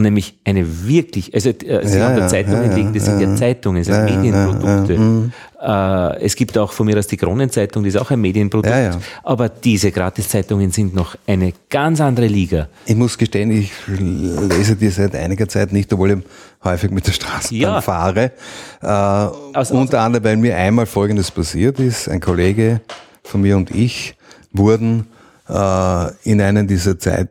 Und 0.00 0.04
nämlich 0.04 0.38
eine 0.44 0.86
wirklich, 0.86 1.34
also 1.34 1.50
äh, 1.50 1.86
Sie 1.86 1.98
ja, 1.98 2.06
haben 2.06 2.16
da 2.16 2.26
Zeitungen 2.26 2.70
ja, 2.70 2.74
liegen, 2.74 2.94
das 2.94 3.04
sind 3.04 3.20
ja 3.20 3.36
Zeitungen, 3.36 3.84
das 3.84 3.94
sind 3.94 4.06
Medienprodukte. 4.06 4.98
Mhm. 4.98 5.32
Äh, 5.60 6.24
es 6.24 6.36
gibt 6.36 6.56
auch 6.56 6.72
von 6.72 6.86
mir 6.86 6.98
aus 6.98 7.06
die 7.06 7.18
Kronenzeitung, 7.18 7.82
die 7.82 7.90
ist 7.90 7.98
auch 7.98 8.10
ein 8.10 8.18
Medienprodukt. 8.18 8.98
Aber 9.22 9.50
diese 9.50 9.92
Gratiszeitungen 9.92 10.70
sind 10.70 10.94
noch 10.94 11.16
eine 11.26 11.52
ganz 11.68 12.00
andere 12.00 12.28
Liga. 12.28 12.68
Ich 12.86 12.96
muss 12.96 13.18
gestehen, 13.18 13.50
ich 13.50 13.72
lese 13.88 14.74
die 14.76 14.88
seit 14.88 15.14
einiger 15.14 15.46
Zeit 15.46 15.70
nicht, 15.70 15.92
obwohl 15.92 16.12
ich 16.12 16.18
häufig 16.64 16.90
mit 16.90 17.06
der 17.06 17.12
Straßenbahn 17.12 17.82
fahre. 17.82 18.32
Äh, 18.80 18.86
also, 18.86 19.74
unter 19.74 20.00
anderem, 20.00 20.24
weil 20.24 20.38
mir 20.38 20.56
einmal 20.56 20.86
Folgendes 20.86 21.30
passiert 21.30 21.78
ist. 21.78 22.08
Ein 22.08 22.20
Kollege 22.20 22.80
von 23.22 23.42
mir 23.42 23.54
und 23.54 23.70
ich 23.70 24.14
wurden 24.54 25.08
äh, 25.46 26.10
in 26.22 26.40
einer 26.40 26.64
dieser 26.64 26.98
Zeit, 26.98 27.28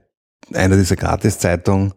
einer 0.53 0.77
dieser 0.77 0.97
Gratiszeitungen 0.97 1.93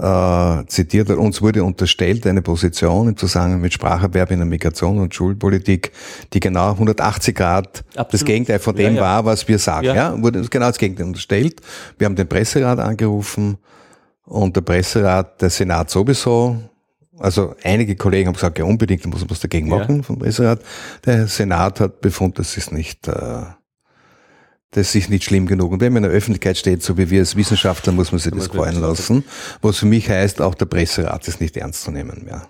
äh, 0.00 0.66
zitiert 0.66 1.08
hat, 1.08 1.16
uns 1.16 1.42
wurde 1.42 1.64
unterstellt, 1.64 2.26
eine 2.26 2.42
Position 2.42 3.08
im 3.08 3.16
Zusammenhang 3.16 3.60
mit 3.60 3.72
Spracherwerb 3.72 4.30
in 4.30 4.38
der 4.38 4.46
Migration 4.46 4.98
und 4.98 5.14
Schulpolitik, 5.14 5.92
die 6.32 6.40
genau 6.40 6.70
180 6.72 7.34
Grad 7.34 7.84
Absolut. 7.90 8.14
das 8.14 8.24
Gegenteil 8.24 8.58
von 8.58 8.76
dem 8.76 8.94
ja, 8.94 9.00
ja. 9.00 9.02
war, 9.02 9.24
was 9.24 9.48
wir 9.48 9.58
sagen. 9.58 9.86
Ja. 9.86 9.94
ja. 9.94 10.22
wurde 10.22 10.38
uns 10.38 10.50
genau 10.50 10.66
das 10.66 10.78
Gegenteil 10.78 11.06
unterstellt. 11.06 11.60
Wir 11.98 12.06
haben 12.06 12.16
den 12.16 12.28
Presserat 12.28 12.78
angerufen 12.78 13.58
und 14.24 14.54
der 14.54 14.60
Presserat, 14.60 15.40
der 15.42 15.50
Senat 15.50 15.90
sowieso, 15.90 16.56
also 17.18 17.54
einige 17.64 17.96
Kollegen 17.96 18.28
haben 18.28 18.34
gesagt, 18.34 18.58
ja 18.58 18.64
unbedingt, 18.64 19.04
da 19.04 19.08
muss 19.08 19.20
man 19.20 19.30
was 19.30 19.40
dagegen 19.40 19.68
machen 19.68 20.02
vom 20.04 20.18
Presserat. 20.18 20.60
Der 21.04 21.26
Senat 21.26 21.80
hat 21.80 22.00
befunden, 22.00 22.36
das 22.36 22.56
ist 22.56 22.72
nicht 22.72 23.08
äh, 23.08 23.42
das 24.70 24.94
ist 24.94 25.08
nicht 25.08 25.24
schlimm 25.24 25.46
genug. 25.46 25.72
Und 25.72 25.80
wenn 25.80 25.92
man 25.92 26.04
in 26.04 26.10
der 26.10 26.16
Öffentlichkeit 26.16 26.58
steht, 26.58 26.82
so 26.82 26.98
wie 26.98 27.08
wir 27.10 27.20
als 27.20 27.36
Wissenschaftler, 27.36 27.92
muss 27.92 28.12
man 28.12 28.18
sich 28.18 28.32
das 28.32 28.50
gefallen 28.50 28.80
lassen. 28.80 29.24
Was 29.62 29.78
für 29.78 29.86
mich 29.86 30.08
heißt, 30.08 30.42
auch 30.42 30.54
der 30.54 30.66
Presserat 30.66 31.26
ist 31.26 31.40
nicht 31.40 31.56
ernst 31.56 31.82
zu 31.82 31.90
nehmen 31.90 32.24
mehr. 32.24 32.48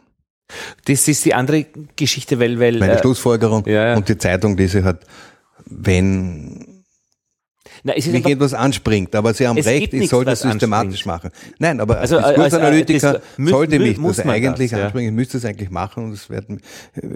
Das 0.87 1.07
ist 1.07 1.25
die 1.25 1.35
andere 1.35 1.67
Geschichte, 1.95 2.41
weil, 2.41 2.59
weil 2.59 2.79
meine 2.79 2.95
äh, 2.95 3.01
Schlussfolgerung 3.01 3.67
ja, 3.67 3.89
ja. 3.89 3.97
und 3.97 4.09
die 4.09 4.17
Zeitung, 4.17 4.57
die 4.57 4.67
sie 4.67 4.83
hat, 4.83 5.05
wenn 5.67 6.79
na, 7.85 7.93
es 7.95 8.07
ist 8.07 8.13
wie 8.13 8.33
etwas 8.33 8.55
anspringt, 8.55 9.15
aber 9.15 9.33
Sie 9.35 9.47
haben 9.47 9.59
recht, 9.59 9.93
ich 9.93 10.09
soll 10.09 10.25
das 10.25 10.41
systematisch 10.41 11.07
machen. 11.07 11.31
Nein, 11.59 11.81
aber 11.81 11.99
also, 11.99 12.19
als 12.19 12.35
Diskursanalytiker 12.35 13.07
also, 13.07 13.21
also, 13.39 13.51
sollte 13.51 13.79
mich 13.79 13.99
das 14.01 14.21
eigentlich 14.21 14.71
das, 14.71 14.81
anspringen, 14.81 15.07
ja. 15.07 15.11
ich 15.13 15.17
müsste 15.17 15.39
es 15.39 15.45
eigentlich 15.45 15.71
machen 15.71 16.05
und 16.05 16.13
es 16.13 16.29
werden, 16.29 16.61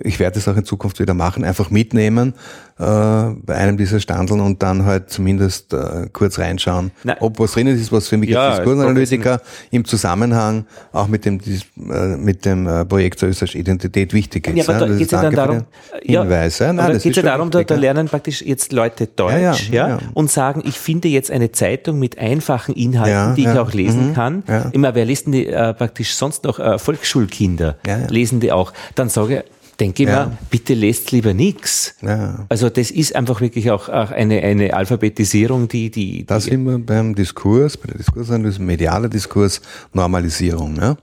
ich 0.03 0.19
werde 0.19 0.39
es 0.39 0.49
auch 0.49 0.57
in 0.57 0.65
Zukunft 0.65 1.01
wieder 1.01 1.15
machen, 1.15 1.45
einfach 1.45 1.71
mitnehmen 1.71 2.35
äh, 2.72 2.72
bei 2.83 3.55
einem 3.55 3.76
dieser 3.76 4.01
Standeln 4.01 4.41
und 4.41 4.62
dann 4.62 4.85
halt 4.85 5.11
zumindest 5.11 5.72
äh, 5.72 6.09
kurz 6.12 6.39
reinschauen, 6.39 6.91
Nein. 7.05 7.16
ob 7.20 7.39
was 7.39 7.53
drin 7.53 7.68
ist, 7.68 7.93
was 7.93 8.09
für 8.09 8.16
mich 8.16 8.30
ja, 8.30 8.49
als 8.49 8.57
Diskursanalytiker 8.59 9.41
im 9.70 9.85
Zusammenhang 9.85 10.66
auch 10.93 11.07
mit 11.07 11.24
dem, 11.24 11.39
äh, 11.41 12.16
mit 12.16 12.45
dem 12.45 12.66
äh, 12.66 12.85
Projekt 12.85 13.20
zur 13.20 13.28
österreichischen 13.28 13.61
Identität 13.61 14.12
wichtig 14.12 14.49
ist. 14.49 14.66
Ja, 14.66 14.74
aber 14.74 14.87
da 14.87 14.95
geht 14.95 15.07
es 15.07 15.11
ja 15.12 15.22
dann 15.22 15.35
darum, 15.35 15.64
Hinweis, 16.03 16.59
ja, 16.59 16.72
Nein, 16.72 16.99
geht 16.99 17.16
ja 17.16 17.22
darum, 17.22 17.51
da, 17.51 17.62
da, 17.62 17.74
lernen 17.76 18.09
praktisch 18.09 18.43
jetzt 18.43 18.72
Leute 18.72 19.07
Deutsch 19.07 19.70
ja, 19.70 19.89
ja, 19.89 19.99
und 20.14 20.30
sagen, 20.30 20.62
ich 20.64 20.78
finde 20.78 21.09
jetzt 21.09 21.30
eine 21.30 21.53
Zeitung 21.53 21.99
mit 21.99 22.18
einfachen 22.18 22.74
Inhalten, 22.74 23.37
die 23.37 23.43
ich 23.43 23.59
auch 23.59 23.72
lesen 23.72 24.09
mhm, 24.09 24.14
kann. 24.14 24.43
Immer, 24.72 24.95
wer 24.95 25.05
lesen 25.05 25.33
die 25.33 25.47
äh, 25.47 25.74
praktisch 25.74 26.14
sonst 26.14 26.45
noch 26.45 26.59
äh, 26.59 26.78
Volksschulkinder, 26.78 27.76
lesen 28.09 28.41
die 28.41 28.53
auch. 28.53 28.72
Dann 28.95 29.09
sage 29.09 29.45
ich, 29.45 29.62
denke 29.83 30.05
ich 30.05 30.09
ja. 30.09 30.26
mir, 30.26 30.39
bitte 30.49 30.74
lest 30.74 31.11
lieber 31.11 31.35
nichts. 31.35 31.97
Ja. 32.03 32.47
Also 32.49 32.70
das 32.70 32.91
ist 32.91 33.16
einfach 33.16 33.41
wirklich 33.41 33.70
auch, 33.70 33.89
auch 33.89 34.12
eine, 34.12 34.41
eine 34.43 34.74
Alphabetisierung, 34.74 35.66
die... 35.66 35.91
die, 35.91 36.18
die 36.18 36.26
da 36.26 36.39
sind 36.39 36.64
wir 36.64 36.78
beim 36.78 37.14
Diskurs, 37.14 37.76
bei 37.76 37.89
der 37.89 37.99
Diskursanalyse, 37.99 38.62
medialer 38.62 39.09
Diskurs, 39.09 39.61
Normalisierung. 39.93 40.76
Ja? 40.76 40.97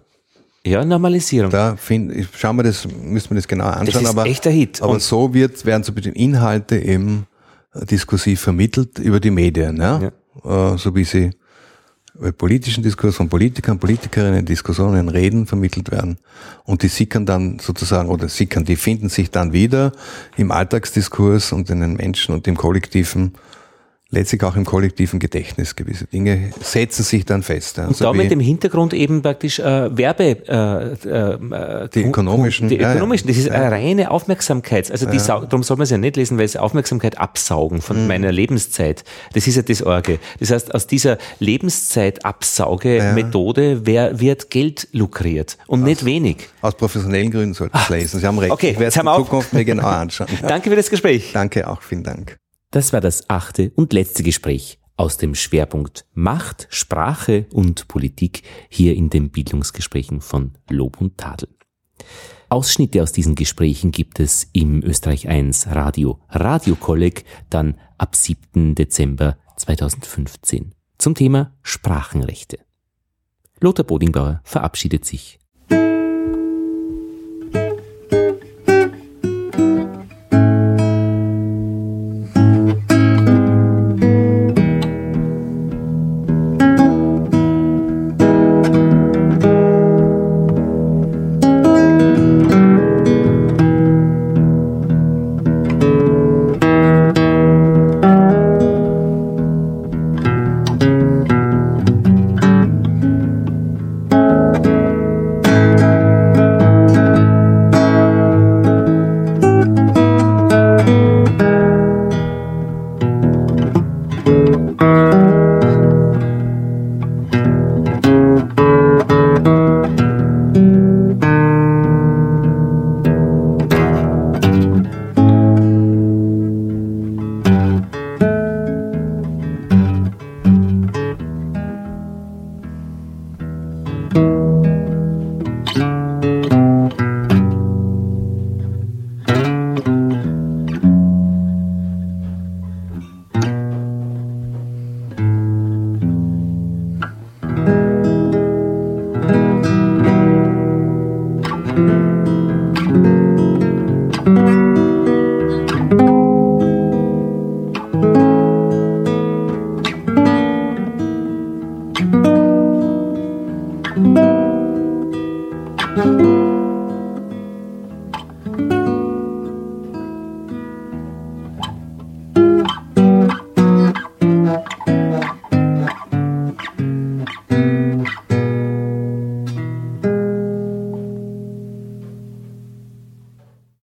Ja, 0.66 0.86
Normalisierung. 0.86 1.52
Da 1.52 1.76
find, 1.76 2.16
ich, 2.16 2.28
schauen 2.38 2.56
wir 2.56 2.64
das, 2.64 2.88
müssen 2.88 3.32
wir 3.32 3.36
das 3.36 3.48
genau 3.48 3.66
anschauen. 3.66 3.86
Das 3.88 4.02
ist 4.02 4.10
aber, 4.10 4.26
echter 4.26 4.50
Hit. 4.50 4.82
Aber 4.82 4.94
Und 4.94 5.02
so 5.02 5.34
wird, 5.34 5.66
werden 5.66 5.84
so 5.84 5.92
bitte 5.92 6.10
Inhalte 6.10 6.78
eben 6.78 7.28
diskursiv 7.92 8.40
vermittelt 8.40 8.98
über 9.00 9.20
die 9.20 9.32
Medien, 9.32 9.76
ja? 9.78 10.12
ja. 10.46 10.74
Äh, 10.74 10.78
so 10.78 10.96
wie 10.96 11.04
sie 11.04 11.32
politischen 12.38 12.84
Diskurs 12.84 13.16
von 13.16 13.30
Politikern, 13.30 13.80
Politikerinnen, 13.80 14.46
Diskussionen, 14.46 15.10
Reden 15.10 15.46
vermittelt 15.46 15.92
werden. 15.92 16.18
Und 16.66 16.84
die 16.84 16.88
sickern 16.88 17.26
dann 17.26 17.60
sozusagen, 17.60 18.10
oder 18.10 18.28
sickern, 18.28 18.66
die 18.66 18.76
finden 18.76 19.10
sich 19.10 19.32
dann 19.32 19.54
wieder 19.54 19.92
im 20.38 20.52
Alltagsdiskurs 20.52 21.52
und 21.52 21.70
in 21.70 21.82
den 21.82 21.96
Menschen 21.96 22.36
und 22.36 22.48
im 22.48 22.58
kollektiven 22.58 23.34
letztlich 24.12 24.44
auch 24.44 24.56
im 24.56 24.66
kollektiven 24.66 25.20
Gedächtnis 25.20 25.76
gewisse 25.76 26.06
Dinge 26.06 26.50
setzen 26.62 27.04
sich 27.04 27.26
dann 27.26 27.44
fest. 27.44 27.78
Also 27.78 27.90
und 27.90 28.02
da 28.02 28.12
mit 28.14 28.32
dem 28.32 28.40
Hintergrund 28.40 28.96
eben 28.96 29.22
praktisch 29.22 29.60
äh, 29.60 29.96
Werbe, 29.96 30.48
äh, 30.48 30.94
äh, 31.08 31.38
die 31.94 32.06
ökonomischen, 32.06 32.70
die 32.70 32.80
ökonomischen, 32.80 33.28
ja, 33.28 33.34
das 33.34 33.44
ist 33.44 33.50
ja. 33.50 33.54
eine 33.54 33.70
reine 33.72 34.10
Aufmerksamkeit. 34.10 34.92
Also 34.92 35.06
die 35.06 35.18
ja. 35.18 35.42
darum 35.42 35.62
soll 35.62 35.78
man 35.78 35.84
es 35.84 35.92
ja 35.92 36.00
nicht 36.00 36.16
lesen, 36.16 36.40
weil 36.40 36.46
es 36.46 36.56
Aufmerksamkeit 36.56 37.20
absaugen 37.20 37.82
von 37.82 38.02
mhm. 38.02 38.08
meiner 38.08 38.32
Lebenszeit. 38.32 39.04
Das 39.34 39.46
ist 39.46 39.56
ja 39.56 39.62
das 39.62 39.84
Orge. 39.84 40.18
Das 40.40 40.50
heißt, 40.50 40.74
aus 40.74 40.88
dieser 40.88 41.20
Lebenszeitabsauge-Methode 41.38 43.86
wird 43.86 44.50
Geld 44.50 44.88
lukriert 44.92 45.60
und 45.68 45.82
aus, 45.82 45.88
nicht 45.88 46.04
wenig. 46.04 46.50
Aus 46.62 46.76
professionellen 46.76 47.30
Gründen 47.30 47.54
sollten 47.54 47.78
Sie 47.78 47.84
es 47.84 47.90
lesen. 47.90 48.22
Sie 48.22 48.26
haben 48.26 48.40
recht. 48.40 48.52
Okay, 48.52 48.72
ich 48.72 48.80
werde 48.80 48.88
es 48.88 48.96
in 48.96 49.06
Zukunft 49.06 49.54
mir 49.54 49.66
genau 49.66 49.86
anschauen. 49.86 50.30
Danke 50.48 50.72
für 50.72 50.76
das 50.76 50.90
Gespräch. 50.90 51.30
Danke 51.34 51.68
auch, 51.68 51.84
vielen 51.84 52.02
Dank. 52.04 52.40
Das 52.72 52.94
war 52.94 53.02
das 53.02 53.30
achte 53.30 53.72
und 53.76 53.94
letzte 53.94 54.22
Gespräch 54.22 54.80
aus 54.96 55.18
dem 55.18 55.34
Schwerpunkt 55.34 56.06
Macht, 56.14 56.68
Sprache 56.70 57.48
und 57.52 57.88
Politik 57.88 58.44
hier 58.70 58.96
in 58.96 59.10
den 59.10 59.32
Bildungsgesprächen 59.32 60.22
von 60.22 60.58
Lob 60.70 61.02
und 61.02 61.18
Tadel. 61.18 61.50
Ausschnitte 62.50 63.02
aus 63.02 63.12
diesen 63.12 63.34
Gesprächen 63.34 63.92
gibt 63.92 64.20
es 64.20 64.50
im 64.54 64.84
Österreich 64.84 65.28
1 65.28 65.68
Radio 65.68 66.20
Radio 66.30 66.76
Kolleg 66.76 67.26
dann 67.50 67.80
ab 67.98 68.16
7. 68.16 68.76
Dezember 68.76 69.38
2015 69.58 70.76
zum 71.00 71.16
Thema 71.16 71.56
Sprachenrechte. 71.64 72.60
Lothar 73.62 73.86
Bodingbauer 73.86 74.42
verabschiedet 74.44 75.06
sich 75.06 75.40